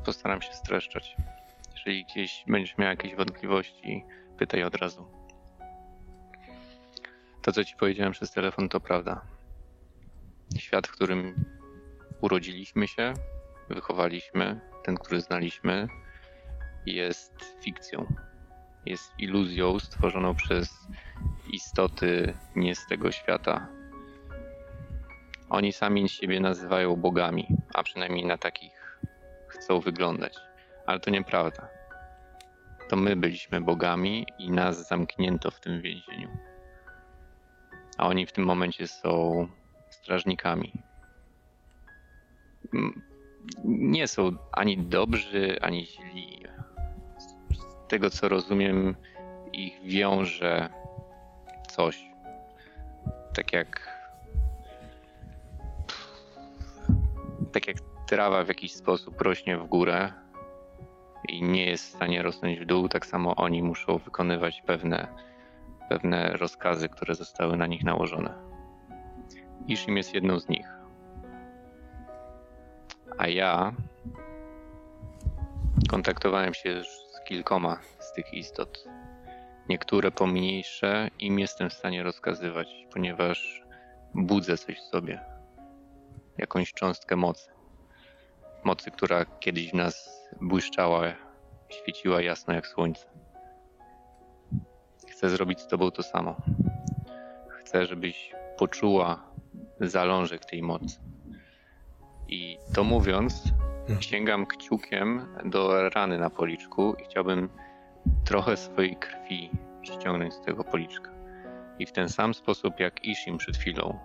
Postaram 0.06 0.42
się 0.42 0.54
streszczać. 0.54 1.18
Jeżeli 1.74 2.06
gdzieś 2.06 2.44
będziesz 2.48 2.78
miał 2.78 2.90
jakieś 2.90 3.16
wątpliwości, 3.16 4.06
pytaj 4.38 4.64
od 4.64 4.76
razu. 4.76 5.25
To, 7.46 7.52
co 7.52 7.64
ci 7.64 7.76
powiedziałem 7.76 8.14
przez 8.14 8.32
telefon, 8.32 8.70
to 8.70 8.80
prawda. 8.80 9.22
Świat, 10.58 10.88
w 10.88 10.92
którym 10.92 11.46
urodziliśmy 12.22 12.88
się, 12.88 13.14
wychowaliśmy, 13.70 14.60
ten, 14.84 14.96
który 14.96 15.22
znaliśmy, 15.22 15.88
jest 16.86 17.34
fikcją. 17.62 18.06
Jest 18.86 19.14
iluzją 19.20 19.80
stworzoną 19.80 20.36
przez 20.36 20.88
istoty 21.52 22.34
nie 22.56 22.76
z 22.76 22.88
tego 22.88 23.12
świata, 23.12 23.68
Oni 25.50 25.74
sami 25.74 26.10
siebie 26.10 26.40
nazywają 26.40 26.96
bogami, 26.96 27.48
a 27.74 27.84
przynajmniej 27.84 28.26
na 28.26 28.38
takich 28.38 29.00
chcą 29.48 29.80
wyglądać. 29.80 30.38
Ale 30.86 31.00
to 31.00 31.10
nieprawda. 31.10 31.68
To 32.90 32.96
my 32.96 33.16
byliśmy 33.16 33.62
bogami 33.62 34.28
i 34.40 34.52
nas 34.52 34.88
zamknięto 34.88 35.52
w 35.52 35.60
tym 35.60 35.82
więzieniu. 35.82 36.55
A 37.98 38.08
oni 38.08 38.26
w 38.26 38.32
tym 38.32 38.46
momencie 38.46 38.88
są 38.88 39.48
strażnikami. 39.90 40.72
Nie 43.64 44.08
są 44.08 44.32
ani 44.52 44.78
dobrzy, 44.78 45.58
ani 45.62 45.86
źli. 45.86 46.44
Z 47.52 47.88
tego 47.88 48.10
co 48.10 48.30
rozumiem, 48.30 48.96
ich 49.54 49.82
wiąże 49.84 50.70
coś. 51.68 52.06
Tak 53.34 53.54
jak. 53.54 53.96
Tak 57.52 57.68
jak 57.68 57.78
trawa 58.08 58.44
w 58.44 58.48
jakiś 58.48 58.74
sposób 58.74 59.22
rośnie 59.22 59.58
w 59.58 59.68
górę 59.68 60.14
i 61.28 61.44
nie 61.44 61.66
jest 61.66 61.86
w 61.86 61.96
stanie 61.96 62.22
rosnąć 62.22 62.60
w 62.60 62.66
dół, 62.66 62.90
tak 62.90 63.06
samo 63.06 63.36
oni 63.36 63.64
muszą 63.64 63.98
wykonywać 63.98 64.62
pewne, 64.62 65.08
pewne 65.90 66.38
rozkazy, 66.38 66.90
które 66.90 67.16
zostały 67.16 67.58
na 67.58 67.68
nich 67.68 67.84
nałożone. 67.84 68.34
Ishim 69.68 69.98
jest 69.98 70.14
jedną 70.14 70.40
z 70.40 70.50
nich. 70.50 70.68
A 73.18 73.28
ja 73.28 73.74
kontaktowałem 75.90 76.54
się 76.54 76.84
z 76.84 77.24
kilkoma 77.28 77.80
z 78.00 78.14
tych 78.14 78.34
istot. 78.34 78.86
Niektóre 79.70 80.12
pomniejsze 80.12 81.10
im 81.20 81.40
jestem 81.40 81.70
w 81.70 81.74
stanie 81.74 82.04
rozkazywać, 82.04 82.88
ponieważ 82.94 83.64
budzę 84.14 84.58
coś 84.58 84.80
w 84.80 84.84
sobie. 84.84 85.20
Jakąś 86.38 86.74
cząstkę 86.74 87.16
mocy. 87.16 87.52
Mocy, 88.64 88.92
która 88.92 89.26
kiedyś 89.26 89.72
w 89.72 89.74
nas 89.74 90.24
błyszczała, 90.42 91.04
świeciła 91.70 92.22
jasno 92.22 92.54
jak 92.54 92.68
słońce. 92.68 93.06
Chcę 95.26 95.36
zrobić 95.36 95.60
z 95.60 95.68
tobą 95.68 95.92
to 95.92 96.04
samo. 96.04 96.36
Chcę, 97.50 97.86
żebyś 97.86 98.32
poczuła 98.58 99.32
zalążek 99.82 100.46
tej 100.46 100.62
mocy. 100.62 101.00
I 102.28 102.58
to 102.74 102.84
mówiąc, 102.84 103.44
hmm. 103.88 104.02
sięgam 104.02 104.46
kciukiem 104.46 105.28
do 105.46 105.90
rany 105.90 106.18
na 106.18 106.30
policzku 106.30 106.96
i 107.02 107.04
chciałbym 107.04 107.50
trochę 108.26 108.58
swojej 108.58 108.96
krwi 108.96 109.50
ściągnąć 109.82 110.34
z 110.34 110.42
tego 110.42 110.64
policzka. 110.64 111.12
I 111.80 111.86
w 111.86 111.92
ten 111.92 112.10
sam 112.10 112.34
sposób 112.34 112.80
jak 112.80 113.06
Ishim 113.06 113.38
przed 113.38 113.58
chwilą 113.58 114.00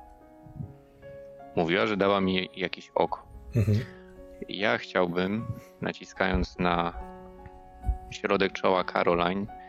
mówiła, 1.56 1.86
że 1.86 1.96
dała 1.96 2.20
mi 2.20 2.48
jakieś 2.56 2.90
oko. 2.94 3.26
Mhm. 3.56 3.78
Ja 4.48 4.78
chciałbym, 4.78 5.46
naciskając 5.80 6.58
na 6.58 6.92
środek 8.10 8.52
czoła 8.52 8.84
Caroline, 8.84 9.59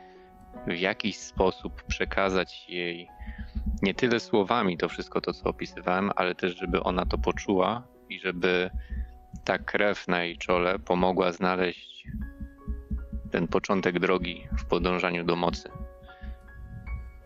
w 0.67 0.77
jakiś 0.77 1.17
sposób 1.17 1.83
przekazać 1.83 2.69
jej 2.69 3.07
nie 3.81 3.93
tyle 3.93 4.19
słowami 4.19 4.77
to 4.77 4.89
wszystko 4.89 5.21
to, 5.21 5.33
co 5.33 5.49
opisywałem, 5.49 6.11
ale 6.15 6.35
też, 6.35 6.57
żeby 6.57 6.83
ona 6.83 7.05
to 7.05 7.17
poczuła 7.17 7.87
i 8.09 8.19
żeby 8.19 8.69
ta 9.43 9.57
krew 9.57 10.07
na 10.07 10.23
jej 10.23 10.37
czole 10.37 10.79
pomogła 10.79 11.31
znaleźć 11.31 12.03
ten 13.31 13.47
początek 13.47 13.99
drogi 13.99 14.47
w 14.57 14.65
podążaniu 14.65 15.23
do 15.23 15.35
mocy. 15.35 15.69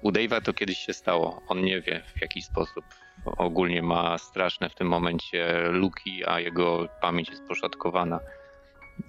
U 0.01 0.11
Dave'a 0.11 0.41
to 0.41 0.53
kiedyś 0.53 0.77
się 0.77 0.93
stało. 0.93 1.41
On 1.47 1.61
nie 1.61 1.81
wie 1.81 2.03
w 2.15 2.21
jaki 2.21 2.41
sposób. 2.41 2.85
Ogólnie 3.25 3.81
ma 3.81 4.17
straszne 4.17 4.69
w 4.69 4.75
tym 4.75 4.87
momencie 4.87 5.67
luki, 5.69 6.25
a 6.27 6.39
jego 6.39 6.87
pamięć 7.01 7.29
jest 7.29 7.47
poszatkowana. 7.47 8.19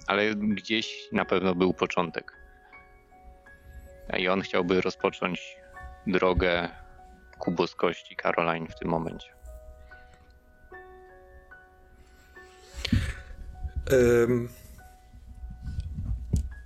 Ale 0.07 0.35
gdzieś 0.35 1.09
na 1.11 1.25
pewno 1.25 1.55
był 1.55 1.73
początek. 1.73 2.46
I 4.19 4.27
on 4.27 4.41
chciałby 4.41 4.81
rozpocząć 4.81 5.57
drogę 6.07 6.69
ku 7.39 7.51
boskości 7.51 8.15
Caroline 8.15 8.67
w 8.67 8.79
tym 8.79 8.89
momencie. 8.89 9.29
Um, 13.91 14.49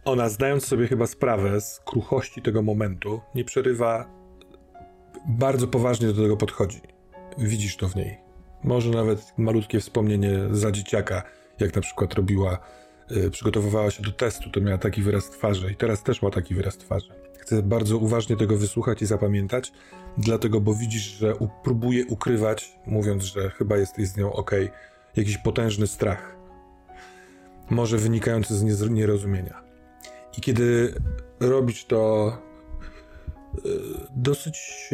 ona, 0.06 0.30
zdając 0.30 0.66
sobie 0.66 0.88
chyba 0.88 1.08
sprawę 1.08 1.62
z 1.62 1.80
kruchości 1.80 2.42
tego 2.42 2.62
momentu, 2.62 3.22
nie 3.36 3.46
przerywa, 3.46 4.06
bardzo 5.28 5.68
poważnie 5.68 6.08
do 6.08 6.22
tego 6.22 6.38
podchodzi. 6.38 6.82
Widzisz 7.38 7.78
to 7.78 7.88
w 7.88 7.96
niej. 7.96 8.18
Może 8.64 8.90
nawet 8.90 9.34
malutkie 9.38 9.80
wspomnienie 9.80 10.40
za 10.52 10.72
dzieciaka, 10.72 11.24
jak 11.60 11.76
na 11.76 11.82
przykład 11.82 12.14
robiła, 12.14 12.58
yy, 13.10 13.32
przygotowywała 13.32 13.92
się 13.92 14.04
do 14.04 14.12
testu, 14.12 14.50
to 14.50 14.62
miała 14.62 14.78
taki 14.78 15.02
wyraz 15.02 15.30
twarzy 15.30 15.72
i 15.72 15.76
teraz 15.76 16.04
też 16.04 16.22
ma 16.22 16.30
taki 16.30 16.56
wyraz 16.56 16.78
twarzy. 16.78 17.21
Bardzo 17.64 17.98
uważnie 17.98 18.38
tego 18.38 18.58
wysłuchać 18.58 19.02
i 19.02 19.06
zapamiętać, 19.06 19.72
dlatego, 20.18 20.62
bo 20.62 20.74
widzisz, 20.74 21.04
że 21.04 21.34
próbuje 21.64 22.06
ukrywać, 22.06 22.80
mówiąc, 22.86 23.24
że 23.24 23.50
chyba 23.50 23.78
jesteś 23.78 24.08
z 24.08 24.18
nią 24.18 24.34
ok, 24.34 24.52
jakiś 25.16 25.38
potężny 25.38 25.88
strach. 25.88 26.36
Może 27.70 27.98
wynikający 27.98 28.56
z 28.56 28.90
nierozumienia. 28.90 29.64
I 30.38 30.42
kiedy 30.42 30.94
robisz 31.40 31.86
to 31.86 32.32
e, 32.32 33.60
dosyć 34.16 34.90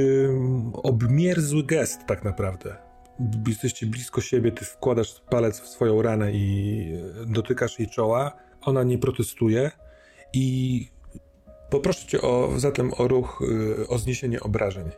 obmierzły 0.74 1.64
gest 1.64 2.00
tak 2.08 2.24
naprawdę. 2.24 2.76
Jesteście 3.48 3.86
blisko 3.86 4.22
siebie, 4.22 4.52
ty 4.52 4.66
wkładasz 4.66 5.22
palec 5.30 5.60
w 5.60 5.68
swoją 5.68 6.02
ranę 6.02 6.32
i 6.32 6.94
e, 7.22 7.26
dotykasz 7.26 7.80
jej 7.80 7.90
czoła, 7.90 8.32
ona 8.62 8.84
nie 8.84 8.98
protestuje 8.98 9.72
i 10.34 10.97
poproszę 11.70 12.08
cię 12.08 12.22
o, 12.22 12.50
zatem 12.56 12.92
o 12.98 13.08
ruch, 13.08 13.42
e, 13.82 13.88
o 13.88 13.98
zniesienie 13.98 14.40
obrażeń. 14.40 14.90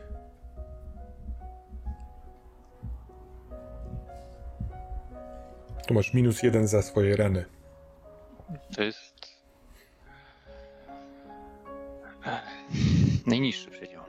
Tu 5.87 5.93
masz 5.93 6.13
minus 6.13 6.43
jeden 6.43 6.67
za 6.67 6.81
swoje 6.81 7.15
rany. 7.15 7.45
To 8.75 8.83
jest 8.83 9.19
Najniższy 13.25 13.71
przedział. 13.71 14.03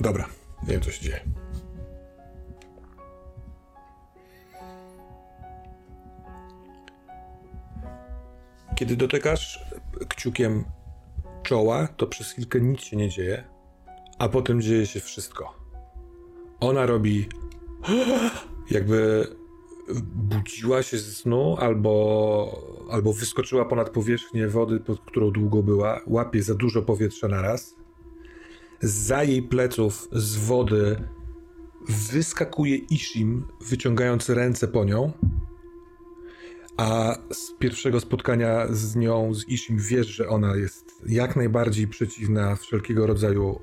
Dobra, 0.00 0.28
nie 0.62 0.72
wiem 0.72 0.80
co 0.80 0.90
się 0.90 1.02
dzieje. 1.02 1.20
Kiedy 8.78 8.96
dotykasz 8.96 9.60
kciukiem 10.08 10.64
czoła, 11.42 11.88
to 11.96 12.06
przez 12.06 12.30
chwilkę 12.30 12.60
nic 12.60 12.80
się 12.80 12.96
nie 12.96 13.08
dzieje, 13.08 13.44
a 14.18 14.28
potem 14.28 14.62
dzieje 14.62 14.86
się 14.86 15.00
wszystko. 15.00 15.54
Ona 16.60 16.86
robi 16.86 17.28
jakby 18.70 19.26
budziła 20.14 20.82
się 20.82 20.98
ze 20.98 21.12
snu 21.12 21.56
albo, 21.60 22.62
albo 22.90 23.12
wyskoczyła 23.12 23.64
ponad 23.64 23.90
powierzchnię 23.90 24.48
wody, 24.48 24.80
pod 24.80 25.00
którą 25.00 25.30
długo 25.30 25.62
była, 25.62 26.00
łapie 26.06 26.42
za 26.42 26.54
dużo 26.54 26.82
powietrza 26.82 27.28
naraz. 27.28 27.74
Za 28.80 29.22
jej 29.22 29.42
pleców 29.42 30.08
z 30.12 30.36
wody 30.36 30.96
wyskakuje 31.88 32.76
Ishim, 32.76 33.44
wyciągając 33.60 34.28
ręce 34.28 34.68
po 34.68 34.84
nią. 34.84 35.12
A 36.78 37.16
z 37.32 37.52
pierwszego 37.58 38.00
spotkania 38.00 38.66
z 38.70 38.96
nią, 38.96 39.34
z 39.34 39.48
Ishim, 39.48 39.78
wiesz, 39.78 40.06
że 40.06 40.28
ona 40.28 40.56
jest 40.56 41.02
jak 41.06 41.36
najbardziej 41.36 41.88
przeciwna 41.88 42.56
wszelkiego 42.56 43.06
rodzaju 43.06 43.60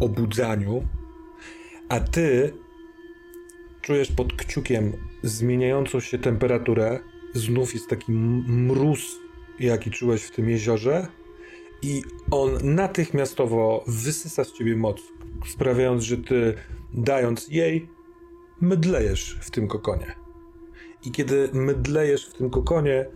obudzaniu. 0.00 0.86
A 1.88 2.00
ty 2.00 2.52
czujesz 3.82 4.12
pod 4.12 4.32
kciukiem 4.32 4.92
zmieniającą 5.22 6.00
się 6.00 6.18
temperaturę. 6.18 7.00
Znów 7.34 7.74
jest 7.74 7.88
taki 7.88 8.12
mróz, 8.12 9.16
jaki 9.60 9.90
czułeś 9.90 10.22
w 10.22 10.30
tym 10.30 10.50
jeziorze. 10.50 11.06
I 11.82 12.02
on 12.30 12.50
natychmiastowo 12.62 13.84
wysysa 13.86 14.44
z 14.44 14.52
ciebie 14.52 14.76
moc, 14.76 15.02
sprawiając, 15.46 16.02
że 16.02 16.16
ty, 16.16 16.54
dając 16.94 17.48
jej, 17.48 17.88
mydlejesz 18.60 19.38
w 19.40 19.50
tym 19.50 19.68
kokonie. 19.68 20.27
I 21.04 21.10
kiedy 21.10 21.48
mydlejesz 21.52 22.26
w 22.26 22.32
tym 22.34 22.50
kokonie, 22.50 23.06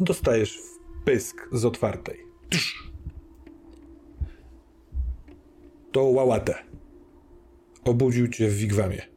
dostajesz 0.00 0.58
pysk 1.04 1.48
z 1.52 1.64
otwartej. 1.64 2.18
To 5.92 6.02
łałatę. 6.02 6.54
Obudził 7.84 8.28
cię 8.28 8.48
w 8.48 8.54
wigwamie 8.54 9.12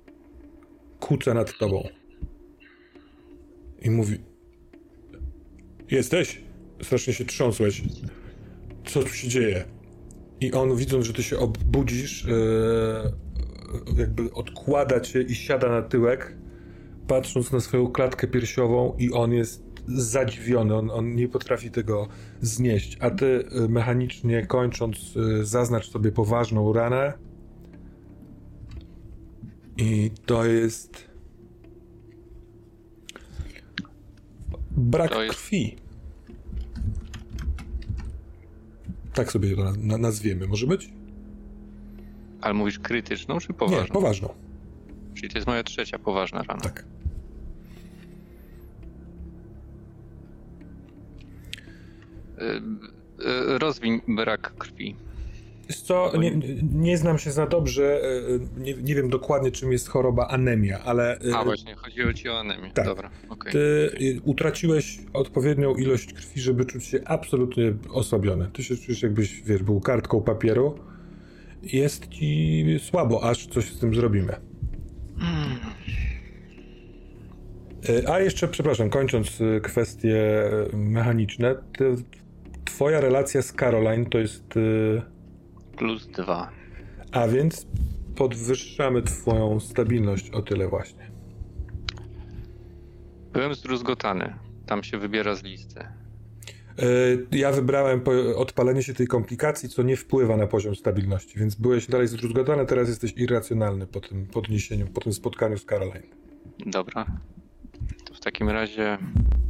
kuca 0.99 1.33
nad 1.33 1.57
tobą. 1.57 1.87
I 3.81 3.89
mówi: 3.89 4.17
Jesteś? 5.91 6.41
strasznie 6.81 7.13
się 7.13 7.25
trząsłeś. 7.25 7.81
Co 8.85 9.03
tu 9.03 9.09
się 9.09 9.27
dzieje? 9.27 9.65
I 10.41 10.51
on, 10.51 10.75
widząc, 10.75 11.05
że 11.05 11.13
ty 11.13 11.23
się 11.23 11.37
obudzisz, 11.37 12.25
yy, 12.25 13.97
jakby 13.97 14.33
odkłada 14.33 14.99
cię 14.99 15.21
i 15.21 15.35
siada 15.35 15.69
na 15.69 15.81
tyłek, 15.81 16.37
patrząc 17.07 17.51
na 17.51 17.59
swoją 17.59 17.87
klatkę 17.87 18.27
piersiową 18.27 18.95
i 18.99 19.11
on 19.11 19.33
jest 19.33 19.65
zadziwiony, 19.87 20.75
on, 20.75 20.91
on 20.91 21.15
nie 21.15 21.27
potrafi 21.27 21.71
tego 21.71 22.07
znieść. 22.41 22.97
A 22.99 23.11
ty 23.11 23.43
yy, 23.51 23.69
mechanicznie 23.69 24.45
kończąc, 24.45 25.15
yy, 25.15 25.45
zaznacz 25.45 25.89
sobie 25.89 26.11
poważną 26.11 26.73
ranę 26.73 27.13
i 29.77 30.11
to 30.25 30.45
jest 30.45 31.09
brak 34.71 35.11
to 35.11 35.23
jest... 35.23 35.35
krwi. 35.35 35.75
Tak 39.13 39.31
sobie 39.31 39.55
to 39.55 39.73
na, 39.77 39.97
nazwiemy. 39.97 40.47
Może 40.47 40.67
być? 40.67 40.93
Ale 42.41 42.53
mówisz 42.53 42.79
krytyczną 42.79 43.39
czy 43.39 43.53
poważną? 43.53 43.83
Nie, 43.83 43.91
poważną. 43.91 44.29
Czyli 45.13 45.29
to 45.29 45.37
jest 45.37 45.47
moja 45.47 45.63
trzecia 45.63 45.99
poważna 45.99 46.43
rana. 46.43 46.61
Tak. 46.61 46.94
Rozwiń 53.59 54.01
brak 54.07 54.53
krwi. 54.57 54.95
Wiesz 55.69 55.81
co, 55.81 56.11
nie, 56.17 56.39
nie, 56.73 56.97
znam 56.97 57.17
się 57.17 57.31
za 57.31 57.47
dobrze, 57.47 58.01
e, 58.03 58.61
nie, 58.61 58.73
nie, 58.73 58.95
wiem 58.95 59.09
dokładnie 59.09 59.51
czym 59.51 59.71
jest 59.71 59.87
choroba 59.87 60.27
anemia, 60.27 60.79
ale... 60.79 61.19
A 61.35 61.43
właśnie, 61.43 61.75
chodziło 61.75 62.13
ci 62.13 62.29
o 62.29 62.39
anemię. 62.39 62.71
Tak. 62.73 62.85
Dobra, 62.85 63.09
okay. 63.29 63.51
Ty 63.51 63.89
utraciłeś 64.23 64.99
odpowiednią 65.13 65.75
ilość 65.75 66.13
krwi, 66.13 66.41
żeby 66.41 66.65
czuć 66.65 66.85
się 66.85 66.99
absolutnie 67.05 67.73
osłabiony. 67.89 68.49
Ty 68.53 68.63
się 68.63 68.77
czujesz 68.77 69.03
jakbyś, 69.03 69.41
wiesz, 69.41 69.63
był 69.63 69.81
kartką 69.81 70.21
papieru. 70.21 70.79
Jest 71.63 72.07
ci 72.07 72.65
słabo, 72.79 73.23
aż 73.23 73.47
coś 73.47 73.65
z 73.65 73.79
tym 73.79 73.95
zrobimy. 73.95 74.35
Hmm. 75.19 75.57
A 78.07 78.19
jeszcze, 78.19 78.47
przepraszam, 78.47 78.89
kończąc 78.89 79.39
kwestie 79.63 80.43
mechaniczne, 80.73 81.55
twoja 82.65 83.01
relacja 83.01 83.41
z 83.41 83.53
Caroline 83.53 84.05
to 84.05 84.17
jest 84.17 84.53
plus 85.77 86.07
dwa. 86.07 86.51
A 87.11 87.27
więc 87.27 87.67
podwyższamy 88.15 89.01
twoją 89.01 89.59
stabilność 89.59 90.29
o 90.29 90.41
tyle 90.41 90.67
właśnie. 90.67 91.11
Byłem 93.33 93.55
zdruzgotany. 93.55 94.33
Tam 94.65 94.83
się 94.83 94.97
wybiera 94.97 95.35
z 95.35 95.43
listy. 95.43 95.79
E, 95.79 95.87
ja 97.31 97.51
wybrałem 97.51 98.01
odpalenie 98.35 98.83
się 98.83 98.93
tej 98.93 99.07
komplikacji, 99.07 99.69
co 99.69 99.83
nie 99.83 99.97
wpływa 99.97 100.37
na 100.37 100.47
poziom 100.47 100.75
stabilności, 100.75 101.39
więc 101.39 101.55
byłeś 101.55 101.87
dalej 101.87 102.07
zdruzgotany, 102.07 102.65
teraz 102.65 102.89
jesteś 102.89 103.13
irracjonalny 103.17 103.87
po 103.87 103.99
tym 103.99 104.27
podniesieniu, 104.27 104.87
po 104.87 105.01
tym 105.01 105.13
spotkaniu 105.13 105.57
z 105.57 105.65
Caroline. 105.65 106.07
Dobra. 106.65 107.05
To 108.05 108.13
w 108.13 108.19
takim 108.19 108.49
razie 108.49 108.97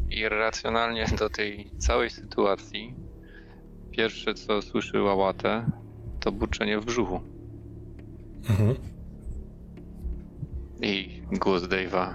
irracjonalnie 0.10 1.06
do 1.20 1.30
tej 1.30 1.72
całej 1.78 2.10
sytuacji 2.10 2.96
pierwsze 3.98 4.34
co 4.34 4.62
słyszy 4.62 5.02
Łałatę 5.02 5.66
to 6.20 6.32
burczenie 6.32 6.80
w 6.80 6.86
brzuchu. 6.86 7.22
Mhm. 8.50 8.76
I 10.82 11.22
głos 11.32 11.64
Dave'a. 11.64 12.14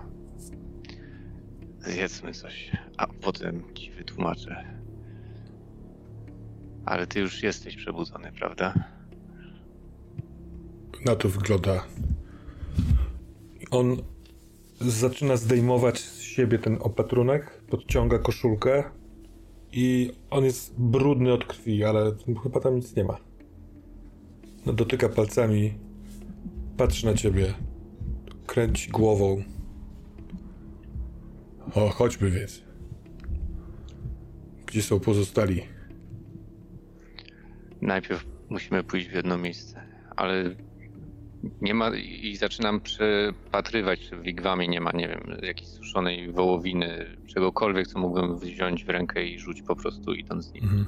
Zjedzmy 1.79 2.33
coś, 2.33 2.71
a 2.97 3.07
potem 3.07 3.75
ci 3.75 3.91
wytłumaczę. 3.91 4.65
Ale 6.85 7.07
ty 7.07 7.21
już 7.21 7.43
jesteś 7.43 7.77
przebudzony, 7.77 8.33
prawda? 8.33 8.75
Na 11.05 11.17
to 11.17 11.29
wygląda. 11.29 11.85
On 13.71 13.97
zaczyna 14.81 15.37
zdejmować 15.37 15.99
z 15.99 16.21
siebie 16.21 16.59
ten 16.59 16.79
opatrunek, 16.81 17.63
podciąga 17.71 18.19
koszulkę 18.19 19.00
i 19.73 20.13
on 20.31 20.45
jest 20.45 20.75
brudny 20.79 21.33
od 21.33 21.45
krwi, 21.45 21.85
ale 21.85 22.13
chyba 22.43 22.61
tam 22.61 22.77
nic 22.77 22.97
nie 22.97 23.05
ma. 23.05 23.17
No, 24.67 24.73
dotyka 24.73 25.09
palcami, 25.09 25.75
patrzy 26.77 27.07
na 27.07 27.15
ciebie, 27.15 27.55
kręci 28.47 28.91
głową. 28.91 29.43
O, 31.75 31.89
chodźmy 31.89 32.31
więc. 32.31 32.63
Gdzie 34.67 34.83
są 34.83 35.01
pozostali? 35.01 35.63
Najpierw 37.81 38.27
musimy 38.51 38.85
pójść 38.85 39.09
w 39.09 39.13
jedno 39.13 39.39
miejsce, 39.39 39.83
ale 40.17 40.55
nie 41.61 41.75
ma 41.75 41.97
i 41.97 42.37
zaczynam 42.37 42.81
przepatrywać, 42.81 44.01
czy 44.01 44.17
w 44.17 44.23
wigwamie 44.23 44.69
nie 44.69 44.81
ma, 44.81 44.93
nie 44.93 45.09
wiem, 45.09 45.37
jakiejś 45.43 45.69
suszonej 45.69 46.33
wołowiny, 46.33 47.17
czegokolwiek, 47.27 47.87
co 47.87 47.99
mógłbym 47.99 48.39
wziąć 48.39 48.85
w 48.85 48.89
rękę 48.89 49.27
i 49.27 49.39
rzucić 49.39 49.67
po 49.67 49.77
prostu 49.77 50.15
idąc 50.15 50.45
z 50.45 50.53
nim. 50.53 50.65
Mhm. 50.65 50.87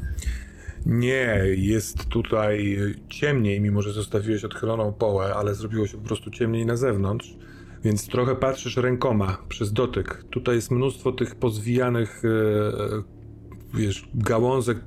Nie, 0.87 1.43
jest 1.57 2.05
tutaj 2.05 2.77
ciemniej, 3.09 3.61
mimo 3.61 3.83
że 3.83 3.93
zostawiłeś 3.93 4.45
odchyloną 4.45 4.93
połę, 4.93 5.35
ale 5.35 5.55
zrobiło 5.55 5.87
się 5.87 5.99
po 5.99 6.05
prostu 6.05 6.31
ciemniej 6.31 6.67
na 6.67 6.77
zewnątrz, 6.77 7.37
więc 7.85 8.09
trochę 8.09 8.37
patrzysz 8.37 8.77
rękoma 8.77 9.39
przez 9.49 9.73
dotyk. 9.73 10.25
Tutaj 10.31 10.55
jest 10.55 10.71
mnóstwo 10.71 11.13
tych 11.13 11.35
pozwijanych, 11.35 12.23
e, 12.25 13.79
wiesz, 13.79 14.09
gałązek 14.15 14.79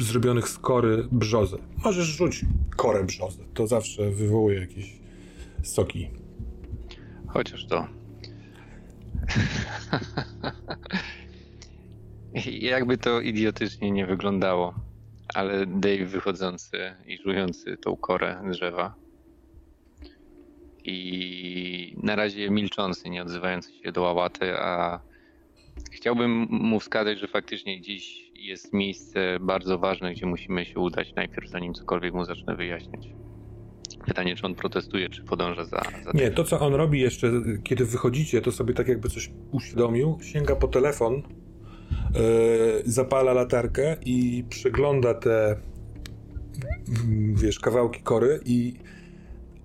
zrobionych 0.00 0.48
z 0.48 0.58
kory 0.58 1.08
brzozy. 1.12 1.56
Możesz 1.84 2.06
rzucić 2.06 2.44
korę 2.76 3.04
brzozy, 3.04 3.44
to 3.54 3.66
zawsze 3.66 4.10
wywołuje 4.10 4.60
jakieś 4.60 4.99
soki. 5.62 6.10
Chociaż 7.26 7.66
to. 7.66 7.86
Jakby 12.60 12.98
to 12.98 13.20
idiotycznie 13.20 13.90
nie 13.90 14.06
wyglądało 14.06 14.74
ale 15.34 15.66
Dave 15.66 16.06
wychodzący 16.06 16.94
i 17.06 17.18
żujący 17.18 17.76
tą 17.76 17.96
korę 17.96 18.42
drzewa. 18.50 18.94
I 20.84 21.96
na 22.02 22.16
razie 22.16 22.50
milczący, 22.50 23.10
nie 23.10 23.22
odzywający 23.22 23.72
się 23.72 23.92
do 23.92 24.02
łałaty, 24.02 24.58
a 24.58 25.00
chciałbym 25.92 26.30
mu 26.50 26.80
wskazać, 26.80 27.18
że 27.18 27.28
faktycznie 27.28 27.78
gdzieś 27.78 28.30
jest 28.34 28.72
miejsce 28.72 29.38
bardzo 29.40 29.78
ważne, 29.78 30.12
gdzie 30.12 30.26
musimy 30.26 30.64
się 30.64 30.80
udać 30.80 31.14
najpierw, 31.14 31.48
zanim 31.48 31.74
cokolwiek 31.74 32.14
mu 32.14 32.24
zacznę 32.24 32.56
wyjaśniać. 32.56 33.08
Pytanie, 34.10 34.36
czy 34.36 34.46
on 34.46 34.54
protestuje, 34.54 35.08
czy 35.08 35.22
podąża 35.22 35.64
za, 35.64 35.82
za. 36.04 36.10
Nie, 36.14 36.30
to 36.30 36.44
co 36.44 36.60
on 36.60 36.74
robi 36.74 37.00
jeszcze, 37.00 37.32
kiedy 37.64 37.84
wychodzicie, 37.84 38.40
to 38.40 38.52
sobie 38.52 38.74
tak 38.74 38.88
jakby 38.88 39.08
coś 39.08 39.30
uświadomił, 39.52 40.18
sięga 40.22 40.56
po 40.56 40.68
telefon, 40.68 41.22
E, 42.14 42.82
zapala 42.84 43.32
latarkę 43.32 43.96
i 44.04 44.44
przegląda 44.48 45.14
te 45.14 45.56
wiesz, 47.34 47.60
kawałki 47.60 48.02
kory 48.02 48.40
i 48.44 48.74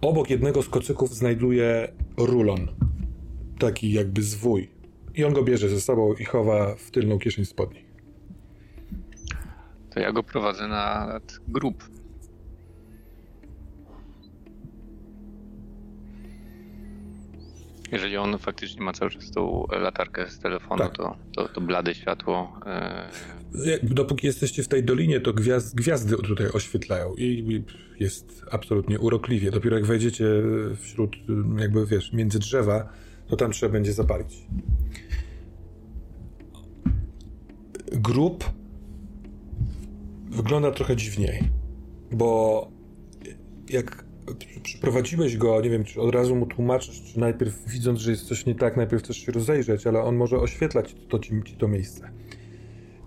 obok 0.01 0.29
jednego 0.29 0.61
z 0.61 0.69
kocyków 0.69 1.15
znajduje 1.15 1.87
rulon. 2.17 2.67
Taki 3.59 3.91
jakby 3.91 4.21
zwój. 4.21 4.69
I 5.15 5.23
on 5.23 5.33
go 5.33 5.43
bierze 5.43 5.69
ze 5.69 5.81
sobą 5.81 6.13
i 6.13 6.25
chowa 6.25 6.75
w 6.75 6.91
tylną 6.91 7.19
kieszeń 7.19 7.45
spodni. 7.45 7.85
To 9.89 9.99
ja 9.99 10.11
go 10.11 10.23
prowadzę 10.23 10.67
na 10.67 11.19
grób. 11.47 11.94
Jeżeli 17.95 18.17
on 18.17 18.37
faktycznie 18.37 18.81
ma 18.81 18.93
cały 18.93 19.11
czas 19.11 19.31
tą 19.31 19.67
latarkę 19.71 20.29
z 20.29 20.39
telefonu, 20.39 20.83
tak. 20.83 20.97
to, 20.97 21.15
to, 21.35 21.47
to 21.47 21.61
blade 21.61 21.95
światło. 21.95 22.59
E... 22.65 23.09
Dopóki 23.83 24.27
jesteście 24.27 24.63
w 24.63 24.67
tej 24.67 24.83
dolinie, 24.83 25.19
to 25.19 25.33
gwiazd, 25.33 25.75
gwiazdy 25.75 26.15
tutaj 26.15 26.47
oświetlają 26.47 27.13
i 27.17 27.63
jest 27.99 28.45
absolutnie 28.51 28.99
urokliwie. 28.99 29.51
Dopiero 29.51 29.75
jak 29.75 29.85
wejdziecie 29.85 30.25
wśród, 30.81 31.15
jakby 31.57 31.85
wiesz, 31.85 32.13
między 32.13 32.39
drzewa, 32.39 32.89
to 33.27 33.35
tam 33.35 33.51
trzeba 33.51 33.71
będzie 33.71 33.93
zapalić. 33.93 34.47
Grób 37.91 38.49
wygląda 40.29 40.71
trochę 40.71 40.95
dziwniej, 40.95 41.43
bo 42.11 42.67
jak 43.69 44.04
przyprowadziłeś 44.63 45.37
go, 45.37 45.61
nie 45.61 45.69
wiem, 45.69 45.83
czy 45.83 46.01
od 46.01 46.15
razu 46.15 46.35
mu 46.35 46.45
tłumaczysz, 46.45 47.03
czy 47.03 47.19
najpierw 47.19 47.69
widząc, 47.69 47.99
że 47.99 48.11
jest 48.11 48.27
coś 48.27 48.45
nie 48.45 48.55
tak, 48.55 48.77
najpierw 48.77 49.03
chcesz 49.03 49.17
się 49.17 49.31
rozejrzeć, 49.31 49.87
ale 49.87 50.03
on 50.03 50.15
może 50.15 50.39
oświetlać 50.39 50.95
to 51.09 51.19
ci, 51.19 51.43
ci 51.45 51.55
to 51.55 51.67
miejsce. 51.67 52.09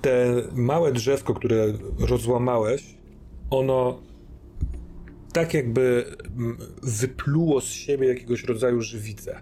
Te 0.03 0.43
małe 0.53 0.93
drzewko, 0.93 1.35
które 1.35 1.73
rozłamałeś, 1.99 2.95
ono 3.51 4.03
tak 5.32 5.55
jakby 5.55 6.05
wypluło 6.82 7.61
z 7.61 7.69
siebie 7.69 8.09
jakiegoś 8.09 8.45
rodzaju 8.45 8.81
żywicę. 8.81 9.40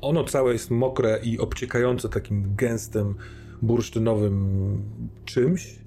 Ono 0.00 0.24
całe 0.24 0.52
jest 0.52 0.70
mokre 0.70 1.20
i 1.22 1.38
obciekające 1.38 2.08
takim 2.08 2.54
gęstym, 2.56 3.14
bursztynowym 3.62 4.82
czymś 5.24 5.78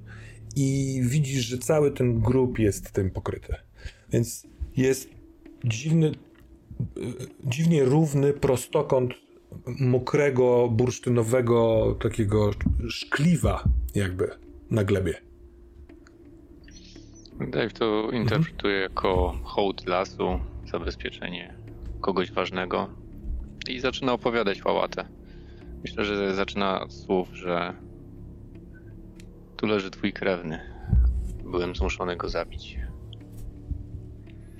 i 0.56 1.00
widzisz, 1.04 1.46
że 1.46 1.58
cały 1.58 1.92
ten 1.92 2.20
grób 2.20 2.60
jest 2.60 2.92
tym 2.92 3.10
pokryty. 3.10 3.56
Więc 4.12 4.48
jest 4.78 5.17
dziwny, 5.66 6.12
dziwnie 7.44 7.86
równy 7.86 8.34
prostokąt 8.34 9.14
mokrego, 9.80 10.70
bursztynowego 10.72 11.96
takiego 12.00 12.52
szkliwa 12.90 13.64
jakby 13.96 14.30
na 14.72 14.84
glebie. 14.84 15.14
Dave 17.40 17.74
to 17.74 18.12
interpretuje 18.12 18.76
mhm. 18.76 18.92
jako 18.92 19.40
hołd 19.44 19.88
lasu, 19.88 20.40
zabezpieczenie 20.72 21.54
kogoś 22.02 22.32
ważnego 22.32 22.90
i 23.70 23.80
zaczyna 23.80 24.14
opowiadać 24.14 24.62
fałatę. 24.62 25.08
Myślę, 25.84 26.06
że 26.06 26.36
zaczyna 26.36 26.82
od 26.82 26.94
słów, 26.94 27.30
że 27.34 27.74
tu 29.58 29.66
leży 29.66 29.92
twój 29.92 30.14
krewny. 30.14 30.60
Byłem 31.44 31.76
zmuszony 31.76 32.16
go 32.16 32.30
zabić. 32.30 32.78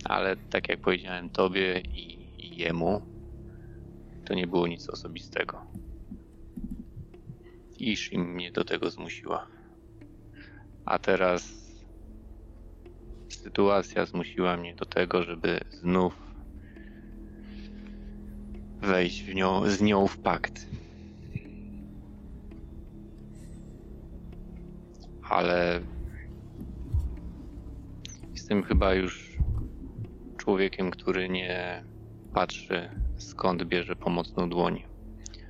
Ale 0.08 0.36
tak 0.36 0.70
jak 0.70 0.82
powiedziałem 0.82 1.30
tobie 1.30 1.82
i, 1.82 2.28
jemu, 2.58 3.02
to 4.26 4.34
nie 4.34 4.48
było 4.48 4.68
nic 4.68 4.90
osobistego. 4.90 5.62
Ishi 7.80 8.18
mnie 8.18 8.52
do 8.52 8.64
tego 8.64 8.90
zmusiła. 8.90 9.48
A 10.86 11.00
teraz 11.00 11.58
sytuacja 13.30 14.06
zmusiła 14.06 14.58
mnie 14.58 14.76
do 14.76 14.86
tego, 14.86 15.24
żeby 15.24 15.60
znów 15.70 16.14
wejść 18.82 19.24
w 19.24 19.36
nią, 19.36 19.70
z 19.70 19.82
nią 19.82 20.08
w 20.08 20.18
pakt. 20.18 20.68
Ale 25.22 25.82
jestem 28.34 28.64
chyba 28.64 28.94
już 28.94 29.27
człowiekiem, 30.48 30.92
który 30.92 31.30
nie 31.30 31.84
patrzy 32.34 32.90
skąd 33.18 33.64
bierze 33.64 33.96
pomocną 33.96 34.50
dłoń. 34.50 34.84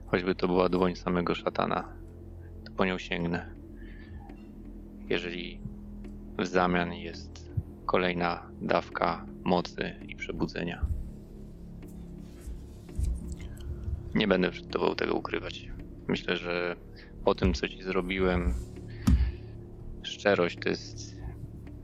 Choćby 0.05 0.35
to 0.35 0.47
była 0.47 0.69
dłoń 0.69 0.95
samego 0.95 1.35
szatana, 1.35 1.93
to 2.65 2.71
po 2.71 2.85
nią 2.85 2.97
sięgnę. 2.97 3.49
Jeżeli 5.09 5.59
w 6.37 6.45
zamian 6.45 6.93
jest 6.93 7.51
kolejna 7.85 8.49
dawka 8.61 9.25
mocy 9.43 9.95
i 10.07 10.15
przebudzenia. 10.15 10.85
Nie 14.15 14.27
będę 14.27 14.51
przed 14.51 14.69
tobą 14.69 14.95
tego 14.95 15.13
ukrywać. 15.13 15.67
Myślę, 16.07 16.37
że 16.37 16.75
po 17.25 17.35
tym, 17.35 17.53
co 17.53 17.67
ci 17.67 17.83
zrobiłem, 17.83 18.53
szczerość 20.03 20.57
to 20.63 20.69
jest 20.69 21.17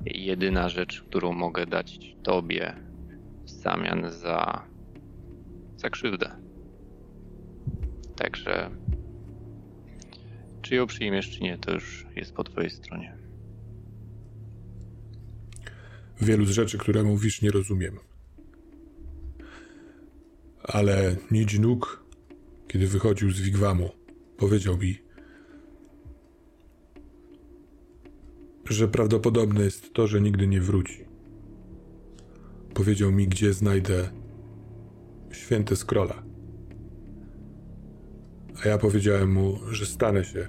jedyna 0.06 0.70
rzecz, 0.70 1.02
którą 1.02 1.34
mogę 1.34 1.66
dać 1.66 2.16
tobie 2.24 2.93
zamian 3.64 4.12
za, 4.12 4.68
za 5.78 5.90
krzywdę. 5.90 6.36
Także 8.16 8.70
czy 10.62 10.76
ją 10.76 10.88
przyjmiesz, 10.88 11.30
czy 11.30 11.44
nie, 11.44 11.58
to 11.58 11.74
już 11.74 12.06
jest 12.16 12.34
po 12.34 12.44
twojej 12.44 12.70
stronie. 12.70 13.18
Wielu 16.22 16.46
z 16.46 16.50
rzeczy, 16.50 16.78
które 16.78 17.04
mówisz, 17.04 17.42
nie 17.42 17.52
rozumiem. 17.52 18.00
Ale 20.64 21.16
Nóg 21.60 22.04
kiedy 22.68 22.88
wychodził 22.88 23.32
z 23.32 23.42
wigwamu, 23.42 23.90
powiedział 24.38 24.78
mi, 24.78 24.98
że 28.70 28.88
prawdopodobne 28.88 29.64
jest 29.64 29.94
to, 29.94 30.08
że 30.08 30.22
nigdy 30.22 30.48
nie 30.48 30.62
wróci. 30.62 31.13
Powiedział 32.74 33.12
mi, 33.12 33.28
gdzie 33.28 33.54
znajdę 33.54 34.10
święte 35.32 35.76
skrola. 35.76 36.24
A 38.64 38.68
ja 38.68 38.78
powiedziałem 38.78 39.34
mu, 39.34 39.58
że 39.72 39.86
stanę 39.86 40.24
się, 40.24 40.48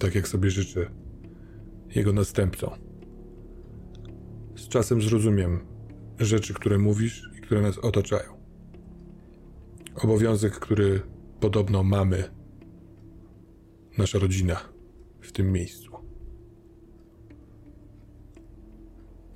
tak 0.00 0.14
jak 0.14 0.28
sobie 0.28 0.50
życzę, 0.50 0.90
jego 1.94 2.12
następcą. 2.12 2.70
Z 4.56 4.68
czasem 4.68 5.02
zrozumiem 5.02 5.60
rzeczy, 6.18 6.54
które 6.54 6.78
mówisz 6.78 7.30
i 7.38 7.40
które 7.40 7.62
nas 7.62 7.78
otaczają. 7.78 8.38
Obowiązek, 9.94 10.52
który 10.52 11.00
podobno 11.40 11.82
mamy 11.82 12.24
nasza 13.98 14.18
rodzina 14.18 14.60
w 15.20 15.32
tym 15.32 15.52
miejscu. 15.52 15.92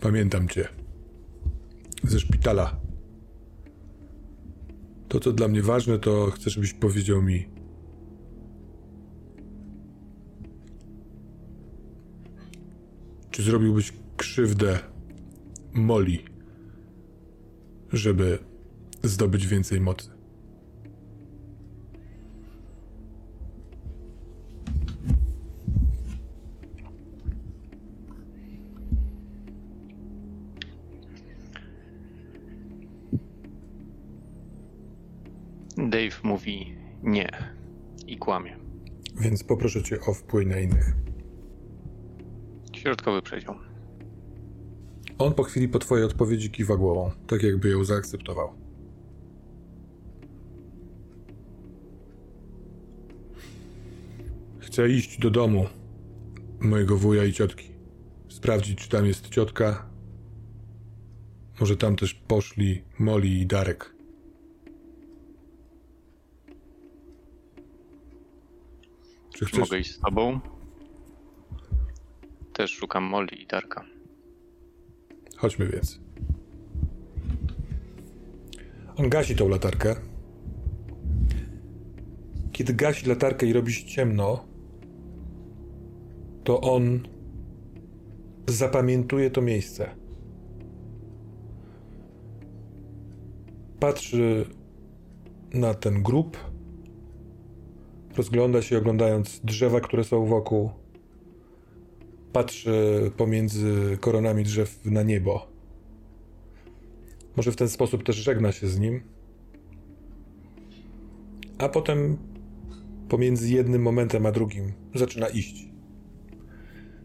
Pamiętam 0.00 0.48
cię 0.48 0.81
ze 2.02 2.20
szpitala. 2.20 2.80
To, 5.08 5.20
co 5.20 5.32
dla 5.32 5.48
mnie 5.48 5.62
ważne, 5.62 5.98
to 5.98 6.30
chcę, 6.30 6.50
żebyś 6.50 6.74
powiedział 6.74 7.22
mi, 7.22 7.48
czy 13.30 13.42
zrobiłbyś 13.42 13.92
krzywdę 14.16 14.78
Moli, 15.74 16.24
żeby 17.92 18.38
zdobyć 19.02 19.46
więcej 19.46 19.80
mocy. 19.80 20.11
Mówi 36.22 36.76
nie 37.02 37.28
i 38.06 38.18
kłamie. 38.18 38.56
Więc 39.20 39.44
poproszę 39.44 39.82
cię 39.82 40.00
o 40.00 40.14
wpływ 40.14 40.46
na 40.46 40.58
innych. 40.58 40.92
Środkowy 42.72 43.22
przedział. 43.22 43.54
On 45.18 45.34
po 45.34 45.42
chwili 45.42 45.68
po 45.68 45.78
twojej 45.78 46.04
odpowiedzi 46.04 46.50
kiwa 46.50 46.76
głową, 46.76 47.10
tak 47.26 47.42
jakby 47.42 47.68
ją 47.68 47.84
zaakceptował. 47.84 48.52
Chcę 54.58 54.88
iść 54.88 55.18
do 55.18 55.30
domu 55.30 55.66
mojego 56.60 56.96
wuja 56.96 57.24
i 57.24 57.32
ciotki. 57.32 57.68
Sprawdzić, 58.28 58.78
czy 58.78 58.88
tam 58.88 59.06
jest 59.06 59.28
ciotka. 59.28 59.86
Może 61.60 61.76
tam 61.76 61.96
też 61.96 62.14
poszli 62.14 62.82
Moli 62.98 63.40
i 63.40 63.46
Darek. 63.46 63.91
Czy 69.42 69.46
chcesz... 69.46 69.60
Mogę 69.60 69.78
iść 69.78 69.90
z 69.90 70.00
tobą? 70.00 70.40
Też 72.52 72.70
szukam 72.70 73.04
Molly 73.04 73.36
i 73.36 73.46
Darka. 73.46 73.84
Chodźmy 75.36 75.66
więc. 75.66 76.00
On 78.96 79.08
gasi 79.08 79.36
tą 79.36 79.48
latarkę. 79.48 79.96
Kiedy 82.52 82.74
gasi 82.74 83.06
latarkę 83.06 83.46
i 83.46 83.52
robi 83.52 83.72
się 83.72 83.86
ciemno, 83.86 84.44
to 86.44 86.60
on 86.60 87.08
zapamiętuje 88.48 89.30
to 89.30 89.42
miejsce. 89.42 89.94
Patrzy 93.80 94.46
na 95.54 95.74
ten 95.74 96.02
grób 96.02 96.51
Rozgląda 98.16 98.62
się, 98.62 98.78
oglądając 98.78 99.40
drzewa, 99.40 99.80
które 99.80 100.04
są 100.04 100.26
wokół. 100.26 100.70
Patrzy 102.32 103.10
pomiędzy 103.16 103.98
koronami 104.00 104.44
drzew 104.44 104.84
na 104.84 105.02
niebo. 105.02 105.46
Może 107.36 107.52
w 107.52 107.56
ten 107.56 107.68
sposób 107.68 108.02
też 108.04 108.16
żegna 108.16 108.52
się 108.52 108.68
z 108.68 108.78
nim. 108.78 109.02
A 111.58 111.68
potem 111.68 112.16
pomiędzy 113.08 113.52
jednym 113.52 113.82
momentem 113.82 114.26
a 114.26 114.32
drugim 114.32 114.72
zaczyna 114.94 115.28
iść. 115.28 115.68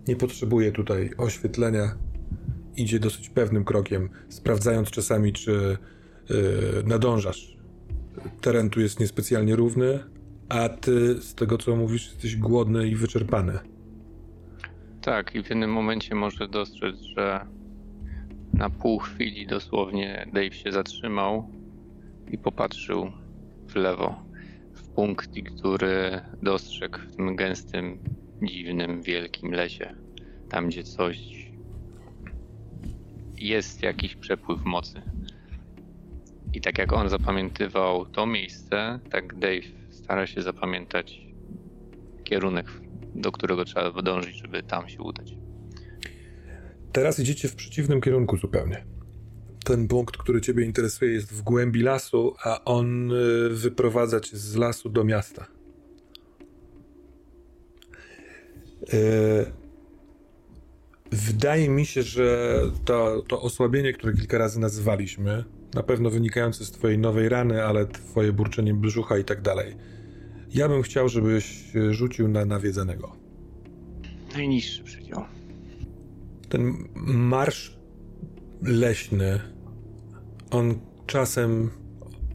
Nie 0.08 0.16
potrzebuje 0.16 0.72
tutaj 0.72 1.12
oświetlenia. 1.18 1.98
Idzie 2.76 3.00
dosyć 3.00 3.30
pewnym 3.30 3.66
krokiem, 3.66 4.10
sprawdzając 4.30 4.90
czasami, 4.90 5.34
czy 5.34 5.78
yy, 6.30 6.38
nadążasz. 6.86 7.58
Teren 8.42 8.70
tu 8.70 8.82
jest 8.82 9.00
niespecjalnie 9.00 9.56
równy, 9.56 10.00
a 10.50 10.70
ty 10.70 11.22
z 11.22 11.36
tego 11.36 11.58
co 11.58 11.76
mówisz, 11.76 12.06
jesteś 12.06 12.36
głodny 12.36 12.88
i 12.88 12.96
wyczerpany. 12.96 13.60
Tak, 15.02 15.36
i 15.36 15.44
w 15.44 15.50
jednym 15.50 15.72
momencie 15.72 16.16
może 16.16 16.48
dostrzec, 16.48 16.96
że 17.02 17.46
na 18.54 18.70
pół 18.70 19.00
chwili 19.00 19.48
dosłownie 19.48 20.28
Dave 20.34 20.54
się 20.54 20.72
zatrzymał 20.72 21.50
i 22.32 22.38
popatrzył 22.38 23.12
w 23.68 23.76
lewo, 23.76 24.16
w 24.74 24.88
punkt, 24.88 25.30
który 25.56 26.22
dostrzegł 26.42 26.98
w 26.98 27.16
tym 27.16 27.36
gęstym, 27.36 28.00
dziwnym, 28.42 29.02
wielkim 29.02 29.52
lesie 29.52 30.08
tam 30.50 30.68
gdzie 30.68 30.84
coś 30.84 31.18
jest 33.38 33.84
jakiś 33.84 34.16
przepływ 34.16 34.66
mocy. 34.66 35.02
I 36.54 36.62
tak 36.62 36.78
jak 36.78 36.94
on 36.94 37.10
zapamiętywał 37.10 38.06
to 38.06 38.26
miejsce, 38.26 39.00
tak 39.12 39.36
Dave 39.36 39.87
stara 40.08 40.28
się 40.28 40.42
zapamiętać 40.42 41.22
kierunek, 42.24 42.66
do 43.16 43.32
którego 43.32 43.66
trzeba 43.66 44.02
dążyć, 44.02 44.38
żeby 44.38 44.64
tam 44.64 44.90
się 44.90 45.02
udać. 45.02 45.36
Teraz 46.92 47.20
idziecie 47.20 47.48
w 47.48 47.56
przeciwnym 47.56 48.02
kierunku 48.02 48.38
zupełnie. 48.38 48.86
Ten 49.66 49.88
punkt, 49.88 50.18
który 50.18 50.42
ciebie 50.42 50.66
interesuje, 50.66 51.12
jest 51.12 51.34
w 51.34 51.42
głębi 51.42 51.82
lasu, 51.82 52.36
a 52.44 52.64
on 52.64 53.12
y, 53.12 53.50
wyprowadza 53.50 54.20
cię 54.20 54.38
z 54.38 54.56
lasu 54.56 54.90
do 54.90 55.04
miasta. 55.04 55.48
Y, 58.94 59.52
wydaje 61.12 61.70
mi 61.70 61.86
się, 61.86 62.04
że 62.04 62.62
to, 62.86 63.24
to 63.28 63.42
osłabienie, 63.42 63.94
które 63.94 64.14
kilka 64.14 64.38
razy 64.38 64.60
nazywaliśmy, 64.60 65.44
na 65.74 65.84
pewno 65.84 66.10
wynikające 66.10 66.66
z 66.66 66.72
twojej 66.72 66.98
nowej 66.98 67.30
rany, 67.30 67.64
ale 67.64 67.86
twoje 67.86 68.34
burczenie 68.34 68.74
brzucha 68.74 69.18
i 69.18 69.24
tak 69.24 69.42
dalej. 69.42 69.97
Ja 70.50 70.70
bym 70.70 70.82
chciał, 70.82 71.10
żebyś 71.10 71.72
rzucił 71.90 72.28
na 72.28 72.46
nawiedzanego. 72.46 73.16
Najniższy 74.34 74.84
przedział. 74.84 75.26
Ten 76.50 76.74
marsz 77.06 77.78
leśny, 78.62 79.40
on 80.52 80.80
czasem, 81.06 81.70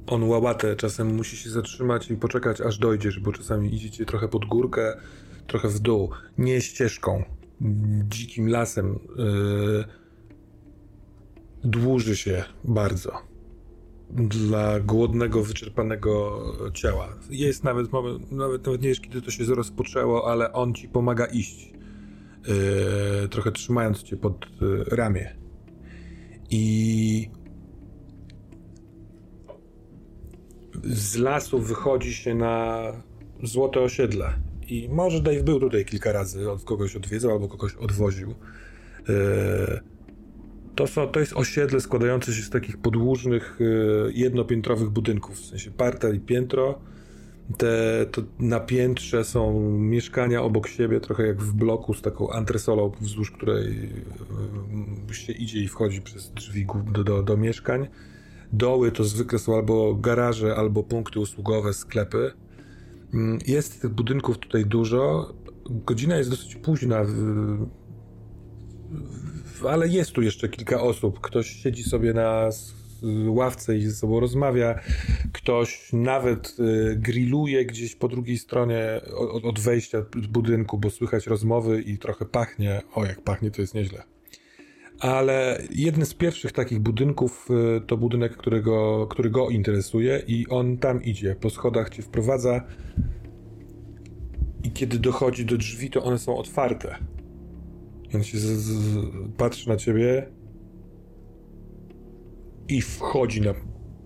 on 0.07 0.23
łałatę, 0.23 0.77
czasem 0.77 1.15
musi 1.15 1.37
się 1.37 1.51
zatrzymać 1.51 2.11
i 2.11 2.17
poczekać, 2.17 2.61
aż 2.61 2.79
dojdziesz, 2.79 3.21
bo 3.21 3.33
czasami 3.33 3.75
idziecie 3.75 4.07
trochę 4.07 4.29
pod 4.29 4.45
górkę, 4.45 4.97
trochę 5.47 5.69
w 5.69 5.79
dół. 5.79 6.11
Nie 6.39 6.61
ścieżką, 6.61 7.25
dzikim 8.09 8.49
lasem. 8.49 8.99
Yy, 9.17 9.85
dłuży 11.65 12.17
się 12.17 12.45
bardzo 12.65 13.32
dla 14.13 14.81
głodnego, 14.81 15.43
wyczerpanego 15.43 16.43
ciała. 16.75 17.09
Jest 17.31 17.65
nawet 17.65 17.93
moment, 17.93 18.33
nawet, 18.33 18.67
nawet 18.67 18.83
nie 18.83 18.89
wiesz, 18.89 19.01
kiedy 19.01 19.23
to 19.23 19.31
się 19.31 19.45
rozpoczęło, 19.45 20.31
ale 20.31 20.53
on 20.53 20.75
ci 20.75 20.89
pomaga 20.89 21.27
iść. 21.27 21.73
Yy, 23.23 23.29
trochę 23.29 23.53
trzymając 23.53 24.03
cię 24.03 24.17
pod 24.17 24.47
yy, 24.61 24.85
ramię. 24.85 25.37
I 26.51 27.31
z 30.85 31.17
lasu 31.17 31.59
wychodzi 31.59 32.15
się 32.15 32.35
na 32.35 32.83
złote 33.43 33.81
osiedle. 33.81 34.35
I 34.69 34.89
może 34.93 35.21
Dave 35.21 35.43
był 35.43 35.61
tutaj 35.61 35.85
kilka 35.85 36.13
razy, 36.13 36.51
od 36.51 36.65
kogoś 36.65 36.97
odwiedzał 36.97 37.31
albo 37.31 37.49
kogoś 37.49 37.75
odwoził. 37.75 38.35
Yy, 39.09 39.92
to, 40.75 40.87
są, 40.87 41.09
to 41.09 41.21
jest 41.21 41.33
osiedle 41.33 41.81
składające 41.81 42.33
się 42.33 42.43
z 42.43 42.51
takich 42.51 42.79
podłużnych, 42.79 43.57
yy, 43.61 44.13
jednopiętrowych 44.15 44.91
budynków, 44.91 45.37
w 45.37 45.47
sensie 45.47 45.71
parter 45.71 46.15
i 46.15 46.21
piętro. 46.21 46.79
Te 47.59 48.07
to 48.11 48.23
na 48.39 48.61
piętrze 48.61 49.25
są 49.25 49.71
mieszkania 49.79 50.43
obok 50.43 50.69
siebie, 50.69 51.01
trochę 51.01 51.27
jak 51.27 51.43
w 51.43 51.53
bloku 51.53 51.95
z 51.95 52.03
taką 52.03 52.31
antresolą, 52.31 52.93
wzdłuż 53.01 53.31
której 53.31 53.91
yy, 55.09 55.15
się 55.15 55.33
idzie 55.33 55.61
i 55.61 55.69
wchodzi 55.69 56.03
przez 56.03 56.31
drzwi 56.31 56.67
do, 56.93 57.05
do, 57.05 57.23
do 57.23 57.37
mieszkań. 57.37 57.89
Doły 58.53 58.93
to 58.93 59.05
zwykle 59.05 59.39
są 59.39 59.55
albo 59.57 59.95
garaże, 59.95 60.57
albo 60.57 60.83
punkty 60.83 61.21
usługowe, 61.21 61.73
sklepy. 61.73 62.33
Mm, 63.15 63.39
jest 63.47 63.83
tych 63.83 63.91
budynków 63.91 64.39
tutaj 64.39 64.67
dużo. 64.67 65.35
Godzina 65.71 66.17
jest 66.17 66.31
dosyć 66.31 66.57
późna, 66.57 67.05
ale 69.67 69.89
jest 69.89 70.13
tu 70.13 70.23
jeszcze 70.23 70.49
kilka 70.49 70.81
osób. 70.81 71.21
Ktoś 71.21 71.51
siedzi 71.51 71.83
sobie 71.83 72.13
na 72.13 72.51
ławce 73.27 73.77
i 73.77 73.83
ze 73.83 73.95
sobą 73.95 74.21
rozmawia. 74.21 74.81
Ktoś 75.33 75.93
nawet 75.93 76.57
y, 76.61 76.97
grilluje 76.97 77.67
gdzieś 77.67 77.95
po 77.95 78.09
drugiej 78.09 78.39
stronie 78.39 79.01
od, 79.43 79.61
wejścia 79.61 80.05
z 80.23 80.27
budynku, 80.27 80.79
bo 80.79 80.91
słychać 80.91 81.27
rozmowy 81.27 81.83
i 81.83 81.99
trochę 81.99 82.25
pachnie. 82.25 82.83
O, 82.95 83.05
jak 83.05 83.21
pachnie, 83.21 83.51
to 83.51 83.61
jest 83.61 83.75
nieźle. 83.75 84.03
Ale 85.01 85.63
jeden 85.71 86.07
z 86.07 86.15
pierwszych 86.15 86.53
takich 86.53 86.81
budynków 86.81 87.49
y, 87.77 87.81
to 87.87 87.97
budynek, 87.97 88.37
którego, 88.37 89.07
który 89.07 89.31
go 89.31 89.49
interesuje, 89.49 90.23
i 90.27 90.47
on 90.49 90.79
tam 90.79 91.03
idzie. 91.03 91.37
Po 91.41 91.51
schodach 91.51 91.91
cię 91.91 92.03
wprowadza. 92.03 92.67
I 94.65 94.71
kiedy 94.71 94.99
dochodzi 94.99 95.45
do 95.45 95.57
drzwi, 95.57 95.91
to 95.91 96.05
one 96.05 96.19
są 96.19 96.37
otwarte. 96.37 96.97
On 98.15 98.23
się 98.23 98.39
z, 98.39 98.43
z, 98.43 99.07
patrzy 99.37 99.69
na 99.69 99.77
ciebie 99.77 100.29
i 102.69 102.83
wchodzi 102.83 103.41
na 103.41 103.55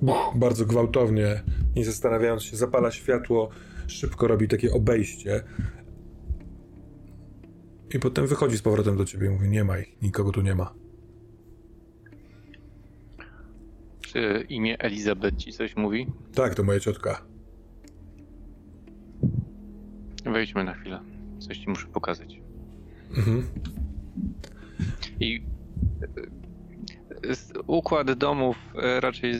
buch, 0.02 0.32
bardzo 0.36 0.64
gwałtownie, 0.66 1.42
nie 1.76 1.84
zastanawiając 1.84 2.42
się, 2.42 2.56
zapala 2.56 2.90
światło, 2.90 3.48
szybko 3.86 4.28
robi 4.28 4.48
takie 4.48 4.72
obejście. 4.72 5.44
I 7.94 7.98
potem 7.98 8.26
wychodzi 8.26 8.56
z 8.58 8.62
powrotem 8.62 8.96
do 8.96 9.04
ciebie 9.04 9.26
i 9.26 9.30
mówi: 9.30 9.48
Nie 9.48 9.64
ma 9.64 9.78
ich, 9.78 10.02
nikogo 10.02 10.32
tu 10.32 10.40
nie 10.40 10.54
ma. 10.54 10.74
Czy 14.00 14.46
imię 14.48 14.78
Elizabeth 14.78 15.36
ci 15.36 15.52
coś 15.52 15.76
mówi? 15.76 16.06
Tak, 16.34 16.54
to 16.54 16.62
moja 16.62 16.80
ciotka. 16.80 17.26
Wejdźmy 20.24 20.64
na 20.64 20.74
chwilę. 20.74 21.00
Coś 21.38 21.58
ci 21.58 21.68
muszę 21.68 21.86
pokazać. 21.86 22.40
Mhm. 23.16 23.46
I 25.20 25.42
e, 26.02 27.62
układ 27.66 28.12
domów 28.12 28.56
e, 28.82 29.00
raczej, 29.00 29.34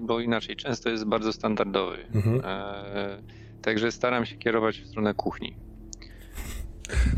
bo 0.00 0.20
inaczej, 0.20 0.56
często 0.56 0.90
jest 0.90 1.04
bardzo 1.04 1.32
standardowy. 1.32 1.96
Mhm. 2.14 2.40
E, 2.44 3.22
także 3.62 3.92
staram 3.92 4.26
się 4.26 4.36
kierować 4.36 4.80
w 4.80 4.86
stronę 4.86 5.14
kuchni. 5.14 5.56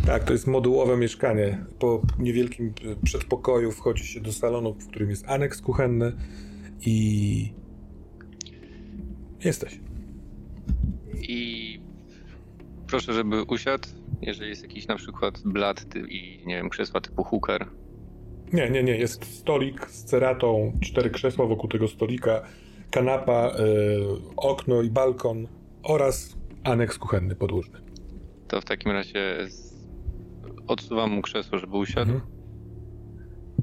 Tak, 0.07 0.25
to 0.25 0.33
jest 0.33 0.47
modułowe 0.47 0.97
mieszkanie. 0.97 1.65
Po 1.79 2.03
niewielkim 2.19 2.73
przedpokoju 3.05 3.73
wchodzi 3.73 4.05
się 4.05 4.21
do 4.21 4.33
salonu, 4.33 4.75
w 4.75 4.89
którym 4.89 5.11
jest 5.11 5.29
aneks 5.29 5.61
kuchenny 5.61 6.13
i 6.87 7.53
jesteś. 9.45 9.81
I 11.15 11.81
proszę, 12.87 13.13
żeby 13.13 13.43
usiadł 13.43 13.89
jeżeli 14.23 14.51
jest 14.51 14.63
jakiś 14.63 14.87
na 14.87 14.97
przykład 14.97 15.43
blat 15.45 15.87
i 16.09 16.43
nie 16.47 16.57
wiem, 16.57 16.69
krzesła 16.69 17.01
typu 17.01 17.25
hooker. 17.25 17.67
Nie, 18.53 18.71
nie, 18.71 18.83
nie. 18.83 18.97
Jest 18.97 19.25
stolik 19.39 19.91
z 19.91 20.05
ceratą, 20.05 20.73
cztery 20.83 21.11
krzesła 21.11 21.47
wokół 21.47 21.71
tego 21.71 21.89
stolika, 21.89 22.43
kanapa, 22.91 23.53
yy, 23.59 24.07
okno 24.37 24.83
i 24.83 24.91
balkon 24.91 25.49
oraz 25.83 26.37
aneks 26.65 26.99
kuchenny 26.99 27.37
podłużny. 27.37 27.81
To 28.49 28.61
w 28.61 28.65
takim 28.65 28.93
razie 28.93 29.49
odsuwam 30.67 31.11
mu 31.11 31.23
krzesło, 31.23 31.59
żeby 31.59 31.77
usiadł. 31.77 32.13
Mhm. 32.13 32.33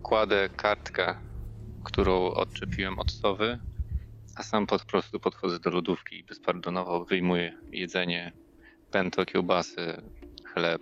Kładę 0.01 0.49
kartkę, 0.55 1.15
którą 1.83 2.31
odczepiłem 2.31 2.99
od 2.99 3.11
sowy, 3.11 3.59
a 4.35 4.43
sam 4.43 4.67
po 4.67 4.79
prostu 4.79 5.19
podchodzę 5.19 5.59
do 5.59 5.69
lodówki 5.69 6.19
i 6.19 6.23
bezpardonowo 6.23 7.05
wyjmuję 7.05 7.53
jedzenie, 7.71 8.31
pęto, 8.91 9.25
kiełbasy, 9.25 10.01
chleb. 10.53 10.81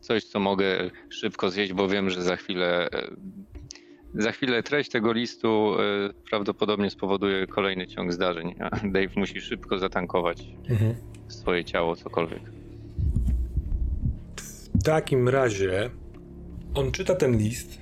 Coś, 0.00 0.24
co 0.24 0.40
mogę 0.40 0.90
szybko 1.10 1.50
zjeść, 1.50 1.72
bo 1.72 1.88
wiem, 1.88 2.10
że 2.10 2.22
za 2.22 2.36
chwilę 2.36 2.88
e, 2.92 3.10
za 4.14 4.32
chwilę 4.32 4.62
treść 4.62 4.90
tego 4.90 5.12
listu 5.12 5.74
e, 5.74 6.10
prawdopodobnie 6.30 6.90
spowoduje 6.90 7.46
kolejny 7.46 7.86
ciąg 7.86 8.12
zdarzeń, 8.12 8.54
a 8.60 8.70
Dave 8.76 9.10
musi 9.16 9.40
szybko 9.40 9.78
zatankować 9.78 10.46
mhm. 10.68 10.94
swoje 11.28 11.64
ciało, 11.64 11.96
cokolwiek. 11.96 12.42
W 14.80 14.82
takim 14.82 15.28
razie 15.28 15.90
on 16.74 16.92
czyta 16.92 17.14
ten 17.14 17.38
list. 17.38 17.80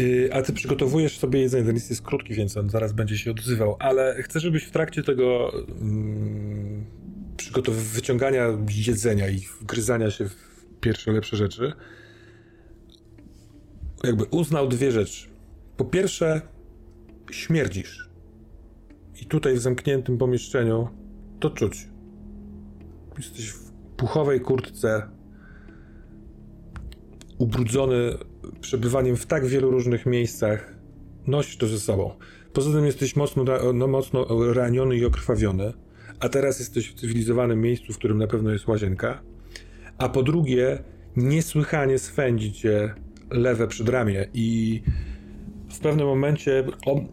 Y, 0.00 0.30
a 0.32 0.42
ty 0.42 0.52
przygotowujesz 0.52 1.18
sobie 1.18 1.40
jedzenie. 1.40 1.64
Ten 1.64 1.74
list 1.74 1.90
jest 1.90 2.02
krótki, 2.02 2.34
więc 2.34 2.56
on 2.56 2.70
zaraz 2.70 2.92
będzie 2.92 3.18
się 3.18 3.30
odzywał, 3.30 3.76
ale 3.78 4.22
chcę, 4.22 4.40
żebyś 4.40 4.64
w 4.64 4.70
trakcie 4.70 5.02
tego 5.02 5.52
mm, 5.80 6.53
wyciągania 7.68 8.48
jedzenia 8.86 9.28
i 9.28 9.38
wgryzania 9.60 10.10
się 10.10 10.28
w 10.28 10.36
pierwsze 10.80 11.12
lepsze 11.12 11.36
rzeczy, 11.36 11.72
jakby 14.04 14.24
uznał 14.24 14.68
dwie 14.68 14.92
rzeczy. 14.92 15.28
Po 15.76 15.84
pierwsze, 15.84 16.40
śmierdzisz. 17.30 18.10
I 19.22 19.26
tutaj 19.26 19.54
w 19.54 19.58
zamkniętym 19.58 20.18
pomieszczeniu 20.18 20.88
to 21.40 21.50
czuć. 21.50 21.88
Jesteś 23.18 23.48
w 23.48 23.70
puchowej 23.96 24.40
kurtce, 24.40 25.08
ubrudzony 27.38 28.18
przebywaniem 28.60 29.16
w 29.16 29.26
tak 29.26 29.46
wielu 29.46 29.70
różnych 29.70 30.06
miejscach. 30.06 30.74
Nosisz 31.26 31.56
to 31.56 31.66
ze 31.66 31.80
sobą. 31.80 32.10
Poza 32.52 32.72
tym 32.72 32.86
jesteś 32.86 33.16
mocno, 33.16 33.44
no, 33.74 33.86
mocno 33.86 34.26
raniony 34.52 34.96
i 34.96 35.04
okrwawiony 35.04 35.72
a 36.24 36.28
teraz 36.28 36.58
jesteś 36.58 36.90
w 36.90 36.94
cywilizowanym 36.94 37.60
miejscu, 37.60 37.92
w 37.92 37.98
którym 37.98 38.18
na 38.18 38.26
pewno 38.26 38.50
jest 38.50 38.68
łazienka, 38.68 39.22
a 39.98 40.08
po 40.08 40.22
drugie, 40.22 40.78
niesłychanie 41.16 41.98
swędzi 41.98 42.52
cię 42.52 42.94
lewe 43.30 43.68
przedramię 43.68 44.28
i 44.34 44.82
w 45.72 45.80
pewnym 45.80 46.06
momencie, 46.06 46.64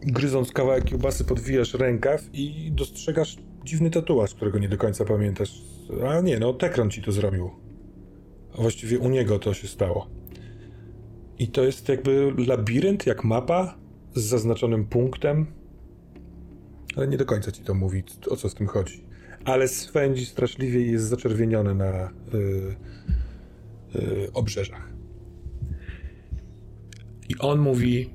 gryząc 0.02 0.52
kawałek 0.52 0.84
kiełbasy, 0.84 1.24
podwijasz 1.24 1.74
rękaw 1.74 2.20
i 2.32 2.72
dostrzegasz 2.74 3.36
dziwny 3.64 3.90
tatuaż, 3.90 4.34
którego 4.34 4.58
nie 4.58 4.68
do 4.68 4.76
końca 4.76 5.04
pamiętasz. 5.04 5.62
A 6.08 6.20
nie, 6.20 6.38
no 6.38 6.52
Tekron 6.52 6.90
ci 6.90 7.02
to 7.02 7.12
zrobił. 7.12 7.50
A 8.58 8.62
właściwie 8.62 8.98
u 8.98 9.08
niego 9.08 9.38
to 9.38 9.54
się 9.54 9.68
stało. 9.68 10.06
I 11.38 11.48
to 11.48 11.64
jest 11.64 11.88
jakby 11.88 12.32
labirynt, 12.46 13.06
jak 13.06 13.24
mapa 13.24 13.78
z 14.14 14.22
zaznaczonym 14.22 14.84
punktem. 14.84 15.61
Ale 16.96 17.08
nie 17.08 17.16
do 17.16 17.24
końca 17.24 17.52
ci 17.52 17.62
to 17.62 17.74
mówi, 17.74 18.02
o 18.30 18.36
co 18.36 18.48
z 18.48 18.54
tym 18.54 18.66
chodzi. 18.66 19.04
Ale 19.44 19.68
swędzi 19.68 20.26
straszliwie 20.26 20.80
i 20.80 20.92
jest 20.92 21.04
zaczerwieniony 21.04 21.74
na 21.74 22.10
yy, 22.32 22.76
yy, 23.94 24.32
obrzeżach. 24.32 24.92
I 27.28 27.38
on 27.38 27.58
mówi: 27.58 28.10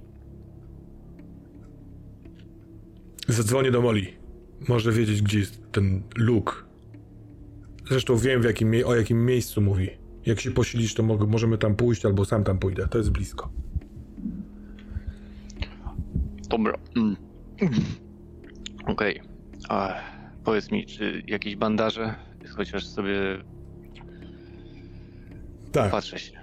Zadzwonię 3.28 3.72
do 3.72 3.82
Moli. 3.82 4.14
Może 4.68 4.92
wiedzieć, 4.92 5.22
gdzie 5.22 5.40
jest 5.40 5.62
ten 5.72 6.04
Luke. 6.16 6.54
Zresztą 7.90 8.18
wiem, 8.18 8.44
jakim, 8.44 8.72
o 8.86 8.96
jakim 8.96 9.26
miejscu 9.26 9.62
mówi. 9.62 9.90
Jak 10.26 10.40
się 10.40 10.52
posilisz, 10.52 10.94
to 10.94 11.04
możemy 11.04 11.58
tam 11.58 11.76
pójść, 11.76 12.06
albo 12.06 12.26
sam 12.26 12.44
tam 12.44 12.60
pójdę. 12.60 12.88
To 12.88 12.98
jest 12.98 13.10
blisko. 13.10 13.50
Dobra. 16.50 16.74
Mm. 16.96 17.16
Okej. 18.88 19.22
Okay. 19.70 19.94
Powiedz 20.44 20.72
mi, 20.72 20.86
czy 20.86 21.24
jakieś 21.28 21.56
bandaże? 21.56 22.16
Chociaż 22.56 22.88
sobie. 22.88 23.14
Tak. 25.72 25.92
Patrzę 25.92 26.20
się. 26.20 26.38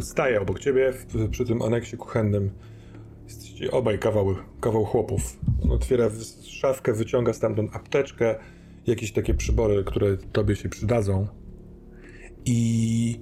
Staję 0.00 0.40
obok 0.40 0.58
ciebie 0.58 0.92
w, 0.92 1.30
przy 1.30 1.44
tym 1.44 1.62
aneksie 1.62 1.96
kuchennym. 1.96 2.50
Jesteście 3.24 3.70
obaj 3.70 3.98
kawał, 3.98 4.34
kawał 4.60 4.84
chłopów. 4.84 5.40
On 5.64 5.70
otwiera 5.70 6.10
szafkę, 6.44 6.92
wyciąga 6.92 7.32
stamtąd 7.32 7.76
apteczkę, 7.76 8.34
jakieś 8.86 9.12
takie 9.12 9.34
przybory, 9.34 9.84
które 9.84 10.16
tobie 10.16 10.56
się 10.56 10.68
przydadzą. 10.68 11.26
I 12.44 13.20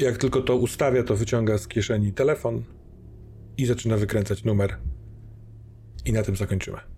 jak 0.00 0.16
tylko 0.16 0.42
to 0.42 0.56
ustawia, 0.56 1.02
to 1.02 1.16
wyciąga 1.16 1.58
z 1.58 1.68
kieszeni 1.68 2.12
telefon 2.12 2.62
i 3.58 3.66
zaczyna 3.66 3.96
wykręcać 3.96 4.44
numer. 4.44 4.76
I 6.04 6.12
na 6.12 6.22
tym 6.22 6.36
zakończymy. 6.36 6.95